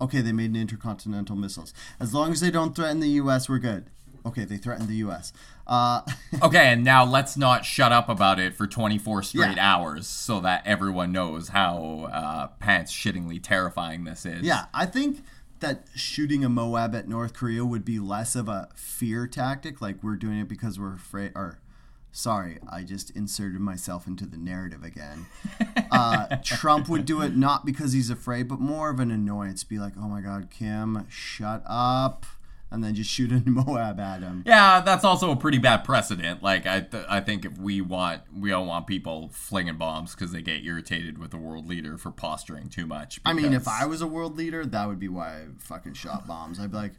Okay, 0.02 0.22
they 0.22 0.32
made 0.34 0.50
an 0.50 0.56
intercontinental 0.58 1.36
missiles. 1.36 1.74
As 2.00 2.14
long 2.14 2.32
as 2.32 2.42
they 2.42 2.52
don't 2.52 2.76
threaten 2.76 3.00
the 3.00 3.10
U.S., 3.10 3.48
we're 3.48 3.60
good. 3.60 3.90
Okay, 4.26 4.46
they 4.46 4.58
threatened 4.58 4.88
the 4.90 4.96
U.S. 4.98 5.34
Uh, 5.68 6.02
Okay, 6.42 6.68
and 6.74 6.84
now 6.84 7.04
let's 7.06 7.36
not 7.38 7.66
shut 7.66 7.92
up 7.92 8.10
about 8.10 8.40
it 8.40 8.54
for 8.56 8.68
24 8.68 9.24
straight 9.24 9.56
Yeah. 9.58 9.76
hours 9.76 10.08
so 10.08 10.40
that 10.42 10.64
everyone 10.66 11.12
knows 11.12 11.50
how 11.50 12.10
uh, 12.12 12.48
pants 12.60 12.92
shittingly 12.94 13.42
terrifying 13.42 14.04
this 14.06 14.26
is. 14.26 14.44
Yeah, 14.44 14.66
I 14.74 14.86
think 14.86 15.24
that 15.60 15.86
shooting 15.96 16.44
a 16.44 16.50
Moab 16.50 16.94
at 16.96 17.08
North 17.08 17.34
Korea 17.34 17.64
would 17.66 17.86
be 17.86 18.00
less 18.00 18.36
of 18.36 18.50
a 18.50 18.70
fear 18.76 19.28
tactic, 19.28 19.82
like 19.82 20.02
we're 20.04 20.16
doing 20.18 20.40
it 20.40 20.48
because 20.50 20.80
we're 20.80 20.96
afraid. 20.96 21.32
Or, 21.36 21.60
sorry, 22.14 22.60
I 22.70 22.84
just 22.84 23.10
inserted 23.12 23.60
myself 23.60 24.08
into 24.08 24.26
the 24.26 24.38
narrative 24.38 24.84
again. 24.84 25.26
Uh, 25.92 26.38
Trump 26.44 26.88
would 26.88 27.06
do 27.06 27.22
it 27.22 27.36
not 27.36 27.66
because 27.66 27.92
he's 27.92 28.10
afraid, 28.10 28.48
but 28.48 28.62
more 28.62 28.90
of 28.90 29.02
an 29.02 29.12
annoyance. 29.12 29.66
Be 29.66 29.80
like, 29.80 29.94
oh 29.98 30.08
my 30.08 30.22
God, 30.22 30.50
Kim, 30.50 31.06
shut 31.10 31.64
up, 31.66 32.26
and 32.72 32.82
then 32.84 32.96
just 32.96 33.10
shoot 33.10 33.32
a 33.32 33.42
Moab 33.50 34.00
at 34.00 34.22
him. 34.22 34.44
Yeah, 34.46 34.80
that's 34.80 35.04
also 35.04 35.32
a 35.32 35.36
pretty 35.36 35.58
bad 35.58 35.84
precedent. 35.84 36.42
Like, 36.42 36.66
I, 36.66 36.82
th- 36.82 37.06
I 37.10 37.20
think 37.20 37.44
if 37.44 37.58
we 37.58 37.82
want, 37.82 38.22
we 38.34 38.50
don't 38.52 38.68
want 38.68 38.88
people 38.88 39.30
flinging 39.34 39.78
bombs 39.78 40.16
because 40.16 40.32
they 40.32 40.42
get 40.42 40.64
irritated 40.64 41.18
with 41.18 41.32
the 41.32 41.38
world 41.38 41.68
leader 41.68 41.98
for 41.98 42.12
posturing 42.12 42.70
too 42.70 42.86
much. 42.86 43.20
I 43.26 43.34
mean, 43.34 43.54
if 43.54 43.68
I 43.68 43.86
was 43.86 44.02
a 44.02 44.08
world 44.08 44.38
leader, 44.38 44.66
that 44.66 44.88
would 44.88 45.00
be 45.00 45.10
why 45.10 45.30
I 45.30 45.46
fucking 45.60 45.96
shot 45.96 46.28
bombs. 46.28 46.60
I'd 46.60 46.72
be 46.72 46.78
like, 46.78 46.94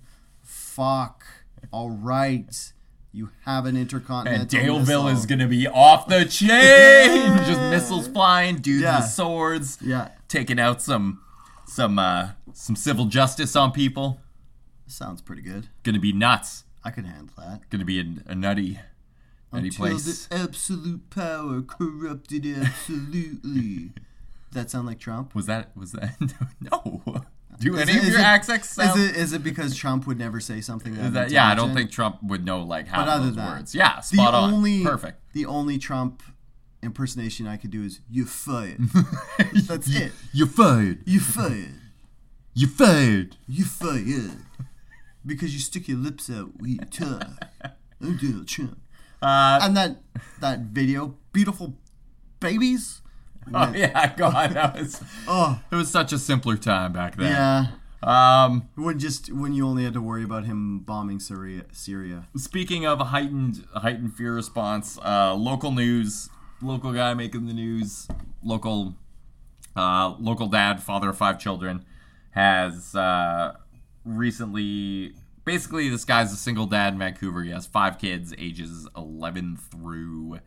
Fuck. 0.44 1.24
All 1.70 1.90
right. 1.90 2.72
You 3.16 3.30
have 3.44 3.64
an 3.64 3.76
intercontinental. 3.76 4.42
And 4.42 4.50
Daleville 4.50 4.80
missile. 5.04 5.08
is 5.08 5.24
gonna 5.26 5.46
be 5.46 5.68
off 5.68 6.08
the 6.08 6.24
chain. 6.24 7.36
Just 7.46 7.60
missiles 7.70 8.08
flying, 8.08 8.56
dudes 8.56 8.82
Yeah. 8.82 8.98
with 9.02 9.08
swords, 9.08 9.78
Yeah. 9.80 10.08
taking 10.26 10.58
out 10.58 10.82
some 10.82 11.20
some 11.64 11.96
uh 12.00 12.30
some 12.52 12.74
civil 12.74 13.04
justice 13.06 13.54
on 13.54 13.70
people. 13.70 14.20
Sounds 14.88 15.22
pretty 15.22 15.42
good. 15.42 15.68
Gonna 15.84 16.00
be 16.00 16.12
nuts. 16.12 16.64
I 16.82 16.90
could 16.90 17.06
handle 17.06 17.32
that. 17.38 17.70
Gonna 17.70 17.84
be 17.84 18.00
a, 18.00 18.32
a 18.32 18.34
nutty 18.34 18.80
nutty 19.52 19.68
Until 19.68 19.86
place. 19.86 20.26
the 20.26 20.34
absolute 20.36 21.08
power 21.10 21.62
corrupted 21.62 22.44
absolutely. 22.44 23.92
that 24.52 24.70
sound 24.72 24.88
like 24.88 24.98
Trump? 24.98 25.36
Was 25.36 25.46
that 25.46 25.70
was 25.76 25.92
that 25.92 26.16
no? 26.60 27.02
Do 27.61 27.76
Is 27.76 27.82
any 27.88 27.92
it- 27.92 27.98
of 28.02 28.09
your 28.09 28.18
it- 28.20 28.24
accents 28.24 28.70
sound? 28.70 28.98
Is 28.98 29.11
it 29.11 29.16
is 29.16 29.32
it 29.32 29.42
because 29.44 29.76
Trump 29.76 30.07
would 30.07 30.18
never 30.18 30.40
say 30.40 30.61
something 30.61 30.94
that? 30.94 31.12
that- 31.12 31.30
yeah, 31.30 31.46
I 31.48 31.55
don't 31.55 31.74
think 31.74 31.90
Trump 31.90 32.22
would 32.22 32.44
know 32.44 32.62
like 32.62 32.88
how 32.88 33.05
But 33.05 33.09
other 33.11 33.26
those 33.26 33.36
that, 33.36 33.48
words. 33.59 33.74
Yeah, 33.74 33.96
the 33.96 34.02
spot 34.02 34.34
on. 34.34 34.52
only 34.55 34.82
Perfect. 34.82 35.20
the 35.32 35.46
only 35.46 35.78
Trump 35.78 36.22
impersonation 36.82 37.46
I 37.46 37.57
could 37.57 37.70
do 37.70 37.82
is 37.82 38.00
"you 38.11 38.24
fired." 38.26 38.80
That's 39.66 39.88
it. 39.94 40.12
You're 40.32 40.46
fired. 40.48 41.02
You 41.07 41.20
fired. 41.20 41.74
You're 42.55 42.70
fired. 42.70 43.36
You 43.46 43.64
fired. 43.64 44.36
Because 45.26 45.55
you 45.55 45.61
stick 45.61 45.88
your 45.88 45.98
lips 45.98 46.28
out 46.30 46.50
when 46.61 46.70
you 46.72 46.78
talk. 46.78 47.46
I'm 48.00 48.16
Donald 48.18 48.46
Trump. 48.48 48.78
Uh, 49.22 49.59
And 49.62 49.76
that 49.76 50.02
that 50.40 50.61
video, 50.61 51.16
beautiful 51.32 51.78
babies. 52.40 53.00
oh 53.55 53.72
yeah, 53.74 54.14
God, 54.16 54.53
that 54.53 54.74
was 54.78 55.03
Oh 55.28 55.61
it 55.70 55.74
was 55.74 55.90
such 55.90 56.12
a 56.12 56.18
simpler 56.18 56.57
time 56.57 56.92
back 56.92 57.16
then. 57.16 57.30
yeah. 57.32 57.66
Um, 58.03 58.68
When 58.74 58.99
just 58.99 59.32
when 59.32 59.55
you 59.55 59.66
only 59.66 59.84
had 59.84 59.95
to 59.95 60.01
worry 60.01 60.24
about 60.24 60.45
him 60.45 60.80
bombing 60.80 61.20
Syria. 61.20 61.62
Syria. 61.72 62.26
speaking 62.36 62.84
of 62.86 62.99
heightened 63.01 63.64
heightened 63.74 64.14
fear 64.14 64.34
response, 64.34 64.99
uh, 65.05 65.34
local 65.34 65.72
news, 65.72 66.28
local 66.61 66.92
guy 66.92 67.14
making 67.14 67.47
the 67.47 67.55
news, 67.55 68.07
local 68.42 68.95
uh, 69.76 70.14
local 70.20 70.49
dad, 70.49 70.82
father 70.82 71.09
of 71.11 71.16
five 71.16 71.38
children, 71.38 71.84
has 72.32 72.95
uh, 72.95 73.55
recently. 74.05 75.14
Basically, 75.45 75.90
this 75.90 76.05
guy's 76.07 76.32
a 76.32 76.36
single 76.36 76.64
dad 76.66 76.95
in 76.95 76.99
Vancouver. 76.99 77.42
He 77.42 77.51
has 77.51 77.66
five 77.66 77.99
kids, 77.99 78.32
ages 78.38 78.88
11 78.97 79.59
through 79.59 80.38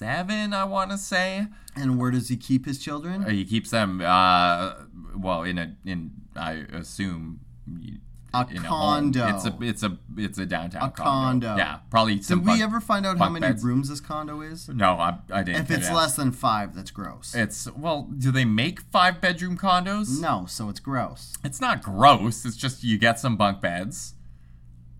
7, 0.00 0.54
I 0.54 0.64
want 0.64 0.90
to 0.92 0.96
say. 0.96 1.46
And 1.76 1.98
where 1.98 2.10
does 2.10 2.28
he 2.30 2.36
keep 2.38 2.64
his 2.64 2.78
children? 2.78 3.28
He 3.28 3.44
keeps 3.44 3.68
them, 3.70 4.00
uh, 4.00 4.72
well, 5.14 5.42
in 5.42 5.58
a, 5.58 5.76
in 5.84 6.12
I 6.34 6.64
assume, 6.72 7.40
A 8.32 8.46
in 8.50 8.62
condo. 8.62 9.20
A 9.20 9.32
home. 9.32 9.34
It's 9.36 9.44
a, 9.44 9.58
it's 9.60 9.82
a, 9.82 9.98
it's 10.16 10.38
a 10.38 10.46
downtown 10.46 10.84
A 10.84 10.90
condo. 10.90 11.54
Yeah, 11.54 11.80
probably. 11.90 12.22
Some 12.22 12.38
Did 12.38 12.46
we 12.46 12.52
bunk- 12.52 12.62
ever 12.62 12.80
find 12.80 13.04
out 13.04 13.18
how 13.18 13.28
many 13.28 13.46
beds. 13.46 13.62
rooms 13.62 13.90
this 13.90 14.00
condo 14.00 14.40
is? 14.40 14.70
No, 14.70 14.92
I, 14.94 15.18
I 15.30 15.42
didn't. 15.42 15.60
If 15.64 15.70
it's 15.70 15.90
it. 15.90 15.92
less 15.92 16.16
than 16.16 16.32
five, 16.32 16.74
that's 16.74 16.90
gross. 16.90 17.34
it's 17.34 17.70
well. 17.76 18.08
Do 18.16 18.30
they 18.32 18.46
make 18.46 18.80
five 18.80 19.20
bedroom 19.20 19.58
condos? 19.58 20.18
No, 20.18 20.46
so 20.48 20.70
it's 20.70 20.80
gross. 20.80 21.34
It's 21.44 21.60
not 21.60 21.82
gross. 21.82 22.46
It's 22.46 22.56
just 22.56 22.82
you 22.82 22.96
get 22.96 23.18
some 23.20 23.36
bunk 23.36 23.60
beds, 23.60 24.14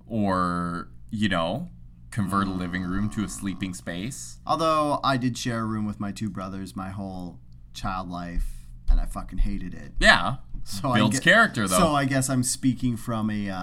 or 0.06 0.88
you 1.10 1.30
know, 1.30 1.70
convert 2.10 2.46
a 2.46 2.50
living 2.50 2.82
room 2.82 3.08
to 3.10 3.24
a 3.24 3.28
sleeping 3.28 3.72
space. 3.74 4.38
Although 4.46 5.00
I 5.04 5.16
did 5.16 5.38
share 5.38 5.60
a 5.60 5.64
room 5.64 5.86
with 5.86 6.00
my 6.00 6.12
two 6.12 6.28
brothers 6.30 6.74
my 6.74 6.90
whole 6.90 7.38
child 7.74 8.08
life, 8.10 8.66
and 8.88 9.00
I 9.00 9.06
fucking 9.06 9.38
hated 9.38 9.74
it. 9.74 9.92
Yeah, 10.00 10.36
So 10.64 10.92
builds 10.92 11.16
I 11.16 11.18
gue- 11.20 11.24
character 11.32 11.68
though. 11.68 11.78
So 11.78 11.94
I 11.94 12.04
guess 12.04 12.28
I'm 12.28 12.42
speaking 12.42 12.96
from 12.96 13.30
a, 13.30 13.48
uh, 13.48 13.54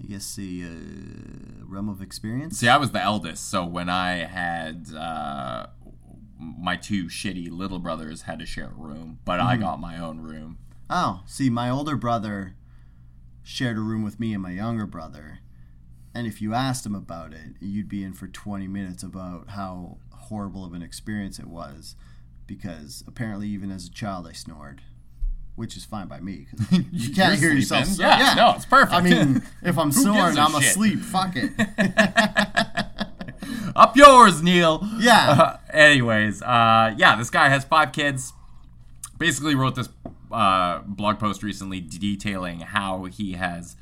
I 0.00 0.06
guess 0.08 0.36
the 0.36 0.64
uh, 0.64 1.64
realm 1.66 1.88
of 1.88 2.00
experience. 2.00 2.58
See, 2.58 2.68
I 2.68 2.76
was 2.76 2.92
the 2.92 3.02
eldest, 3.02 3.50
so 3.50 3.64
when 3.64 3.88
I 3.88 4.24
had 4.24 4.86
uh, 4.96 5.66
my 6.38 6.76
two 6.76 7.06
shitty 7.06 7.50
little 7.50 7.78
brothers 7.80 8.22
had 8.22 8.38
to 8.38 8.46
share 8.46 8.66
a 8.70 8.74
room, 8.74 9.18
but 9.24 9.38
Mm-hmm. 9.40 9.48
I 9.48 9.56
got 9.56 9.80
my 9.80 9.98
own 9.98 10.20
room. 10.20 10.58
Oh, 10.88 11.20
see, 11.26 11.50
my 11.50 11.68
older 11.68 11.96
brother 11.96 12.54
shared 13.42 13.76
a 13.76 13.80
room 13.80 14.02
with 14.02 14.18
me 14.20 14.32
and 14.32 14.42
my 14.42 14.52
younger 14.52 14.86
brother. 14.86 15.40
And 16.14 16.26
if 16.26 16.40
you 16.42 16.54
asked 16.54 16.84
him 16.86 16.94
about 16.94 17.32
it, 17.32 17.54
you'd 17.60 17.88
be 17.88 18.02
in 18.02 18.12
for 18.12 18.26
20 18.26 18.66
minutes 18.66 19.02
about 19.02 19.50
how 19.50 19.98
horrible 20.12 20.64
of 20.64 20.72
an 20.74 20.82
experience 20.82 21.38
it 21.38 21.46
was. 21.46 21.94
Because 22.46 23.04
apparently, 23.06 23.48
even 23.48 23.70
as 23.70 23.86
a 23.86 23.90
child, 23.90 24.26
I 24.26 24.32
snored. 24.32 24.80
Which 25.54 25.76
is 25.76 25.84
fine 25.84 26.08
by 26.08 26.20
me. 26.20 26.46
'cause 26.50 26.72
you 26.92 27.14
can't 27.14 27.38
hear 27.38 27.52
yourself. 27.52 27.86
snore. 27.86 28.08
Yeah, 28.08 28.34
no, 28.34 28.54
it's 28.56 28.64
perfect. 28.64 28.94
I 28.94 29.00
mean, 29.00 29.42
if 29.62 29.78
I'm 29.78 29.92
snoring, 29.92 30.38
I'm 30.38 30.52
shit? 30.52 30.62
asleep. 30.70 31.00
Fuck 31.00 31.34
it. 31.36 31.52
Up 33.76 33.96
yours, 33.96 34.42
Neil. 34.42 34.86
Yeah. 34.98 35.30
Uh, 35.30 35.56
anyways, 35.72 36.42
uh, 36.42 36.94
yeah, 36.96 37.16
this 37.16 37.30
guy 37.30 37.48
has 37.48 37.64
five 37.64 37.92
kids. 37.92 38.32
Basically, 39.18 39.54
wrote 39.54 39.74
this 39.74 39.88
uh, 40.32 40.80
blog 40.86 41.18
post 41.18 41.42
recently 41.42 41.80
detailing 41.80 42.60
how 42.60 43.04
he 43.04 43.32
has. 43.32 43.76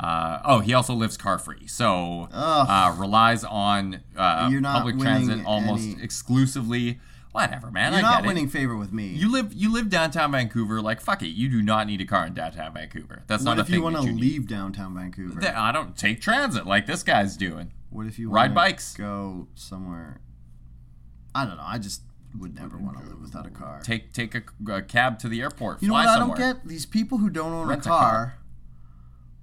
Uh, 0.00 0.40
oh, 0.44 0.58
he 0.60 0.74
also 0.74 0.94
lives 0.94 1.16
car 1.16 1.38
free, 1.38 1.66
so 1.66 2.28
uh, 2.32 2.94
relies 2.98 3.44
on 3.44 4.00
uh, 4.16 4.50
public 4.62 4.98
transit 4.98 5.44
almost 5.46 5.84
any- 5.84 6.02
exclusively. 6.02 6.98
Whatever, 7.30 7.70
man. 7.70 7.92
You're 7.92 8.00
I 8.00 8.02
not 8.02 8.14
get 8.16 8.24
it. 8.24 8.26
winning 8.28 8.48
favor 8.48 8.76
with 8.76 8.92
me. 8.92 9.06
You 9.06 9.32
live 9.32 9.54
you 9.54 9.72
live 9.72 9.88
downtown 9.88 10.32
Vancouver. 10.32 10.82
Like 10.82 11.00
fuck 11.00 11.22
it, 11.22 11.28
you 11.28 11.48
do 11.48 11.62
not 11.62 11.86
need 11.86 12.00
a 12.02 12.04
car 12.04 12.26
in 12.26 12.34
downtown 12.34 12.74
Vancouver. 12.74 13.22
That's 13.26 13.42
what 13.44 13.54
not 13.54 13.58
a 13.58 13.62
if 13.62 13.70
you 13.70 13.82
want 13.82 13.96
to 13.96 14.02
you 14.02 14.12
need. 14.12 14.20
leave 14.20 14.48
downtown 14.48 14.94
Vancouver? 14.94 15.40
I 15.56 15.72
don't 15.72 15.96
take 15.96 16.20
transit 16.20 16.66
like 16.66 16.84
this 16.86 17.02
guy's 17.02 17.36
doing. 17.38 17.72
What 17.88 18.06
if 18.06 18.18
you 18.18 18.30
Ride 18.30 18.54
bikes. 18.54 18.94
Go 18.96 19.48
somewhere. 19.54 20.20
I 21.34 21.46
don't 21.46 21.56
know. 21.56 21.64
I 21.64 21.78
just 21.78 22.02
would 22.38 22.54
never 22.54 22.76
want 22.76 22.98
to 22.98 23.04
live 23.04 23.20
without 23.20 23.46
a 23.46 23.50
car. 23.50 23.80
Take 23.82 24.12
take 24.12 24.34
a, 24.34 24.42
a 24.70 24.82
cab 24.82 25.18
to 25.20 25.28
the 25.28 25.40
airport. 25.40 25.80
You 25.82 25.88
know 25.88 25.94
what 25.94 26.04
somewhere. 26.08 26.36
I 26.36 26.40
don't 26.40 26.56
get? 26.58 26.68
These 26.68 26.84
people 26.86 27.18
who 27.18 27.30
don't 27.30 27.52
own 27.52 27.70
a 27.70 27.74
a 27.74 27.76
car, 27.78 27.82
car. 28.10 28.38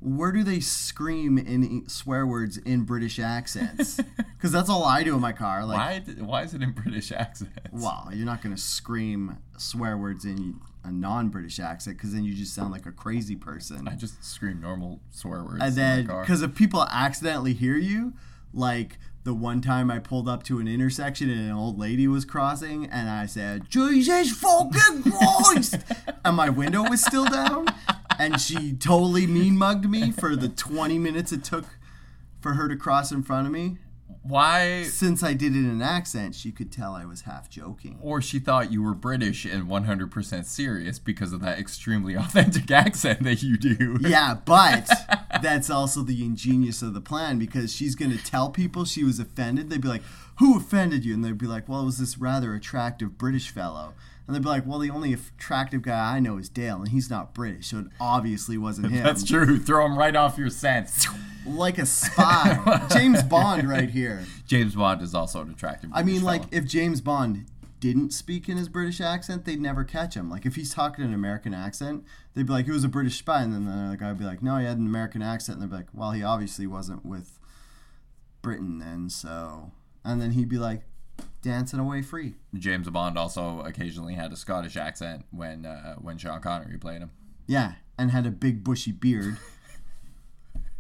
Where 0.02 0.32
do 0.32 0.44
they 0.44 0.60
scream 0.60 1.38
in 1.38 1.88
swear 1.90 2.26
words 2.26 2.58
in 2.58 2.84
British 2.84 3.20
accents? 3.20 4.00
Because 4.40 4.54
that's 4.54 4.70
all 4.70 4.86
I 4.86 5.04
do 5.04 5.16
in 5.16 5.20
my 5.20 5.34
car. 5.34 5.66
Like, 5.66 6.08
Why 6.08 6.14
why 6.24 6.44
is 6.44 6.54
it 6.54 6.62
in 6.62 6.72
British 6.72 7.12
accents? 7.12 7.52
well, 7.74 8.10
you're 8.14 8.26
not 8.26 8.42
going 8.42 8.56
to 8.56 8.62
scream 8.62 9.38
swear 9.58 9.98
words 9.98 10.24
in 10.24 10.62
a 10.86 10.92
non-British 10.94 11.60
accent 11.60 11.98
because 11.98 12.14
then 12.14 12.24
you 12.24 12.34
just 12.34 12.54
sound 12.56 12.72
like 12.72 12.86
a 12.86 12.92
crazy 12.94 13.36
person. 13.36 13.86
I 13.90 13.96
just 13.96 14.24
scream 14.24 14.62
normal 14.62 15.02
swear 15.12 15.44
words 15.44 15.60
And 15.60 15.70
in 15.72 15.76
then, 15.76 16.08
my 16.08 16.14
car. 16.14 16.22
because 16.22 16.42
if 16.42 16.56
people 16.56 16.84
accidentally 16.90 17.52
hear 17.54 17.76
you, 17.76 18.14
like 18.54 18.98
the 19.26 19.34
one 19.34 19.60
time 19.60 19.92
I 19.92 20.00
pulled 20.00 20.30
up 20.30 20.44
to 20.44 20.60
an 20.60 20.70
intersection 20.70 21.30
and 21.30 21.42
an 21.50 21.52
old 21.52 21.78
lady 21.78 22.08
was 22.08 22.24
crossing, 22.24 22.86
and 22.86 23.10
I 23.10 23.26
said, 23.26 23.70
Jesus 23.70 24.32
fucking 24.40 25.04
Christ! 25.12 25.76
and 26.24 26.38
my 26.38 26.48
window 26.50 26.84
was 26.90 27.04
still 27.04 27.26
down, 27.26 27.68
and 28.20 28.40
she 28.40 28.74
totally 28.74 29.26
mean 29.26 29.58
mugged 29.58 29.90
me 29.90 30.12
for 30.12 30.36
the 30.36 30.50
20 30.50 31.00
minutes 31.00 31.32
it 31.32 31.44
took 31.44 31.66
for 32.42 32.54
her 32.54 32.68
to 32.68 32.76
cross 32.76 33.12
in 33.12 33.24
front 33.24 33.48
of 33.48 33.54
me. 33.54 33.78
Why? 34.22 34.84
Since 34.84 35.24
I 35.24 35.34
did 35.34 35.56
it 35.56 35.60
in 35.60 35.70
an 35.70 35.82
accent, 35.82 36.36
she 36.36 36.52
could 36.52 36.72
tell 36.72 36.94
I 36.94 37.06
was 37.06 37.22
half 37.22 37.50
joking. 37.50 37.98
Or 38.02 38.22
she 38.22 38.38
thought 38.38 38.72
you 38.72 38.84
were 38.84 38.94
British 38.94 39.46
and 39.46 39.68
100% 39.68 40.46
serious 40.46 41.00
because 41.00 41.32
of 41.32 41.40
that 41.42 41.58
extremely 41.58 42.16
authentic 42.18 42.70
accent 42.70 43.24
that 43.24 43.42
you 43.42 43.58
do. 43.58 43.98
Yeah, 44.02 44.36
but 44.46 44.90
that's 45.42 45.70
also 45.70 46.02
the 46.02 46.24
ingenious 46.24 46.82
of 46.82 46.94
the 46.94 47.02
plan 47.02 47.40
because 47.40 47.74
she's 47.74 47.96
going 47.96 48.12
to 48.12 48.24
tell 48.24 48.50
people 48.50 48.84
she 48.84 49.04
was 49.04 49.20
offended. 49.20 49.70
They'd 49.70 49.82
be 49.82 49.88
like, 49.88 50.04
Who 50.40 50.58
offended 50.58 51.06
you? 51.06 51.14
And 51.14 51.24
they'd 51.24 51.38
be 51.38 51.48
like, 51.48 51.70
Well, 51.70 51.82
it 51.82 51.86
was 51.86 51.98
this 51.98 52.18
rather 52.18 52.54
attractive 52.54 53.18
British 53.18 53.50
fellow. 53.50 53.94
And 54.30 54.36
they'd 54.36 54.44
be 54.44 54.50
like, 54.50 54.68
Well, 54.68 54.78
the 54.78 54.92
only 54.92 55.12
attractive 55.12 55.82
guy 55.82 56.18
I 56.18 56.20
know 56.20 56.38
is 56.38 56.50
Dale, 56.50 56.78
and 56.78 56.90
he's 56.90 57.10
not 57.10 57.34
British, 57.34 57.72
so 57.72 57.80
it 57.80 57.86
obviously 58.00 58.60
wasn't 58.60 58.92
him. 58.92 59.04
That's 59.04 59.24
true. 59.24 59.58
Throw 59.58 59.84
him 59.88 59.98
right 59.98 60.16
off 60.16 60.38
your 60.38 60.52
scent. 60.52 60.92
Like 61.48 61.80
a 61.80 61.86
spy. 61.88 62.86
James 62.94 63.24
Bond 63.24 63.68
right 63.68 63.90
here. 63.90 64.24
James 64.46 64.76
Bond 64.76 65.02
is 65.02 65.16
also 65.16 65.42
an 65.42 65.50
attractive. 65.50 65.90
I 65.94 66.04
mean, 66.04 66.22
British 66.22 66.24
like, 66.24 66.44
if 66.52 66.66
James 66.68 67.02
Bond 67.02 67.48
didn't 67.80 68.12
speak 68.12 68.48
in 68.48 68.56
his 68.56 68.70
British 68.70 69.02
accent, 69.02 69.46
they'd 69.46 69.60
never 69.60 69.84
catch 69.84 70.14
him. 70.14 70.30
Like, 70.30 70.46
if 70.46 70.54
he's 70.54 70.76
talking 70.76 71.04
in 71.04 71.10
an 71.10 71.16
American 71.16 71.56
accent, 71.56 72.04
they'd 72.36 72.46
be 72.46 72.54
like, 72.54 72.66
he 72.66 72.72
was 72.72 72.84
a 72.84 72.88
British 72.88 73.18
spy. 73.18 73.42
And 73.42 73.52
then 73.52 73.66
the 73.66 73.72
other 73.72 73.98
guy 73.98 74.10
would 74.10 74.20
be 74.20 74.26
like, 74.26 74.44
no, 74.44 74.58
he 74.58 74.66
had 74.66 74.78
an 74.78 74.86
American 74.86 75.24
accent. 75.24 75.58
And 75.60 75.64
they'd 75.64 75.76
be 75.76 75.78
like, 75.78 75.90
well, 75.92 76.12
he 76.12 76.22
obviously 76.22 76.68
wasn't 76.68 77.04
with 77.04 77.40
Britain 78.44 78.78
then, 78.78 79.10
so. 79.10 79.72
And 80.06 80.22
then 80.22 80.34
he'd 80.34 80.50
be 80.50 80.60
like, 80.60 80.84
dancing 81.42 81.80
away 81.80 82.02
free. 82.02 82.36
James 82.56 82.90
Bond 82.90 83.18
also 83.18 83.62
occasionally 83.62 84.14
had 84.16 84.32
a 84.32 84.36
Scottish 84.36 84.76
accent 84.78 85.26
when 85.32 85.66
uh, 85.66 85.96
when 85.96 86.18
Sean 86.18 86.40
Connery 86.42 86.78
played 86.78 87.02
him. 87.02 87.12
Yeah, 87.48 87.74
and 87.98 88.12
had 88.12 88.26
a 88.26 88.32
big 88.32 88.64
bushy 88.64 88.92
beard. 88.92 89.38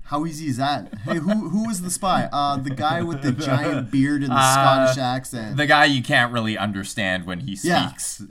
How 0.03 0.25
easy 0.25 0.47
is 0.47 0.57
that? 0.57 0.91
Hey, 1.05 1.17
who 1.17 1.49
who 1.49 1.67
was 1.67 1.81
the 1.83 1.91
spy? 1.91 2.27
Uh, 2.33 2.57
the 2.57 2.71
guy 2.71 3.03
with 3.03 3.21
the 3.21 3.31
giant 3.31 3.91
beard 3.91 4.23
and 4.23 4.31
the 4.31 4.35
Uh, 4.37 4.53
Scottish 4.53 4.97
accent. 4.97 5.55
The 5.57 5.67
guy 5.67 5.85
you 5.85 6.01
can't 6.01 6.33
really 6.33 6.57
understand 6.57 7.25
when 7.27 7.41
he 7.41 7.55
Yeah. 7.61 7.87
speaks, 7.89 8.23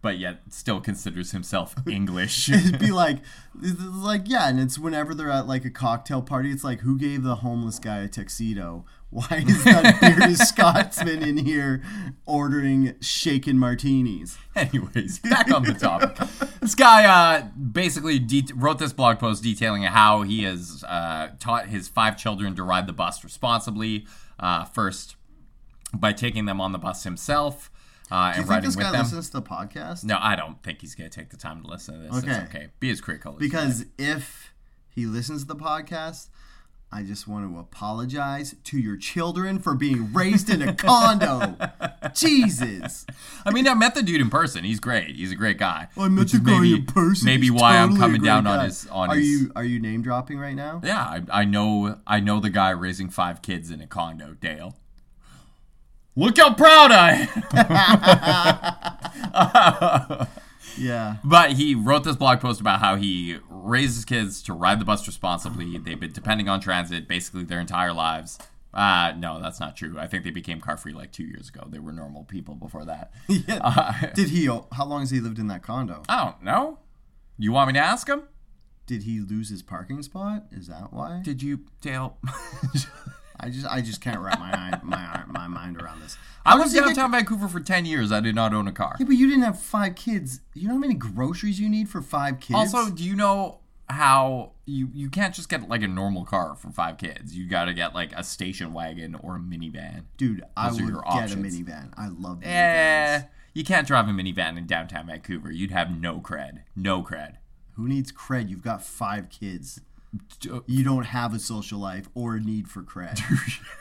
but 0.00 0.16
yet 0.18 0.42
still 0.50 0.80
considers 0.80 1.32
himself 1.32 1.74
English. 1.88 2.48
It'd 2.48 2.78
be 2.78 2.92
like, 3.02 3.18
like 3.60 4.22
yeah, 4.28 4.48
and 4.48 4.60
it's 4.60 4.78
whenever 4.78 5.12
they're 5.12 5.30
at 5.30 5.48
like 5.48 5.64
a 5.64 5.70
cocktail 5.70 6.22
party. 6.22 6.52
It's 6.52 6.62
like, 6.62 6.80
who 6.80 6.96
gave 6.96 7.24
the 7.24 7.36
homeless 7.36 7.80
guy 7.80 7.98
a 7.98 8.08
tuxedo? 8.08 8.84
Why 9.14 9.44
is 9.46 9.62
that 9.62 10.00
bearded 10.00 10.36
Scotsman 10.48 11.22
in 11.22 11.36
here 11.36 11.82
ordering 12.26 12.96
shaken 13.00 13.58
martinis? 13.60 14.36
Anyways, 14.56 15.20
back 15.20 15.52
on 15.52 15.62
the 15.62 15.72
topic. 15.74 16.16
this 16.60 16.74
guy 16.74 17.04
uh, 17.04 17.46
basically 17.56 18.18
de- 18.18 18.52
wrote 18.56 18.80
this 18.80 18.92
blog 18.92 19.20
post 19.20 19.44
detailing 19.44 19.84
how 19.84 20.22
he 20.22 20.42
has 20.42 20.82
uh, 20.88 21.28
taught 21.38 21.68
his 21.68 21.86
five 21.86 22.16
children 22.16 22.56
to 22.56 22.64
ride 22.64 22.88
the 22.88 22.92
bus 22.92 23.22
responsibly. 23.22 24.04
Uh, 24.40 24.64
first, 24.64 25.14
by 25.94 26.12
taking 26.12 26.46
them 26.46 26.60
on 26.60 26.72
the 26.72 26.78
bus 26.78 27.04
himself 27.04 27.70
uh, 28.10 28.16
Do 28.16 28.16
you 28.16 28.26
and 28.26 28.34
think 28.36 28.50
riding 28.50 28.64
this 28.68 28.76
with 28.76 28.84
guy 28.86 28.90
them. 28.90 29.02
listens 29.02 29.30
to 29.30 29.38
the 29.38 29.42
podcast? 29.42 30.02
No, 30.04 30.18
I 30.20 30.34
don't 30.34 30.60
think 30.64 30.80
he's 30.80 30.96
going 30.96 31.08
to 31.08 31.16
take 31.20 31.30
the 31.30 31.36
time 31.36 31.62
to 31.62 31.68
listen 31.68 31.94
to 31.94 32.00
this. 32.08 32.16
Okay. 32.24 32.32
It's 32.42 32.50
okay. 32.54 32.66
Be 32.80 32.90
as 32.90 33.00
critical 33.00 33.36
as 33.36 33.40
you 33.40 33.48
Because 33.48 33.86
if 33.96 34.52
he 34.88 35.06
listens 35.06 35.42
to 35.42 35.46
the 35.46 35.56
podcast, 35.56 36.30
I 36.94 37.02
just 37.02 37.26
want 37.26 37.52
to 37.52 37.58
apologize 37.58 38.54
to 38.62 38.78
your 38.78 38.96
children 38.96 39.58
for 39.58 39.74
being 39.74 40.12
raised 40.12 40.48
in 40.48 40.62
a 40.62 40.72
condo. 40.72 41.56
Jesus. 42.14 43.04
I 43.44 43.50
mean, 43.50 43.66
I 43.66 43.74
met 43.74 43.96
the 43.96 44.02
dude 44.02 44.20
in 44.20 44.30
person. 44.30 44.62
He's 44.62 44.78
great. 44.78 45.16
He's 45.16 45.32
a 45.32 45.34
great 45.34 45.58
guy. 45.58 45.88
I 45.98 46.06
met 46.06 46.28
the 46.28 46.38
guy 46.38 46.60
maybe, 46.60 46.74
in 46.74 46.86
person. 46.86 47.26
Maybe 47.26 47.48
He's 47.48 47.60
why 47.60 47.78
I'm 47.78 47.96
coming 47.96 48.22
down 48.22 48.46
on 48.46 48.64
his 48.64 48.86
on 48.92 49.10
are 49.10 49.16
his. 49.16 49.28
you 49.28 49.50
are 49.56 49.64
you 49.64 49.80
name 49.80 50.02
dropping 50.02 50.38
right 50.38 50.54
now? 50.54 50.80
Yeah, 50.84 51.00
I, 51.00 51.22
I 51.40 51.44
know. 51.44 51.98
I 52.06 52.20
know 52.20 52.38
the 52.38 52.48
guy 52.48 52.70
raising 52.70 53.10
five 53.10 53.42
kids 53.42 53.72
in 53.72 53.80
a 53.80 53.88
condo. 53.88 54.34
Dale. 54.40 54.76
Look 56.14 56.38
how 56.38 56.54
proud 56.54 56.92
I 56.92 57.28
am. 60.20 60.28
Yeah. 60.78 61.16
But 61.24 61.52
he 61.52 61.74
wrote 61.74 62.04
this 62.04 62.16
blog 62.16 62.40
post 62.40 62.60
about 62.60 62.80
how 62.80 62.96
he 62.96 63.38
raises 63.48 64.04
kids 64.04 64.42
to 64.42 64.52
ride 64.52 64.80
the 64.80 64.84
bus 64.84 65.06
responsibly. 65.06 65.78
They've 65.78 65.98
been 65.98 66.12
depending 66.12 66.48
on 66.48 66.60
transit 66.60 67.08
basically 67.08 67.44
their 67.44 67.60
entire 67.60 67.92
lives. 67.92 68.38
Uh, 68.72 69.12
no, 69.16 69.40
that's 69.40 69.60
not 69.60 69.76
true. 69.76 69.96
I 69.98 70.08
think 70.08 70.24
they 70.24 70.30
became 70.30 70.60
car 70.60 70.76
free 70.76 70.92
like 70.92 71.12
two 71.12 71.24
years 71.24 71.48
ago. 71.48 71.64
They 71.68 71.78
were 71.78 71.92
normal 71.92 72.24
people 72.24 72.54
before 72.56 72.84
that. 72.84 73.12
Yeah. 73.28 73.60
Uh, 73.62 74.06
Did 74.14 74.30
he? 74.30 74.46
How 74.46 74.84
long 74.84 75.00
has 75.00 75.10
he 75.10 75.20
lived 75.20 75.38
in 75.38 75.46
that 75.46 75.62
condo? 75.62 76.02
I 76.08 76.24
don't 76.24 76.42
know. 76.42 76.78
You 77.38 77.52
want 77.52 77.68
me 77.68 77.74
to 77.74 77.78
ask 77.80 78.08
him? 78.08 78.24
Did 78.86 79.04
he 79.04 79.20
lose 79.20 79.48
his 79.48 79.62
parking 79.62 80.02
spot? 80.02 80.44
Is 80.52 80.66
that 80.66 80.92
why? 80.92 81.20
Did 81.24 81.42
you, 81.42 81.60
Dale? 81.80 82.18
I 83.44 83.50
just 83.50 83.66
I 83.66 83.80
just 83.80 84.00
can't 84.00 84.20
wrap 84.20 84.38
my 84.40 84.80
my 84.82 85.22
my 85.28 85.46
mind 85.46 85.80
around 85.80 86.00
this. 86.00 86.16
I 86.46 86.50
How 86.50 86.56
lived 86.56 86.66
does 86.66 86.72
he 86.74 86.78
get- 86.80 86.86
downtown 86.86 87.12
Vancouver 87.12 87.48
for 87.48 87.60
10 87.60 87.86
years. 87.86 88.12
I 88.12 88.20
did 88.20 88.34
not 88.34 88.52
own 88.52 88.68
a 88.68 88.72
car. 88.72 88.96
Yeah, 88.98 89.06
but 89.06 89.16
you 89.16 89.26
didn't 89.26 89.44
have 89.44 89.58
five 89.60 89.94
kids. 89.94 90.40
You 90.54 90.68
know 90.68 90.74
how 90.74 90.80
many 90.80 90.94
groceries 90.94 91.58
you 91.58 91.68
need 91.70 91.88
for 91.88 92.02
five 92.02 92.40
kids? 92.40 92.74
Also, 92.74 92.90
do 92.90 93.02
you 93.04 93.14
know 93.16 93.60
how 93.88 94.52
you 94.66 94.88
you 94.94 95.10
can't 95.10 95.34
just 95.34 95.48
get 95.48 95.68
like 95.68 95.82
a 95.82 95.88
normal 95.88 96.24
car 96.24 96.54
for 96.54 96.70
five 96.70 96.96
kids? 96.98 97.36
You 97.36 97.46
got 97.48 97.66
to 97.66 97.74
get 97.74 97.94
like 97.94 98.12
a 98.12 98.22
station 98.24 98.72
wagon 98.72 99.14
or 99.14 99.36
a 99.36 99.38
minivan. 99.38 100.04
dude, 100.16 100.42
I 100.56 100.70
Those 100.70 100.80
are 100.80 100.84
would 100.86 100.94
get 101.12 101.32
a 101.32 101.36
minivan. 101.36 101.92
I 101.96 102.08
love 102.08 102.40
minivans. 102.40 102.44
Eh, 102.46 103.22
you 103.52 103.64
can't 103.64 103.86
drive 103.86 104.08
a 104.08 104.12
minivan 104.12 104.56
in 104.58 104.66
downtown 104.66 105.06
Vancouver. 105.06 105.50
You'd 105.50 105.70
have 105.70 105.90
no 105.90 106.20
cred. 106.20 106.62
No 106.74 107.02
cred. 107.02 107.36
Who 107.74 107.88
needs 107.88 108.10
cred? 108.12 108.48
You've 108.48 108.62
got 108.62 108.82
five 108.82 109.28
kids. 109.30 109.80
You 110.66 110.84
don't 110.84 111.06
have 111.06 111.34
a 111.34 111.38
social 111.38 111.78
life 111.78 112.08
or 112.14 112.36
a 112.36 112.40
need 112.40 112.68
for 112.68 112.82
cred. 112.82 113.20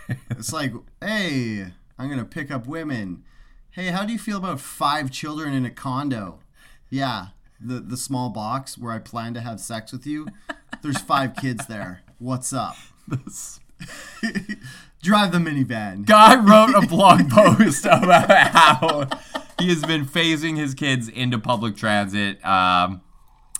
it's 0.29 0.53
like, 0.53 0.73
hey, 1.01 1.67
I'm 1.97 2.09
gonna 2.09 2.25
pick 2.25 2.51
up 2.51 2.67
women. 2.67 3.23
Hey, 3.71 3.87
how 3.87 4.05
do 4.05 4.13
you 4.13 4.19
feel 4.19 4.37
about 4.37 4.59
five 4.59 5.11
children 5.11 5.53
in 5.53 5.65
a 5.65 5.71
condo? 5.71 6.39
Yeah, 6.89 7.27
the 7.59 7.79
the 7.79 7.97
small 7.97 8.29
box 8.29 8.77
where 8.77 8.91
I 8.91 8.99
plan 8.99 9.33
to 9.33 9.41
have 9.41 9.59
sex 9.59 9.91
with 9.91 10.05
you. 10.05 10.27
There's 10.81 10.99
five 10.99 11.35
kids 11.35 11.67
there. 11.67 12.01
What's 12.19 12.53
up? 12.53 12.75
Drive 15.01 15.31
the 15.33 15.37
minivan. 15.37 16.05
guy 16.05 16.35
wrote 16.35 16.73
a 16.75 16.87
blog 16.87 17.29
post 17.31 17.85
about 17.85 18.29
how 18.29 19.09
he 19.59 19.69
has 19.69 19.83
been 19.83 20.05
phasing 20.05 20.55
his 20.55 20.73
kids 20.73 21.09
into 21.09 21.37
public 21.37 21.75
transit 21.75 22.43
um, 22.45 23.01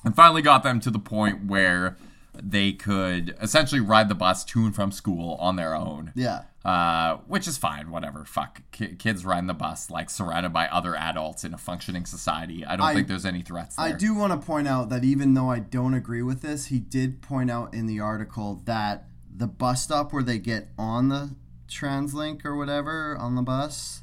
and 0.06 0.16
finally 0.16 0.42
got 0.42 0.64
them 0.64 0.80
to 0.80 0.90
the 0.90 1.00
point 1.00 1.46
where 1.46 1.98
they 2.42 2.72
could 2.74 3.36
essentially 3.42 3.82
ride 3.82 4.10
the 4.10 4.16
bus 4.16 4.44
to 4.46 4.66
and 4.66 4.76
from 4.76 4.92
school 4.92 5.36
on 5.36 5.56
their 5.56 5.76
own. 5.76 6.12
Yeah. 6.16 6.44
Uh, 6.66 7.18
which 7.28 7.48
is 7.48 7.58
fine, 7.58 7.92
whatever. 7.92 8.24
Fuck, 8.24 8.62
Ki 8.72 8.96
kids 8.96 9.26
riding 9.26 9.48
the 9.48 9.54
bus 9.54 9.90
like 9.90 10.10
surrounded 10.10 10.54
by 10.54 10.68
other 10.68 10.96
adults 10.96 11.44
in 11.44 11.54
a 11.54 11.58
functioning 11.58 12.06
society. 12.06 12.66
I 12.66 12.76
don't 12.78 12.88
I- 12.88 12.94
think 12.94 13.08
there's 13.08 13.26
any 13.26 13.42
threats 13.42 13.76
there. 13.76 13.86
I 13.86 13.92
do 13.92 14.16
want 14.16 14.32
to 14.32 14.46
point 14.46 14.68
out 14.68 14.90
that 14.90 15.04
even 15.04 15.34
though 15.34 15.52
I 15.52 15.60
don't 15.60 15.94
agree 15.94 16.22
with 16.22 16.42
this, 16.42 16.68
he 16.68 16.80
did 16.80 17.22
point 17.22 17.52
out 17.52 17.74
in 17.74 17.86
the 17.86 18.00
article 18.00 18.62
that 18.66 19.08
the 19.36 19.48
bus 19.48 19.84
stop 19.84 20.14
where 20.14 20.24
they 20.24 20.38
get 20.38 20.70
on 20.78 21.10
the 21.10 21.36
TransLink 21.68 22.46
or 22.46 22.56
whatever 22.56 23.18
on 23.20 23.36
the 23.36 23.42
bus 23.42 24.02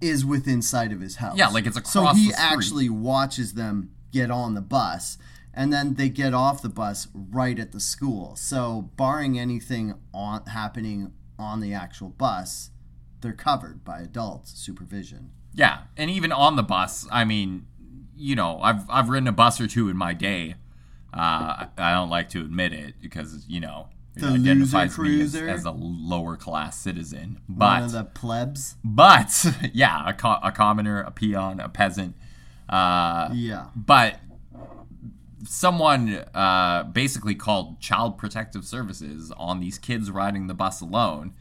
is 0.00 0.24
within 0.24 0.60
sight 0.62 0.92
of 0.92 1.00
his 1.00 1.16
house. 1.16 1.36
Yeah, 1.36 1.48
like 1.48 1.66
it's 1.66 1.76
across 1.76 1.92
So 1.92 2.06
he 2.14 2.32
actually 2.36 2.88
watches 2.88 3.54
them 3.54 3.90
get 4.12 4.30
on 4.30 4.54
the 4.54 4.60
bus 4.60 5.16
and 5.56 5.72
then 5.72 5.94
they 5.94 6.08
get 6.10 6.34
off 6.34 6.60
the 6.62 6.68
bus 6.68 7.08
right 7.14 7.58
at 7.58 7.72
the 7.72 7.80
school. 7.80 8.36
So 8.36 8.90
barring 8.96 9.38
anything 9.38 9.94
on 10.12 10.44
happening 10.46 11.12
on 11.38 11.60
the 11.60 11.72
actual 11.74 12.10
bus, 12.10 12.70
they're 13.22 13.32
covered 13.32 13.84
by 13.84 14.00
adult 14.00 14.46
supervision. 14.46 15.30
Yeah, 15.54 15.84
and 15.96 16.10
even 16.10 16.30
on 16.32 16.56
the 16.56 16.62
bus, 16.62 17.06
I 17.10 17.24
mean, 17.24 17.66
you 18.14 18.34
know, 18.36 18.60
I've 18.60 18.88
I've 18.90 19.08
ridden 19.08 19.26
a 19.28 19.32
bus 19.32 19.60
or 19.60 19.66
two 19.66 19.88
in 19.88 19.96
my 19.96 20.12
day. 20.14 20.54
Uh, 21.14 21.66
I- 21.78 21.92
don't 21.94 22.10
like 22.10 22.28
to 22.30 22.40
admit 22.42 22.74
it 22.74 22.94
because 23.00 23.46
you 23.48 23.58
know 23.60 23.88
it 24.14 24.20
The 24.20 24.28
identifies 24.28 24.98
me 24.98 25.22
as, 25.22 25.34
as 25.34 25.64
a 25.64 25.70
lower 25.70 26.36
class 26.36 26.78
citizen. 26.78 27.40
One 27.46 27.58
But 27.58 27.82
of 27.84 27.92
the 27.92 28.04
plebs. 28.04 28.76
but 28.84 29.46
yeah, 29.72 30.08
a, 30.08 30.12
co- 30.12 30.38
a 30.42 30.52
commoner, 30.52 31.00
a 31.00 31.10
peon, 31.10 31.58
a 31.60 31.68
peasant. 31.70 32.16
Uh, 32.68 33.30
Yeah. 33.32 33.66
but 33.74 34.18
someone 35.48 36.24
uh, 36.34 36.84
basically 36.84 37.34
called 37.34 37.80
Child 37.80 38.18
Protective 38.18 38.64
Services 38.64 39.32
on 39.36 39.60
these 39.60 39.78
kids 39.78 40.10
riding 40.10 40.46
the 40.46 40.54
bus 40.54 40.80
alone. 40.80 41.34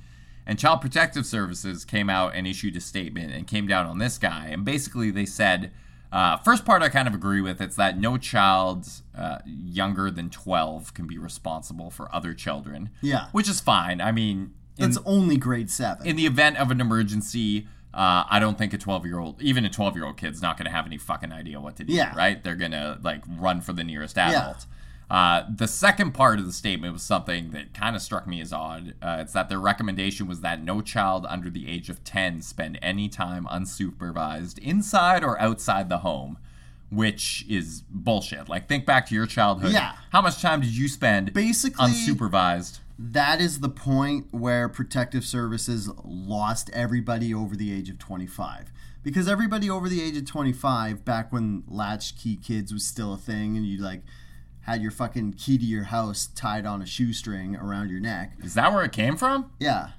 And 0.48 0.60
Child 0.60 0.82
Protective 0.82 1.26
Services 1.26 1.86
came 1.86 2.10
out 2.10 2.36
and 2.36 2.46
issued 2.46 2.76
a 2.76 2.82
statement 2.82 3.34
and 3.34 3.48
came 3.48 3.68
down 3.68 3.88
on 3.88 3.98
this 3.98 4.18
guy. 4.18 4.48
And 4.52 4.64
basically, 4.64 5.10
they 5.10 5.26
said 5.26 5.72
uh, 6.16 6.38
first 6.38 6.64
part 6.64 6.82
I 6.82 6.88
kind 6.88 7.10
of 7.10 7.14
agree 7.14 7.42
with 7.42 7.60
it's 7.60 7.76
that 7.76 7.98
no 8.00 8.18
child 8.18 8.88
uh, 9.18 9.40
younger 9.46 10.10
than 10.10 10.30
12 10.30 10.94
can 10.94 11.08
be 11.08 11.18
responsible 11.18 11.90
for 11.90 12.14
other 12.16 12.34
children. 12.34 12.90
Yeah. 13.02 13.28
Which 13.34 13.50
is 13.50 13.60
fine. 13.60 14.00
I 14.00 14.14
mean, 14.14 14.54
in, 14.78 14.92
That's 14.92 14.98
only 15.06 15.36
grade 15.36 15.70
seven. 15.70 16.08
in 16.08 16.16
the 16.16 16.26
event 16.26 16.56
of 16.56 16.72
an 16.72 16.80
emergency, 16.80 17.68
uh, 17.96 18.26
I 18.30 18.40
don't 18.40 18.58
think 18.58 18.74
a 18.74 18.78
12 18.78 19.06
year 19.06 19.20
old, 19.20 19.42
even 19.42 19.64
a 19.66 19.70
12 19.70 19.96
year 19.96 20.06
old 20.06 20.18
kid's 20.18 20.42
not 20.42 20.58
going 20.58 20.66
to 20.66 20.72
have 20.72 20.86
any 20.86 20.98
fucking 20.98 21.32
idea 21.32 21.60
what 21.62 21.78
to 21.78 21.84
do, 21.86 21.94
Yeah. 21.94 22.14
right? 22.16 22.44
They're 22.44 22.56
going 22.56 22.72
to 22.72 23.00
like 23.02 23.24
run 23.40 23.62
for 23.62 23.72
the 23.74 23.84
nearest 23.84 24.18
adult. 24.18 24.66
Uh, 25.10 25.44
the 25.56 25.68
second 25.68 26.14
part 26.14 26.40
of 26.40 26.46
the 26.48 26.52
statement 26.52 26.92
was 26.92 27.04
something 27.04 27.52
that 27.52 27.74
kind 27.76 27.96
of 27.96 28.02
struck 28.02 28.26
me 28.28 28.42
as 28.42 28.52
odd. 28.52 28.96
Uh, 29.04 29.18
it's 29.22 29.34
that 29.34 29.50
their 29.50 29.60
recommendation 29.60 30.28
was 30.28 30.42
that 30.42 30.62
no 30.64 30.82
child 30.82 31.26
under 31.30 31.50
the 31.50 31.70
age 31.70 31.90
of 31.90 32.04
10 32.04 32.42
spend 32.42 32.78
any 32.82 33.08
time 33.08 33.46
unsupervised 33.46 34.58
inside 34.60 35.24
or 35.24 35.40
outside 35.40 35.90
the 35.90 36.00
home, 36.00 36.38
which 36.90 37.46
is 37.48 37.84
bullshit. 37.90 38.50
Like, 38.50 38.68
think 38.68 38.86
back 38.88 39.06
to 39.10 39.16
your 39.16 39.28
childhood. 39.28 39.74
Yeah. 39.74 39.94
How 40.12 40.22
much 40.22 40.42
time 40.42 40.62
did 40.62 40.76
you 40.76 40.88
spend 40.88 41.34
Basically- 41.34 41.86
unsupervised? 41.92 42.80
That 42.98 43.42
is 43.42 43.60
the 43.60 43.70
point 43.70 44.28
where 44.32 44.70
protective 44.70 45.26
services 45.26 45.90
lost 46.04 46.70
everybody 46.74 47.34
over 47.34 47.56
the 47.56 47.74
age 47.74 47.90
of 47.90 48.00
25 48.00 48.72
because 49.04 49.28
everybody 49.28 49.70
over 49.70 49.90
the 49.90 50.02
age 50.02 50.16
of 50.18 50.26
25 50.26 51.04
back 51.04 51.32
when 51.34 51.64
latchkey 51.68 52.38
kids 52.38 52.72
was 52.74 52.86
still 52.86 53.14
a 53.14 53.18
thing 53.18 53.58
and 53.58 53.66
you 53.66 53.78
like 53.78 54.02
had 54.62 54.82
your 54.82 54.92
fucking 54.92 55.34
key 55.34 55.58
to 55.58 55.66
your 55.66 55.84
house 55.86 56.26
tied 56.28 56.66
on 56.66 56.82
a 56.82 56.86
shoestring 56.86 57.56
around 57.58 57.90
your 57.90 58.00
neck 58.00 58.32
Is 58.44 58.54
that 58.56 58.72
where 58.74 58.84
it 58.84 58.92
came 58.94 59.16
from? 59.18 59.52
yeah 59.60 59.90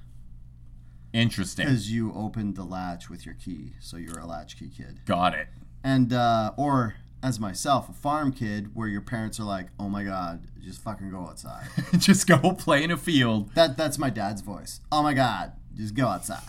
Interesting. 1.13 1.65
because 1.65 1.91
you 1.91 2.13
opened 2.13 2.55
the 2.55 2.63
latch 2.65 3.09
with 3.09 3.25
your 3.25 3.35
key 3.35 3.73
so 3.79 3.97
you're 3.97 4.19
a 4.19 4.25
latchkey 4.25 4.69
kid 4.69 5.01
Got 5.05 5.33
it. 5.35 5.47
and 5.83 6.11
uh 6.11 6.51
or 6.57 6.95
as 7.23 7.39
myself 7.39 7.89
a 7.89 7.93
farm 7.93 8.31
kid 8.31 8.75
where 8.75 8.87
your 8.87 9.01
parents 9.01 9.39
are 9.39 9.43
like 9.43 9.67
oh 9.79 9.89
my 9.89 10.03
god 10.03 10.39
just 10.63 10.81
fucking 10.83 11.09
go 11.09 11.21
outside 11.21 11.67
just 11.97 12.27
go 12.27 12.37
play 12.53 12.83
in 12.83 12.91
a 12.91 12.97
field. 12.97 13.53
That 13.55 13.77
that's 13.77 13.97
my 13.97 14.09
dad's 14.09 14.41
voice. 14.41 14.81
Oh 14.91 15.03
my 15.03 15.13
god, 15.13 15.53
just 15.75 15.95
go 15.95 16.07
outside. 16.07 16.41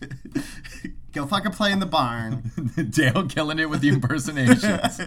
go 1.12 1.26
fucking 1.26 1.52
play 1.52 1.70
in 1.72 1.78
the 1.78 1.86
barn. 1.86 2.50
Dale 2.90 3.26
killing 3.26 3.58
it 3.58 3.70
with 3.70 3.80
the 3.80 3.88
impersonations. 3.88 5.00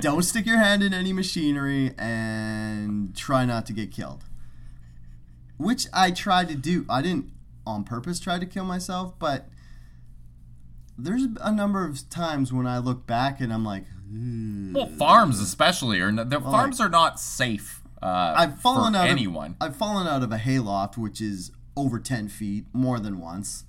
Don't 0.00 0.22
stick 0.22 0.44
your 0.46 0.58
hand 0.58 0.82
in 0.82 0.92
any 0.92 1.12
machinery 1.12 1.94
and 1.98 3.16
try 3.16 3.44
not 3.44 3.64
to 3.66 3.72
get 3.72 3.90
killed. 3.90 4.24
Which 5.56 5.86
I 5.92 6.10
tried 6.10 6.48
to 6.48 6.54
do. 6.54 6.84
I 6.90 7.00
didn't 7.00 7.30
on 7.66 7.84
purpose 7.84 8.20
try 8.20 8.38
to 8.38 8.46
kill 8.46 8.64
myself, 8.64 9.18
but 9.18 9.48
there's 10.98 11.26
a 11.40 11.50
number 11.50 11.86
of 11.86 12.08
times 12.10 12.52
when 12.52 12.66
I 12.66 12.78
look 12.78 13.06
back 13.06 13.40
and 13.40 13.52
I'm 13.52 13.64
like, 13.64 13.84
Well, 14.72 14.86
farms 14.86 15.40
especially, 15.40 16.00
or 16.00 16.12
the 16.12 16.40
farms 16.40 16.80
are 16.80 16.88
not 16.88 17.20
safe. 17.20 17.82
Uh, 18.02 18.34
I've 18.36 18.60
fallen 18.60 18.92
for 18.92 19.00
out 19.00 19.08
anyone. 19.08 19.56
Of, 19.60 19.68
I've 19.68 19.76
fallen 19.76 20.06
out 20.06 20.22
of 20.22 20.30
a 20.30 20.38
hayloft, 20.38 20.98
which 20.98 21.20
is 21.20 21.52
over 21.76 21.98
ten 21.98 22.28
feet, 22.28 22.66
more 22.72 23.00
than 23.00 23.20
once. 23.20 23.64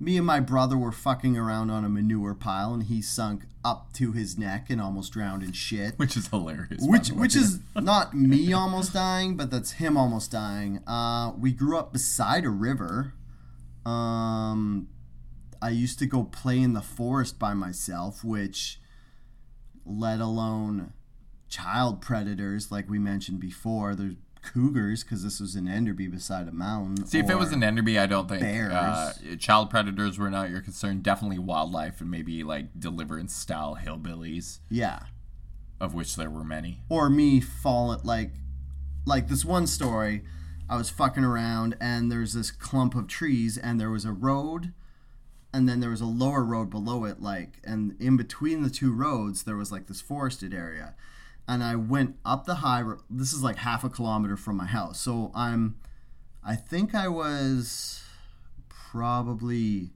Me 0.00 0.16
and 0.16 0.26
my 0.26 0.40
brother 0.40 0.76
were 0.76 0.92
fucking 0.92 1.36
around 1.36 1.70
on 1.70 1.84
a 1.84 1.88
manure 1.88 2.34
pile, 2.34 2.74
and 2.74 2.84
he 2.84 3.00
sunk 3.00 3.44
up 3.64 3.92
to 3.94 4.12
his 4.12 4.36
neck 4.36 4.68
and 4.68 4.80
almost 4.80 5.12
drowned 5.12 5.42
in 5.42 5.52
shit. 5.52 5.94
which 5.98 6.16
is 6.16 6.28
hilarious. 6.28 6.82
Which 6.82 7.10
which 7.10 7.34
is 7.34 7.60
not 7.76 8.14
me 8.14 8.52
almost 8.52 8.92
dying, 8.92 9.36
but 9.36 9.50
that's 9.50 9.72
him 9.72 9.96
almost 9.96 10.30
dying. 10.30 10.78
Uh, 10.86 11.32
we 11.38 11.52
grew 11.52 11.78
up 11.78 11.92
beside 11.92 12.44
a 12.44 12.50
river. 12.50 13.14
Um, 13.86 14.88
I 15.60 15.70
used 15.70 15.98
to 16.00 16.06
go 16.06 16.24
play 16.24 16.60
in 16.60 16.74
the 16.74 16.82
forest 16.82 17.38
by 17.38 17.54
myself, 17.54 18.22
which, 18.22 18.78
let 19.84 20.20
alone 20.20 20.92
child 21.48 22.00
predators, 22.00 22.70
like 22.72 22.88
we 22.88 22.98
mentioned 22.98 23.40
before, 23.40 23.94
there's 23.94 24.14
cougars 24.42 25.02
because 25.02 25.22
this 25.22 25.40
was 25.40 25.56
in 25.56 25.66
Enderby 25.66 26.06
beside 26.10 26.48
a 26.48 26.52
mountain. 26.52 27.06
See, 27.06 27.18
if 27.18 27.30
it 27.30 27.38
was 27.38 27.52
in 27.52 27.60
Enderby, 27.62 27.98
I 27.98 28.06
don't 28.06 28.28
think 28.28 28.40
bears. 28.42 28.72
uh, 28.72 29.12
child 29.38 29.70
predators 29.70 30.18
were 30.18 30.30
not 30.30 30.50
your 30.50 30.60
concern. 30.60 31.00
Definitely 31.00 31.38
wildlife 31.38 32.00
and 32.00 32.10
maybe 32.10 32.42
like 32.44 32.78
deliverance 32.78 33.34
style 33.34 33.78
hillbillies, 33.82 34.58
yeah, 34.68 35.00
of 35.80 35.94
which 35.94 36.16
there 36.16 36.28
were 36.30 36.44
many. 36.44 36.80
or 36.88 37.08
me 37.08 37.40
fall 37.40 37.98
like 38.04 38.32
like 39.06 39.28
this 39.28 39.44
one 39.44 39.66
story 39.66 40.22
i 40.68 40.76
was 40.76 40.88
fucking 40.88 41.24
around 41.24 41.76
and 41.78 42.10
there's 42.10 42.32
this 42.32 42.50
clump 42.50 42.94
of 42.94 43.06
trees 43.06 43.58
and 43.58 43.78
there 43.78 43.90
was 43.90 44.06
a 44.06 44.12
road 44.12 44.72
and 45.54 45.68
then 45.68 45.80
there 45.80 45.90
was 45.90 46.00
a 46.00 46.06
lower 46.06 46.42
road 46.42 46.68
below 46.68 47.04
it 47.04 47.22
like 47.22 47.60
and 47.64 47.96
in 48.00 48.16
between 48.16 48.62
the 48.62 48.70
two 48.70 48.92
roads 48.92 49.44
there 49.44 49.56
was 49.56 49.70
like 49.72 49.86
this 49.86 50.00
forested 50.00 50.52
area. 50.52 50.94
And 51.46 51.62
i 51.62 51.76
went 51.76 52.16
up 52.24 52.44
the 52.44 52.56
high 52.56 52.82
road 52.82 53.00
this 53.08 53.32
is 53.32 53.42
like 53.42 53.56
half 53.56 53.84
a 53.84 53.88
kilometer 53.90 54.36
from 54.36 54.56
my 54.56 54.66
house. 54.66 55.00
So 55.00 55.30
i'm 55.34 55.76
i 56.44 56.56
think 56.56 56.94
i 56.94 57.08
was 57.08 58.02
probably 58.68 59.90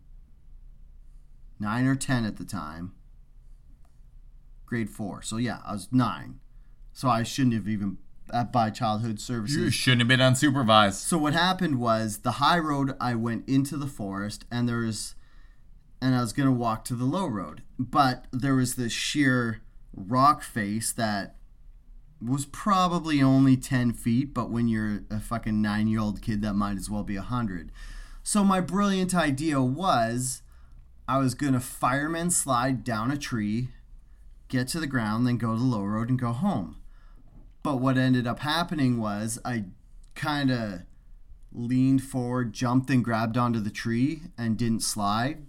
9 1.60 1.86
or 1.86 1.96
10 1.96 2.24
at 2.24 2.36
the 2.36 2.44
time. 2.44 2.92
Grade 4.64 4.90
4 4.90 5.22
so 5.22 5.36
yeah 5.36 5.58
i 5.66 5.72
was 5.72 5.88
9 5.90 6.40
so 6.98 7.08
I 7.08 7.22
shouldn't 7.22 7.54
have 7.54 7.68
even 7.68 7.98
at 8.32 8.52
by 8.52 8.70
childhood 8.70 9.20
services. 9.20 9.56
You 9.56 9.70
shouldn't 9.70 10.00
have 10.00 10.08
been 10.08 10.18
unsupervised. 10.18 10.94
So 10.94 11.16
what 11.16 11.32
happened 11.32 11.78
was 11.78 12.18
the 12.18 12.32
high 12.32 12.58
road 12.58 12.96
I 13.00 13.14
went 13.14 13.48
into 13.48 13.76
the 13.76 13.86
forest 13.86 14.44
and 14.50 14.68
there 14.68 14.78
was 14.78 15.14
and 16.00 16.14
I 16.14 16.20
was 16.20 16.32
gonna 16.32 16.52
walk 16.52 16.84
to 16.86 16.94
the 16.94 17.04
low 17.04 17.26
road. 17.26 17.62
But 17.78 18.26
there 18.32 18.54
was 18.54 18.74
this 18.74 18.92
sheer 18.92 19.60
rock 19.94 20.42
face 20.42 20.92
that 20.92 21.36
was 22.20 22.46
probably 22.46 23.22
only 23.22 23.56
ten 23.56 23.92
feet, 23.92 24.34
but 24.34 24.50
when 24.50 24.68
you're 24.68 25.02
a 25.10 25.20
fucking 25.20 25.60
nine 25.60 25.88
year 25.88 26.00
old 26.00 26.22
kid 26.22 26.42
that 26.42 26.54
might 26.54 26.76
as 26.76 26.90
well 26.90 27.02
be 27.02 27.16
a 27.16 27.22
hundred. 27.22 27.72
So 28.22 28.44
my 28.44 28.60
brilliant 28.60 29.14
idea 29.14 29.60
was 29.60 30.42
I 31.06 31.18
was 31.18 31.34
gonna 31.34 31.60
fireman 31.60 32.30
slide 32.30 32.84
down 32.84 33.10
a 33.10 33.16
tree, 33.16 33.68
get 34.48 34.68
to 34.68 34.80
the 34.80 34.86
ground, 34.86 35.26
then 35.26 35.38
go 35.38 35.52
to 35.54 35.58
the 35.58 35.64
low 35.64 35.82
road 35.82 36.10
and 36.10 36.18
go 36.18 36.32
home. 36.32 36.76
But 37.62 37.76
what 37.76 37.98
ended 37.98 38.26
up 38.26 38.40
happening 38.40 39.00
was 39.00 39.38
I 39.44 39.64
kind 40.14 40.50
of 40.50 40.82
leaned 41.52 42.02
forward, 42.02 42.52
jumped 42.52 42.90
and 42.90 43.04
grabbed 43.04 43.36
onto 43.36 43.60
the 43.60 43.70
tree 43.70 44.22
and 44.36 44.56
didn't 44.56 44.82
slide 44.82 45.47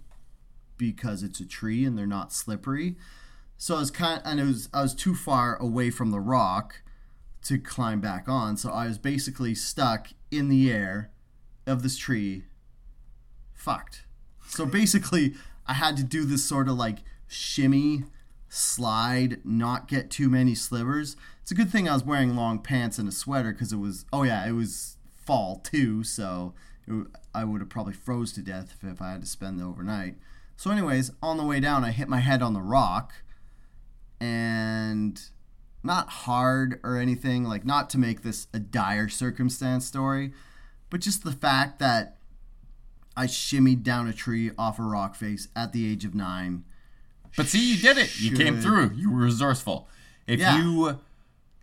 because 0.80 1.22
it's 1.22 1.38
a 1.38 1.46
tree 1.46 1.84
and 1.84 1.96
they're 1.96 2.06
not 2.06 2.32
slippery. 2.32 2.96
So 3.58 3.76
I 3.76 3.80
was 3.80 3.90
kind 3.90 4.18
of, 4.18 4.26
and 4.26 4.40
it 4.40 4.44
was 4.44 4.70
I 4.72 4.80
was 4.80 4.94
too 4.94 5.14
far 5.14 5.56
away 5.56 5.90
from 5.90 6.10
the 6.10 6.18
rock 6.18 6.82
to 7.44 7.58
climb 7.58 8.00
back 8.00 8.28
on. 8.28 8.56
So 8.56 8.70
I 8.70 8.86
was 8.86 8.96
basically 8.96 9.54
stuck 9.54 10.08
in 10.30 10.48
the 10.48 10.72
air 10.72 11.10
of 11.66 11.82
this 11.82 11.98
tree 11.98 12.44
fucked. 13.52 14.04
So 14.48 14.64
basically 14.64 15.34
I 15.66 15.74
had 15.74 15.96
to 15.98 16.02
do 16.02 16.24
this 16.24 16.42
sort 16.42 16.68
of 16.68 16.76
like 16.76 17.00
shimmy 17.28 18.04
slide, 18.48 19.40
not 19.44 19.86
get 19.86 20.10
too 20.10 20.30
many 20.30 20.54
slivers. 20.54 21.16
It's 21.42 21.50
a 21.50 21.54
good 21.54 21.70
thing 21.70 21.86
I 21.86 21.92
was 21.92 22.04
wearing 22.04 22.34
long 22.34 22.60
pants 22.60 22.98
and 22.98 23.08
a 23.08 23.12
sweater 23.12 23.52
because 23.52 23.72
it 23.72 23.76
was, 23.76 24.06
oh 24.12 24.22
yeah, 24.22 24.48
it 24.48 24.52
was 24.52 24.96
fall 25.14 25.56
too, 25.56 26.02
so 26.02 26.54
it, 26.88 27.06
I 27.34 27.44
would 27.44 27.60
have 27.60 27.68
probably 27.68 27.92
froze 27.92 28.32
to 28.32 28.40
death 28.40 28.74
if, 28.82 28.90
if 28.90 29.02
I 29.02 29.12
had 29.12 29.20
to 29.20 29.26
spend 29.26 29.60
the 29.60 29.64
overnight. 29.64 30.16
So, 30.60 30.70
anyways, 30.70 31.12
on 31.22 31.38
the 31.38 31.44
way 31.44 31.58
down, 31.58 31.84
I 31.84 31.90
hit 31.90 32.06
my 32.06 32.18
head 32.18 32.42
on 32.42 32.52
the 32.52 32.60
rock 32.60 33.14
and 34.20 35.18
not 35.82 36.10
hard 36.10 36.78
or 36.84 36.98
anything, 36.98 37.44
like 37.44 37.64
not 37.64 37.88
to 37.88 37.98
make 37.98 38.20
this 38.20 38.46
a 38.52 38.58
dire 38.58 39.08
circumstance 39.08 39.86
story, 39.86 40.34
but 40.90 41.00
just 41.00 41.24
the 41.24 41.32
fact 41.32 41.78
that 41.78 42.18
I 43.16 43.24
shimmied 43.26 43.84
down 43.84 44.06
a 44.06 44.12
tree 44.12 44.50
off 44.58 44.78
a 44.78 44.82
rock 44.82 45.14
face 45.14 45.48
at 45.56 45.72
the 45.72 45.90
age 45.90 46.04
of 46.04 46.14
nine. 46.14 46.64
But 47.38 47.46
see, 47.46 47.72
you 47.72 47.78
did 47.80 47.96
it. 47.96 48.20
You 48.20 48.36
came 48.36 48.60
through. 48.60 48.90
You 48.96 49.10
were 49.10 49.22
resourceful. 49.22 49.88
If 50.26 50.40
Yeah. 50.40 50.58
you 50.62 51.00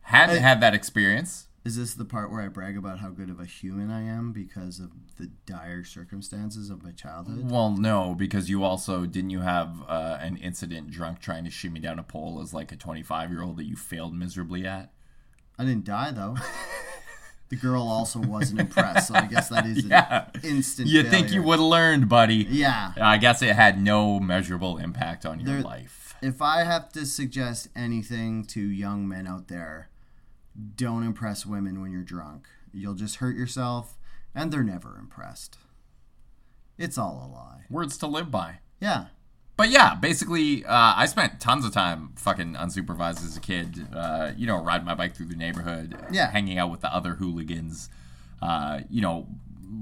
hadn't 0.01 0.37
Hey. 0.37 0.41
had 0.41 0.59
that 0.61 0.73
experience, 0.73 1.46
Is 1.67 1.75
this 1.75 1.95
the 1.95 2.05
part 2.05 2.31
where 2.31 2.41
I 2.41 2.47
brag 2.47 2.77
about 2.77 2.99
how 2.99 3.09
good 3.09 3.29
of 3.29 3.41
a 3.41 3.45
human 3.45 3.91
I 3.91 4.01
am 4.03 4.31
because 4.31 4.79
of 4.79 4.91
the 5.17 5.29
dire 5.45 5.83
circumstances 5.83 6.69
of 6.69 6.81
my 6.81 6.91
childhood? 6.91 7.51
well, 7.51 7.71
no, 7.71 8.15
because 8.15 8.49
you 8.49 8.63
also 8.63 9.05
didn't 9.05 9.31
you 9.31 9.41
have 9.41 9.75
uh, 9.87 10.17
an 10.21 10.37
incident 10.37 10.91
drunk 10.91 11.19
trying 11.19 11.43
to 11.43 11.49
shimmy 11.51 11.81
down 11.81 11.99
a 11.99 12.03
pole 12.03 12.39
as 12.41 12.53
like 12.53 12.71
a 12.71 12.77
25 12.77 13.31
year 13.31 13.41
old 13.43 13.57
that 13.57 13.65
you 13.65 13.75
failed 13.75 14.13
miserably 14.15 14.65
at. 14.65 14.93
I 15.59 15.65
didn't 15.65 15.83
die 15.83 16.11
though. 16.11 16.37
the 17.49 17.57
girl 17.57 17.83
also 17.83 18.19
wasn't 18.21 18.61
impressed, 18.61 19.09
so 19.09 19.15
I 19.15 19.25
guess 19.25 19.49
that 19.49 19.65
is 19.65 19.83
Yeah. 19.89 20.27
an 20.35 20.41
instant. 20.43 20.87
You 20.87 21.03
think 21.03 21.31
you 21.33 21.43
would 21.43 21.59
have 21.59 21.67
learned, 21.67 22.07
buddy? 22.07 22.47
Yeah. 22.49 22.93
I 23.01 23.17
guess 23.17 23.41
it 23.41 23.55
had 23.55 23.81
no 23.81 24.21
measurable 24.21 24.77
impact 24.77 25.25
on 25.25 25.41
your 25.41 25.55
There- 25.55 25.61
life. 25.63 26.15
If 26.21 26.41
I 26.41 26.63
have 26.63 26.91
to 26.93 27.05
suggest 27.05 27.67
anything 27.75 28.45
to 28.45 28.61
young 28.61 29.07
men 29.07 29.27
out 29.27 29.49
there, 29.49 29.89
don't 30.75 31.03
impress 31.03 31.45
women 31.45 31.81
when 31.81 31.91
you're 31.91 32.03
drunk. 32.03 32.47
You'll 32.73 32.95
just 32.95 33.17
hurt 33.17 33.35
yourself, 33.35 33.97
and 34.35 34.51
they're 34.51 34.63
never 34.63 34.97
impressed. 34.97 35.57
It's 36.77 36.97
all 36.97 37.23
a 37.25 37.29
lie. 37.33 37.61
Words 37.69 37.97
to 37.99 38.07
live 38.07 38.29
by. 38.31 38.59
Yeah. 38.79 39.05
But 39.55 39.69
yeah, 39.69 39.95
basically, 39.95 40.63
uh, 40.65 40.93
I 40.95 41.07
spent 41.07 41.39
tons 41.39 41.65
of 41.65 41.71
time 41.73 42.11
fucking 42.15 42.53
unsupervised 42.53 43.25
as 43.25 43.35
a 43.35 43.39
kid. 43.39 43.87
Uh, 43.91 44.31
you 44.37 44.45
know, 44.45 44.63
riding 44.63 44.85
my 44.85 44.93
bike 44.93 45.15
through 45.15 45.25
the 45.27 45.35
neighborhood, 45.35 45.97
Yeah. 46.11 46.29
hanging 46.29 46.59
out 46.59 46.69
with 46.69 46.81
the 46.81 46.93
other 46.93 47.15
hooligans. 47.15 47.89
Uh, 48.39 48.81
you 48.89 49.01
know, 49.01 49.27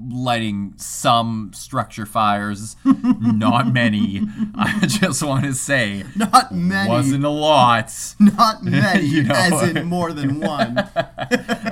lighting 0.08 0.74
some 0.76 1.50
structure 1.54 2.06
fires, 2.06 2.76
not 2.84 3.72
many. 3.72 4.22
I 4.54 4.86
just 4.86 5.22
want 5.22 5.44
to 5.44 5.52
say, 5.54 6.04
Not 6.14 6.52
many. 6.52 6.88
wasn't 6.88 7.24
a 7.24 7.28
lot. 7.28 7.92
not 8.18 8.62
many, 8.62 9.06
You 9.06 9.22
know. 9.24 9.34
as 9.34 9.70
in 9.70 9.86
more 9.86 10.12
than 10.12 10.40
one. 10.40 10.78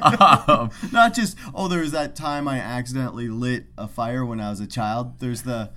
Um, 0.02 0.70
Not 0.92 1.14
just, 1.14 1.36
oh, 1.54 1.68
there 1.68 1.80
was 1.80 1.92
that 1.92 2.14
time 2.16 2.46
I 2.48 2.58
accidentally 2.58 3.28
lit 3.28 3.66
a 3.78 3.88
fire 3.88 4.24
when 4.24 4.40
I 4.40 4.50
was 4.50 4.60
a 4.60 4.66
child. 4.66 5.18
There's 5.20 5.42
the, 5.42 5.70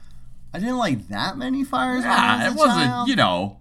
I 0.53 0.59
didn't 0.59 0.77
like 0.77 1.07
that 1.09 1.37
many 1.37 1.63
fires 1.63 2.03
when 2.03 2.11
I 2.11 2.15
yeah, 2.39 2.43
was 2.49 2.55
it 2.55 2.57
wasn't, 2.57 2.85
child. 2.85 3.07
you 3.09 3.15
know, 3.15 3.59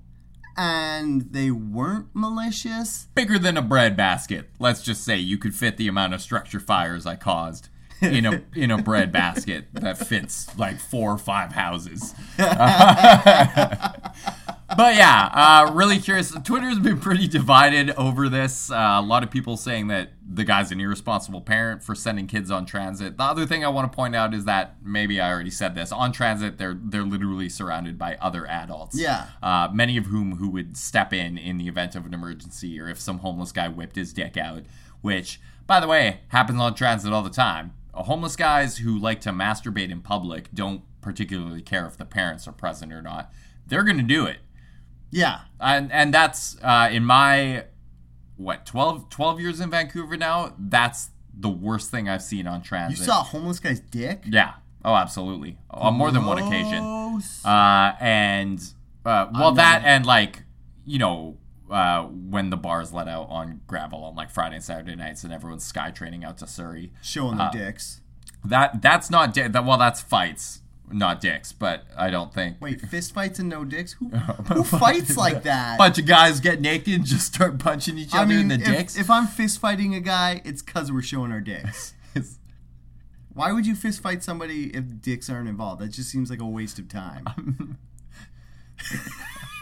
and 0.56 1.22
they 1.32 1.50
weren't 1.50 2.08
malicious. 2.14 3.08
bigger 3.14 3.38
than 3.38 3.56
a 3.56 3.62
bread 3.62 3.96
basket. 3.96 4.48
Let's 4.58 4.82
just 4.82 5.04
say 5.04 5.16
you 5.16 5.38
could 5.38 5.54
fit 5.54 5.76
the 5.76 5.86
amount 5.88 6.14
of 6.14 6.22
structure 6.22 6.60
fires 6.60 7.04
I 7.06 7.16
caused 7.16 7.68
in 8.02 8.26
a 8.26 8.42
in 8.54 8.70
a 8.70 8.82
bread 8.82 9.12
basket 9.12 9.66
that 9.72 9.98
fits 9.98 10.56
like 10.58 10.78
four 10.78 11.12
or 11.12 11.18
five 11.18 11.52
houses. 11.52 12.14
but 12.36 12.46
yeah, 14.94 15.30
uh, 15.32 15.70
really 15.72 15.98
curious. 15.98 16.32
Twitter's 16.44 16.78
been 16.78 16.98
pretty 16.98 17.28
divided 17.28 17.90
over 17.90 18.28
this. 18.28 18.70
Uh, 18.70 18.96
a 18.98 19.02
lot 19.02 19.22
of 19.22 19.30
people 19.30 19.56
saying 19.56 19.88
that 19.88 20.10
the 20.28 20.44
guy's 20.44 20.72
an 20.72 20.80
irresponsible 20.80 21.40
parent 21.40 21.82
for 21.82 21.94
sending 21.94 22.26
kids 22.26 22.50
on 22.50 22.66
transit. 22.66 23.16
The 23.16 23.22
other 23.22 23.46
thing 23.46 23.64
I 23.64 23.68
want 23.68 23.90
to 23.90 23.96
point 23.96 24.16
out 24.16 24.34
is 24.34 24.44
that 24.44 24.76
maybe 24.82 25.20
I 25.20 25.32
already 25.32 25.50
said 25.50 25.74
this 25.74 25.92
on 25.92 26.12
transit. 26.12 26.58
They're 26.58 26.78
they're 26.80 27.04
literally 27.04 27.48
surrounded 27.48 27.98
by 27.98 28.16
other 28.16 28.46
adults. 28.46 28.98
Yeah. 28.98 29.26
Uh, 29.42 29.68
many 29.72 29.96
of 29.96 30.06
whom 30.06 30.36
who 30.36 30.48
would 30.50 30.76
step 30.76 31.12
in 31.12 31.38
in 31.38 31.58
the 31.58 31.68
event 31.68 31.94
of 31.94 32.04
an 32.04 32.12
emergency 32.12 32.78
or 32.80 32.88
if 32.88 33.00
some 33.00 33.18
homeless 33.18 33.52
guy 33.52 33.68
whipped 33.68 33.96
his 33.96 34.12
dick 34.12 34.36
out, 34.36 34.64
which, 35.00 35.40
by 35.66 35.80
the 35.80 35.86
way, 35.86 36.20
happens 36.28 36.60
on 36.60 36.74
transit 36.74 37.12
all 37.12 37.22
the 37.22 37.30
time. 37.30 37.72
Homeless 38.02 38.36
guys 38.36 38.78
who 38.78 38.98
like 38.98 39.20
to 39.22 39.30
masturbate 39.30 39.90
in 39.90 40.00
public 40.00 40.48
don't 40.52 40.82
particularly 41.00 41.62
care 41.62 41.86
if 41.86 41.96
the 41.96 42.04
parents 42.04 42.46
are 42.46 42.52
present 42.52 42.92
or 42.92 43.02
not. 43.02 43.32
They're 43.66 43.84
going 43.84 43.98
to 43.98 44.02
do 44.02 44.26
it. 44.26 44.38
Yeah. 45.10 45.40
And, 45.60 45.90
and 45.92 46.12
that's 46.12 46.56
uh, 46.62 46.88
in 46.90 47.04
my, 47.04 47.64
what, 48.36 48.66
12, 48.66 49.08
12 49.08 49.40
years 49.40 49.60
in 49.60 49.70
Vancouver 49.70 50.16
now? 50.16 50.54
That's 50.58 51.10
the 51.32 51.48
worst 51.48 51.90
thing 51.90 52.08
I've 52.08 52.22
seen 52.22 52.46
on 52.46 52.62
trans. 52.62 52.98
You 52.98 53.04
saw 53.04 53.20
a 53.20 53.24
homeless 53.24 53.60
guy's 53.60 53.80
dick? 53.80 54.22
Yeah. 54.26 54.54
Oh, 54.84 54.94
absolutely. 54.94 55.58
On 55.70 55.94
more 55.94 56.10
than 56.10 56.24
one 56.26 56.38
occasion. 56.38 56.82
Gross. 56.82 57.44
Uh, 57.44 57.92
and 58.00 58.62
uh, 59.04 59.28
well, 59.34 59.52
that 59.52 59.82
and 59.84 60.06
like 60.06 60.42
you 60.84 60.98
know 60.98 61.36
uh, 61.70 62.04
when 62.04 62.50
the 62.50 62.56
bars 62.56 62.92
let 62.92 63.08
out 63.08 63.28
on 63.28 63.60
Granville 63.66 64.04
on 64.04 64.14
like 64.14 64.30
Friday 64.30 64.56
and 64.56 64.64
Saturday 64.64 64.94
nights, 64.94 65.24
and 65.24 65.32
everyone's 65.32 65.64
sky 65.64 65.90
training 65.90 66.24
out 66.24 66.38
to 66.38 66.46
Surrey. 66.46 66.92
Showing 67.02 67.40
uh, 67.40 67.50
their 67.50 67.66
dicks. 67.66 68.00
That 68.44 68.82
that's 68.82 69.10
not 69.10 69.34
di- 69.34 69.48
that. 69.48 69.64
Well, 69.64 69.78
that's 69.78 70.00
fights, 70.00 70.62
not 70.90 71.20
dicks. 71.20 71.52
But 71.52 71.84
I 71.96 72.10
don't 72.10 72.32
think. 72.32 72.56
Wait, 72.60 72.80
fist 72.80 73.12
fights 73.12 73.38
and 73.38 73.48
no 73.48 73.64
dicks? 73.64 73.92
Who, 73.94 74.08
who 74.08 74.62
fights 74.62 75.16
like 75.16 75.42
that? 75.42 75.78
bunch 75.78 75.98
of 75.98 76.06
guys 76.06 76.40
get 76.40 76.60
naked 76.60 76.94
and 76.94 77.04
just 77.04 77.34
start 77.34 77.58
punching 77.58 77.98
each 77.98 78.14
other 78.14 78.22
I 78.22 78.24
mean, 78.26 78.38
in 78.38 78.48
the 78.48 78.54
if, 78.54 78.64
dicks. 78.64 78.96
if 78.96 79.10
I'm 79.10 79.26
fist 79.26 79.58
fighting 79.58 79.94
a 79.94 80.00
guy, 80.00 80.42
it's 80.44 80.62
because 80.62 80.92
we're 80.92 81.02
showing 81.02 81.32
our 81.32 81.40
dicks. 81.40 81.94
Why 83.34 83.52
would 83.52 83.66
you 83.66 83.74
fist 83.74 84.00
fight 84.00 84.22
somebody 84.22 84.74
if 84.74 85.02
dicks 85.02 85.28
aren't 85.28 85.48
involved? 85.48 85.82
That 85.82 85.88
just 85.88 86.08
seems 86.10 86.30
like 86.30 86.40
a 86.40 86.46
waste 86.46 86.78
of 86.78 86.88
time. 86.88 87.76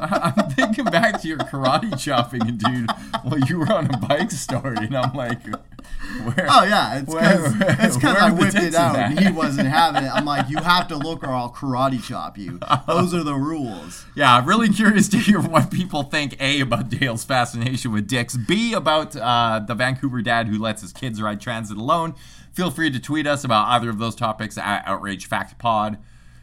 I'm 0.00 0.50
thinking 0.50 0.84
back 0.84 1.20
to 1.22 1.28
your 1.28 1.38
karate 1.38 1.98
chopping, 1.98 2.56
dude, 2.56 2.90
while 3.22 3.40
you 3.40 3.58
were 3.58 3.72
on 3.72 3.92
a 3.92 3.98
bike 3.98 4.30
story, 4.30 4.76
and 4.76 4.96
I'm 4.96 5.14
like, 5.14 5.44
where? 5.46 6.46
Oh 6.48 6.64
yeah, 6.64 6.98
it's 6.98 7.12
because 7.12 7.54
it's 7.60 7.96
because 7.96 8.16
I 8.16 8.30
whipped 8.30 8.54
it 8.54 8.74
out 8.74 8.96
and 8.96 9.18
he 9.18 9.30
wasn't 9.30 9.68
having 9.68 10.04
it. 10.04 10.08
I'm 10.08 10.24
like, 10.24 10.48
you 10.48 10.58
have 10.58 10.88
to 10.88 10.96
look 10.96 11.22
or 11.22 11.30
I'll 11.30 11.52
karate 11.52 12.02
chop 12.02 12.38
you. 12.38 12.58
Those 12.86 13.14
are 13.14 13.24
the 13.24 13.34
rules. 13.34 14.06
Yeah, 14.14 14.36
I'm 14.36 14.46
really 14.46 14.68
curious 14.68 15.08
to 15.10 15.18
hear 15.18 15.40
what 15.40 15.70
people 15.70 16.04
think 16.04 16.36
A 16.40 16.60
about 16.60 16.88
Dale's 16.88 17.24
fascination 17.24 17.92
with 17.92 18.06
dicks, 18.06 18.36
B 18.36 18.72
about 18.72 19.16
uh, 19.16 19.60
the 19.66 19.74
Vancouver 19.74 20.22
dad 20.22 20.48
who 20.48 20.58
lets 20.58 20.82
his 20.82 20.92
kids 20.92 21.20
ride 21.20 21.40
transit 21.40 21.76
alone. 21.76 22.14
Feel 22.52 22.70
free 22.70 22.90
to 22.90 22.98
tweet 22.98 23.26
us 23.26 23.44
about 23.44 23.68
either 23.68 23.90
of 23.90 23.98
those 23.98 24.14
topics 24.14 24.58
at 24.58 24.82
Outrage 24.86 25.26
Fact 25.26 25.58
Pod. 25.58 25.98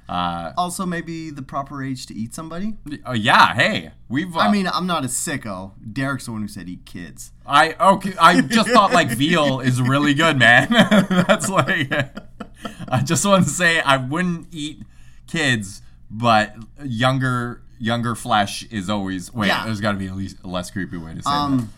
Uh, 0.08 0.52
Also, 0.58 0.86
maybe 0.86 1.32
the 1.32 1.42
proper 1.42 1.84
age 1.84 2.06
to 2.06 2.14
eat 2.14 2.34
somebody. 2.34 2.76
uh, 3.08 3.14
yeah, 3.14 3.54
hey, 3.56 3.92
we've. 4.08 4.36
Uh, 4.36 4.40
I 4.42 4.52
mean, 4.52 4.68
I'm 4.68 4.86
not 4.86 5.04
a 5.04 5.08
sicko. 5.08 5.72
Derek's 5.92 6.26
the 6.26 6.32
one 6.32 6.42
who 6.42 6.48
said 6.48 6.70
eat 6.70 6.86
kids. 6.86 7.32
I 7.46 7.74
okay. 7.80 8.14
I 8.20 8.42
just 8.42 8.70
thought 8.70 8.92
like 8.94 9.10
veal 9.10 9.60
is 9.62 9.82
really 9.82 10.14
good, 10.14 10.38
man. 10.38 10.68
That's 10.70 11.50
like. 11.50 11.92
I 12.88 13.02
just 13.02 13.26
want 13.26 13.46
to 13.46 13.50
say 13.50 13.80
I 13.82 13.98
wouldn't 13.98 14.48
eat 14.52 14.84
kids, 15.28 15.82
but 16.12 16.56
younger 16.84 17.64
younger 17.80 18.14
flesh 18.16 18.64
is 18.72 18.90
always. 18.90 19.34
Wait, 19.34 19.48
Yeah. 19.48 19.66
there's 19.66 19.82
got 19.82 19.94
to 19.94 19.98
be 19.98 20.06
at 20.08 20.16
least 20.16 20.38
a 20.44 20.48
less 20.48 20.70
creepy 20.70 20.98
way 20.98 21.16
to 21.16 21.22
say 21.24 21.30
that. 21.32 21.36
Um, 21.36 21.74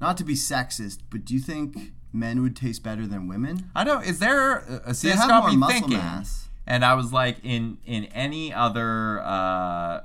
not 0.00 0.16
to 0.16 0.24
be 0.24 0.34
sexist, 0.34 0.98
but 1.10 1.24
do 1.24 1.34
you 1.34 1.40
think 1.40 1.92
men 2.12 2.42
would 2.42 2.56
taste 2.56 2.82
better 2.82 3.06
than 3.06 3.28
women? 3.28 3.70
I 3.76 3.84
don't. 3.84 4.04
Is 4.04 4.18
there? 4.18 4.58
A, 4.84 4.92
see, 4.92 5.08
They 5.10 5.14
have 5.16 5.28
more 5.44 5.52
muscle 5.52 5.68
thinking. 5.80 5.98
mass. 5.98 6.48
And 6.66 6.84
I 6.84 6.94
was 6.94 7.12
like, 7.12 7.38
in 7.42 7.78
in 7.84 8.04
any 8.06 8.52
other, 8.52 9.20
uh, 9.20 10.00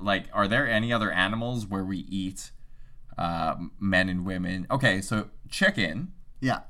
like, 0.00 0.24
are 0.32 0.48
there 0.48 0.68
any 0.68 0.92
other 0.92 1.10
animals 1.12 1.66
where 1.66 1.84
we 1.84 1.98
eat 1.98 2.50
uh, 3.16 3.54
men 3.78 4.08
and 4.08 4.24
women? 4.26 4.66
Okay, 4.70 5.00
so 5.00 5.28
chicken. 5.48 6.12
Yeah, 6.40 6.60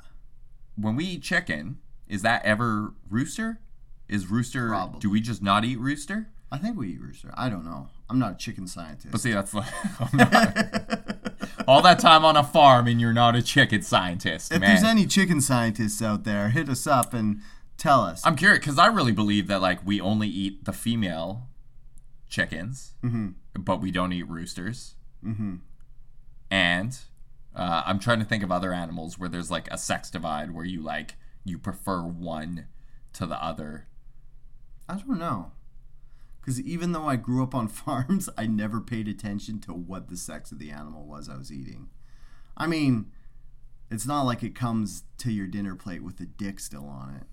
When 0.76 0.94
we 0.94 1.04
eat 1.06 1.22
chicken, 1.22 1.78
is 2.06 2.22
that 2.22 2.44
ever 2.44 2.92
rooster? 3.10 3.60
Is 4.08 4.26
rooster? 4.30 4.68
Probably. 4.68 5.00
Do 5.00 5.10
we 5.10 5.20
just 5.20 5.42
not 5.42 5.64
eat 5.64 5.78
rooster? 5.80 6.28
I 6.52 6.58
think 6.58 6.76
we 6.76 6.90
eat 6.90 7.00
rooster. 7.00 7.30
I 7.34 7.48
don't 7.48 7.64
know. 7.64 7.88
I'm 8.08 8.18
not 8.20 8.32
a 8.32 8.36
chicken 8.36 8.68
scientist. 8.68 9.10
But 9.10 9.20
see, 9.20 9.32
that's 9.32 9.52
like 9.54 9.66
all 11.66 11.82
that 11.82 11.98
time 11.98 12.24
on 12.24 12.36
a 12.36 12.44
farm, 12.44 12.86
and 12.86 13.00
you're 13.00 13.12
not 13.14 13.34
a 13.34 13.42
chicken 13.42 13.82
scientist, 13.82 14.52
if 14.52 14.60
man. 14.60 14.70
there's 14.70 14.84
any 14.84 15.06
chicken 15.06 15.40
scientists 15.40 16.00
out 16.02 16.24
there, 16.24 16.50
hit 16.50 16.68
us 16.68 16.86
up 16.86 17.14
and 17.14 17.40
tell 17.76 18.02
us. 18.02 18.22
I'm 18.24 18.36
curious 18.36 18.60
because 18.60 18.78
I 18.78 18.86
really 18.86 19.12
believe 19.12 19.46
that 19.48 19.60
like 19.60 19.84
we 19.84 20.00
only 20.00 20.28
eat 20.28 20.64
the 20.64 20.72
female 20.72 21.48
chickens, 22.28 22.94
but 23.54 23.80
we 23.80 23.90
don't 23.90 24.12
eat 24.12 24.28
roosters. 24.28 24.96
Mm-hmm. 25.24 25.56
And 26.50 26.98
uh, 27.54 27.82
I'm 27.86 27.98
trying 27.98 28.18
to 28.18 28.24
think 28.24 28.42
of 28.42 28.50
other 28.50 28.72
animals 28.72 29.18
where 29.18 29.28
there's 29.28 29.50
like 29.50 29.68
a 29.70 29.78
sex 29.78 30.10
divide 30.10 30.52
where 30.52 30.64
you 30.64 30.82
like 30.82 31.14
you 31.44 31.58
prefer 31.58 32.02
one 32.02 32.66
to 33.14 33.26
the 33.26 33.42
other. 33.42 33.86
I 34.88 34.96
don't 34.96 35.18
know. 35.18 35.52
Because 36.40 36.60
even 36.60 36.92
though 36.92 37.06
I 37.06 37.16
grew 37.16 37.42
up 37.42 37.54
on 37.54 37.68
farms, 37.68 38.28
I 38.36 38.46
never 38.46 38.80
paid 38.80 39.08
attention 39.08 39.60
to 39.60 39.72
what 39.72 40.08
the 40.08 40.16
sex 40.16 40.52
of 40.52 40.58
the 40.58 40.70
animal 40.70 41.06
was 41.06 41.28
I 41.28 41.36
was 41.36 41.52
eating. 41.52 41.88
I 42.56 42.66
mean, 42.66 43.06
it's 43.90 44.06
not 44.06 44.22
like 44.22 44.42
it 44.42 44.54
comes 44.54 45.04
to 45.18 45.32
your 45.32 45.46
dinner 45.46 45.74
plate 45.74 46.02
with 46.02 46.18
the 46.18 46.26
dick 46.26 46.60
still 46.60 46.86
on 46.86 47.14
it. 47.14 47.26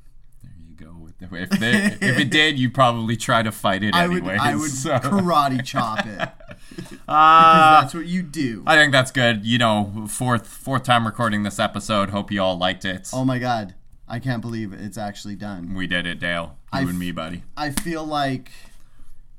You 0.82 0.88
go. 0.88 0.98
With 1.00 1.18
the, 1.20 1.36
if, 1.42 1.50
they, 1.52 1.72
if 2.08 2.20
it 2.20 2.30
did, 2.32 2.58
you'd 2.58 2.74
probably 2.74 3.16
try 3.16 3.44
to 3.44 3.52
fight 3.52 3.84
it 3.84 3.94
I 3.94 4.08
would. 4.08 4.26
I 4.28 4.56
would 4.56 4.72
so. 4.72 4.98
karate 5.00 5.64
chop 5.64 6.06
it. 6.06 6.30
Uh, 7.08 7.82
That's 7.82 7.94
what 7.94 8.06
you 8.06 8.24
do. 8.24 8.64
I 8.66 8.76
think 8.78 8.94
that's 8.94 9.12
good. 9.12 9.46
You 9.46 9.58
know, 9.58 10.06
fourth 10.08 10.48
fourth 10.48 10.84
time 10.84 11.06
recording 11.06 11.44
this 11.44 11.60
episode. 11.60 12.12
Hope 12.12 12.32
you 12.32 12.42
all 12.42 12.58
liked 12.58 12.86
it. 12.86 13.10
Oh 13.12 13.26
my 13.26 13.40
god, 13.40 13.76
I 14.08 14.20
can't 14.20 14.42
believe 14.42 14.72
it's 14.72 14.98
actually 14.98 15.36
done. 15.36 15.74
we 15.74 15.86
did 15.86 16.06
it, 16.06 16.20
Dale. 16.20 16.58
You 16.74 16.80
I 16.80 16.82
and 16.84 16.98
me, 16.98 17.12
buddy. 17.12 17.44
I 17.58 17.72
feel 17.72 18.06
like 18.06 18.52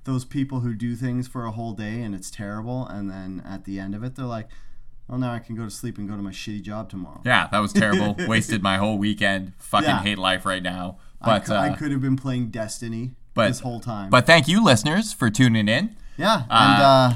those 0.04 0.26
people 0.26 0.60
who 0.60 0.74
do 0.74 0.94
things 0.94 1.26
for 1.26 1.46
a 1.46 1.52
whole 1.52 1.72
day 1.72 2.02
and 2.02 2.14
it's 2.14 2.30
terrible, 2.30 2.86
and 2.86 3.08
then 3.08 3.42
at 3.46 3.64
the 3.64 3.78
end 3.80 3.94
of 3.94 4.04
it, 4.04 4.14
they're 4.16 4.26
like, 4.26 4.48
"Well, 5.08 5.18
now 5.18 5.32
I 5.32 5.38
can 5.38 5.56
go 5.56 5.64
to 5.64 5.70
sleep 5.70 5.96
and 5.96 6.06
go 6.06 6.16
to 6.16 6.22
my 6.22 6.32
shitty 6.32 6.60
job 6.60 6.90
tomorrow." 6.90 7.22
Yeah, 7.24 7.48
that 7.50 7.60
was 7.60 7.72
terrible. 7.72 8.14
Wasted 8.26 8.62
my 8.62 8.76
whole 8.76 8.98
weekend. 8.98 9.54
Fucking 9.58 9.88
Yeah. 9.88 10.02
hate 10.02 10.18
life 10.18 10.44
right 10.44 10.62
now. 10.62 10.98
I, 11.22 11.38
But 11.38 11.50
I 11.50 11.68
uh, 11.70 11.76
could 11.76 11.90
have 11.92 12.00
been 12.00 12.16
playing 12.16 12.48
Destiny 12.48 13.12
but- 13.34 13.48
this 13.48 13.60
whole 13.60 13.80
time. 13.80 14.10
but 14.10 14.26
thank 14.26 14.48
you, 14.48 14.62
listeners, 14.64 15.12
for 15.12 15.30
tuning 15.30 15.68
in. 15.68 15.96
yeah, 16.16 16.42
and 16.50 16.82
uh, 16.82 17.12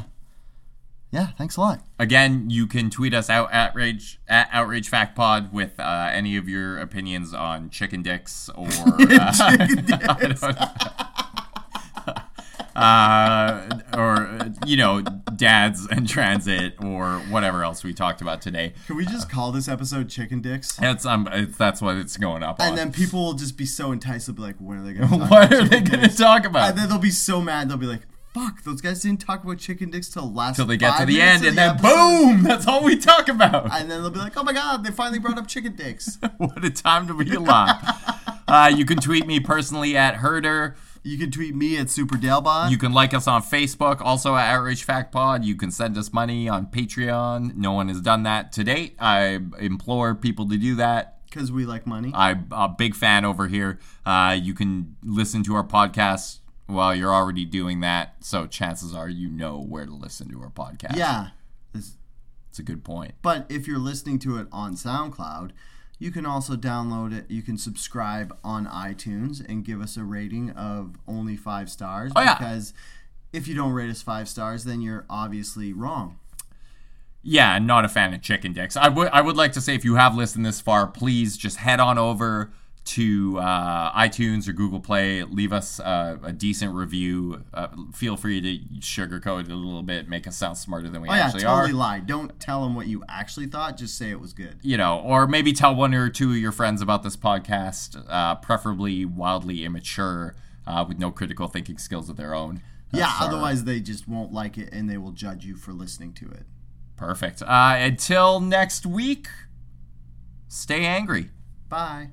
yeah, 1.13 1.29
thanks 1.39 1.57
a 1.57 1.61
lot. 1.61 1.81
Again, 1.99 2.51
you 2.51 2.67
can 2.67 2.91
tweet 2.91 3.15
us 3.15 3.31
out 3.31 3.51
at 3.53 3.75
Rage 3.75 4.19
at 4.29 4.49
outrage 4.53 4.89
fact 4.89 5.15
pod 5.17 5.53
with 5.53 5.79
uh, 5.81 6.09
any 6.13 6.37
of 6.37 6.49
your 6.49 6.79
opinions 6.79 7.33
on 7.33 7.71
chicken 7.71 8.03
dicks 8.03 8.49
or 8.55 8.67
uh, 8.69 8.71
I 9.39 10.35
don't- 10.35 11.07
uh, 12.77 13.81
or 13.97 14.51
you 14.67 14.77
know 14.77 15.01
dads 15.35 15.87
and 15.91 16.07
transit 16.09 16.75
or 16.85 17.19
whatever 17.31 17.65
else 17.65 17.83
we 17.83 17.95
talked 17.95 18.21
about 18.21 18.43
today. 18.43 18.75
Can 18.87 18.97
we 18.97 19.07
just 19.07 19.31
call 19.31 19.51
this 19.51 19.67
episode 19.67 20.09
"Chicken 20.11 20.43
Dicks"? 20.43 20.77
That's 20.77 21.07
um, 21.07 21.29
it's, 21.33 21.57
that's 21.57 21.81
what 21.81 21.97
it's 21.97 22.17
going 22.17 22.43
up 22.43 22.61
on. 22.61 22.69
And 22.69 22.79
then 22.79 22.93
people 22.93 23.25
will 23.25 23.35
just 23.35 23.57
be 23.57 23.65
so 23.65 23.93
enticed. 23.93 24.27
They'll 24.27 24.37
be 24.37 24.43
like, 24.43 24.57
"When 24.59 24.79
are 24.79 24.85
they 24.85 24.93
going 24.93 25.09
to 25.11 25.17
what 25.17 25.47
about 25.47 25.53
are 25.55 25.65
they 25.69 25.81
going 25.81 26.09
to 26.09 26.15
talk 26.17 26.45
about? 26.45 26.71
And 26.71 26.79
then 26.79 26.89
they'll 26.89 26.99
be 26.99 27.11
so 27.11 27.41
mad. 27.41 27.71
They'll 27.71 27.79
be 27.79 27.87
like, 27.87 28.03
"Fuck, 28.35 28.63
those 28.65 28.83
guys 28.83 29.01
didn't 29.01 29.21
talk 29.21 29.43
about 29.43 29.57
chicken 29.59 29.91
dicks 29.91 30.09
till 30.11 30.31
last 30.31 30.57
Till 30.57 30.67
they 30.67 30.77
get 30.77 30.99
to 30.99 31.07
the 31.07 31.21
end, 31.23 31.45
and 31.47 31.53
the 31.57 31.61
then 31.61 31.71
episode." 31.77 31.95
boom, 31.95 32.43
that's 32.43 32.67
all 32.67 32.85
we 32.85 32.97
talk 32.97 33.29
about. 33.29 33.73
And 33.73 33.91
then 33.91 34.03
they'll 34.03 34.11
be 34.11 34.19
like, 34.19 34.37
"Oh 34.37 34.43
my 34.43 34.53
god, 34.53 34.85
they 34.85 34.91
finally 34.91 35.19
brought 35.19 35.39
up 35.39 35.47
chicken 35.49 35.75
dicks." 35.77 36.19
what 36.37 36.63
a 36.63 36.71
time 36.71 37.07
to 37.07 37.15
be 37.15 37.35
alive. 37.35 37.77
uh, 38.47 38.71
you 38.75 38.85
can 38.85 38.99
tweet 38.99 39.27
me 39.27 39.41
personally 39.41 39.97
at 39.97 40.17
Herder. 40.17 40.77
You 41.07 41.19
can 41.19 41.31
tweet 41.31 41.55
me 41.55 41.77
at 41.79 41.87
SuperDalebot. 41.87 42.71
You 42.71 42.79
can 42.79 42.93
like 42.93 43.15
us 43.15 43.29
on 43.29 43.43
Facebook, 43.43 44.01
also 44.01 44.35
at 44.35 44.51
Outrage 44.53 44.83
Fact 44.85 45.13
Pod. 45.13 45.45
You 45.45 45.55
can 45.55 45.71
send 45.71 45.97
us 45.97 46.13
money 46.13 46.49
on 46.49 46.67
Patreon. 46.67 47.55
No 47.57 47.73
one 47.73 47.89
has 47.89 48.01
done 48.01 48.25
that 48.25 48.53
to 48.53 48.65
date. 48.65 48.97
I 48.99 49.41
implore 49.59 50.15
people 50.15 50.49
to 50.49 50.57
do 50.57 50.75
that. 50.77 51.19
because 51.31 51.53
we 51.53 51.65
like 51.65 51.87
money. 51.87 52.11
I'm 52.15 52.49
a 52.51 52.69
big 52.69 52.95
fan 52.95 53.25
over 53.25 53.47
here. 53.49 53.79
Uh, 54.05 54.37
you 54.41 54.53
can 54.55 54.97
listen 55.05 55.43
to 55.45 55.55
our 55.55 55.65
podcast 55.65 56.41
while 56.67 56.95
you're 56.95 57.15
already 57.15 57.45
doing 57.45 57.81
that, 57.81 58.17
so 58.25 58.47
chances 58.47 58.93
are 58.95 59.09
you 59.09 59.29
know 59.29 59.59
where 59.61 59.87
to 59.87 59.95
listen 59.95 60.29
to 60.31 60.41
our 60.43 60.51
podcast. 60.51 60.97
yeah. 60.97 61.29
It's- 61.75 61.97
it's 62.51 62.59
a 62.59 62.63
good 62.63 62.83
point. 62.85 63.13
But 63.23 63.47
if 63.51 63.69
you're 63.69 63.79
listening 63.79 64.19
to 64.21 64.39
it 64.39 64.49
on 64.51 64.75
SoundCloud, 64.77 65.51
you 65.99 66.11
can 66.11 66.27
also 66.27 66.57
download 66.57 67.17
it. 67.17 67.31
You 67.31 67.43
can 67.43 67.57
subscribe 67.57 68.37
on 68.45 68.67
iTunes 68.67 69.47
and 69.47 69.65
give 69.65 69.81
us 69.81 69.97
a 69.97 70.05
rating 70.05 70.51
of 70.51 70.97
only 71.09 71.37
five 71.37 71.71
stars. 71.71 72.13
Oh, 72.15 72.21
yeah. 72.21 72.37
Because 72.37 72.75
if 73.33 73.49
you 73.49 73.55
don't 73.55 73.73
rate 73.73 73.91
us 73.91 74.03
five 74.03 74.29
stars, 74.29 74.65
then 74.65 74.81
you're 74.81 75.07
obviously 75.09 75.73
wrong. 75.73 76.19
Yeah, 77.23 77.59
not 77.59 77.85
a 77.85 77.89
fan 77.89 78.15
of 78.15 78.23
chicken 78.23 78.53
dicks. 78.53 78.77
I 78.77 78.89
would 78.89 79.09
I 79.09 79.21
would 79.21 79.37
like 79.37 79.53
to 79.53 79.61
say 79.61 79.75
if 79.75 79.85
you 79.85 79.97
have 79.97 80.15
listened 80.15 80.47
this 80.47 80.61
far, 80.61 80.87
please 80.87 81.37
just 81.37 81.57
head 81.57 81.81
on 81.81 81.99
over 81.99 82.53
to 82.87 83.39
uh, 83.39 83.93
iTunes 84.01 84.49
or 84.49 84.53
Google 84.53 84.81
Play. 84.81 85.23
Leave 85.25 85.53
us 85.53 85.79
uh, 85.81 86.17
a 86.23 86.33
decent 86.33 86.75
review. 86.75 87.45
Uh, 87.53 87.69
feel 87.93 88.17
free 88.17 88.41
to 88.41 88.59
sugarcoat 88.81 89.47
it 89.47 89.51
a 89.51 89.55
little 89.55 89.83
bit, 89.83 90.09
make 90.09 90.27
us 90.27 90.37
sound 90.37 90.57
smarter 90.57 90.89
than 90.89 91.03
we 91.03 91.09
actually 91.09 91.15
are. 91.15 91.17
Oh 91.17 91.19
yeah, 91.19 91.25
actually 91.27 91.43
totally 91.43 91.71
are. 91.73 91.75
lie. 91.75 92.01
Don't 92.01 92.41
tell 92.41 92.63
them 92.63 92.75
what 92.75 92.87
you 92.87 93.03
actually 93.09 93.47
thought. 93.47 93.77
Just 93.77 93.99
say 93.99 94.11
it 94.11 94.21
was 94.21 94.33
good. 94.33 94.59
You 94.63 94.77
know, 94.77 95.01
or 95.01 95.27
maybe 95.27 95.53
tell 95.53 95.75
one 95.75 95.95
or 95.95 96.09
two 96.09 96.31
of 96.31 96.37
your 96.37 96.53
friends 96.53 96.81
about 96.81 97.03
this 97.03 97.17
podcast. 97.17 98.03
Uh, 98.09 98.37
preferably 98.37 99.05
wildly 99.05 99.65
immature, 99.65 100.35
uh, 100.67 100.85
with 100.89 100.99
no 100.99 101.11
critical 101.11 101.49
thinking 101.49 101.79
skills 101.79 102.09
of 102.09 102.17
their 102.17 102.35
own. 102.35 102.63
yeah, 102.93 103.01
That's 103.07 103.21
our- 103.23 103.29
otherwise 103.29 103.65
they 103.65 103.81
just 103.81 104.07
won't 104.09 104.33
like 104.33 104.57
it 104.59 104.69
and 104.73 104.89
they 104.89 104.97
will 104.97 105.13
judge 105.13 105.45
you 105.45 105.57
for 105.57 105.73
listening 105.73 106.13
to 106.15 106.27
it. 106.31 106.45
perfect. 106.97 107.43
Uh, 107.43 107.75
until 107.79 108.41
next 108.41 108.87
week, 108.87 109.29
stay 110.49 110.85
angry. 110.87 111.31
Bye. 111.69 112.11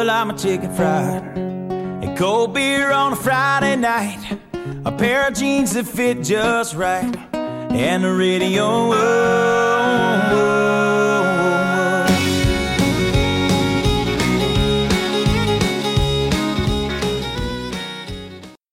Well 0.00 0.10
I'm 0.10 0.30
a 0.30 0.38
chicken 0.38 0.74
fried. 0.74 1.36
And 1.36 2.16
cold 2.16 2.54
beer 2.54 2.90
on 2.90 3.12
a 3.12 3.16
Friday 3.16 3.76
night. 3.76 4.38
A 4.86 4.92
pair 4.92 5.28
of 5.28 5.34
jeans 5.34 5.72
that 5.74 5.86
fit 5.86 6.22
just 6.22 6.74
right. 6.74 7.14
And 7.34 8.04
the 8.04 8.14
radio. 8.14 8.64
Oh, 8.94 10.59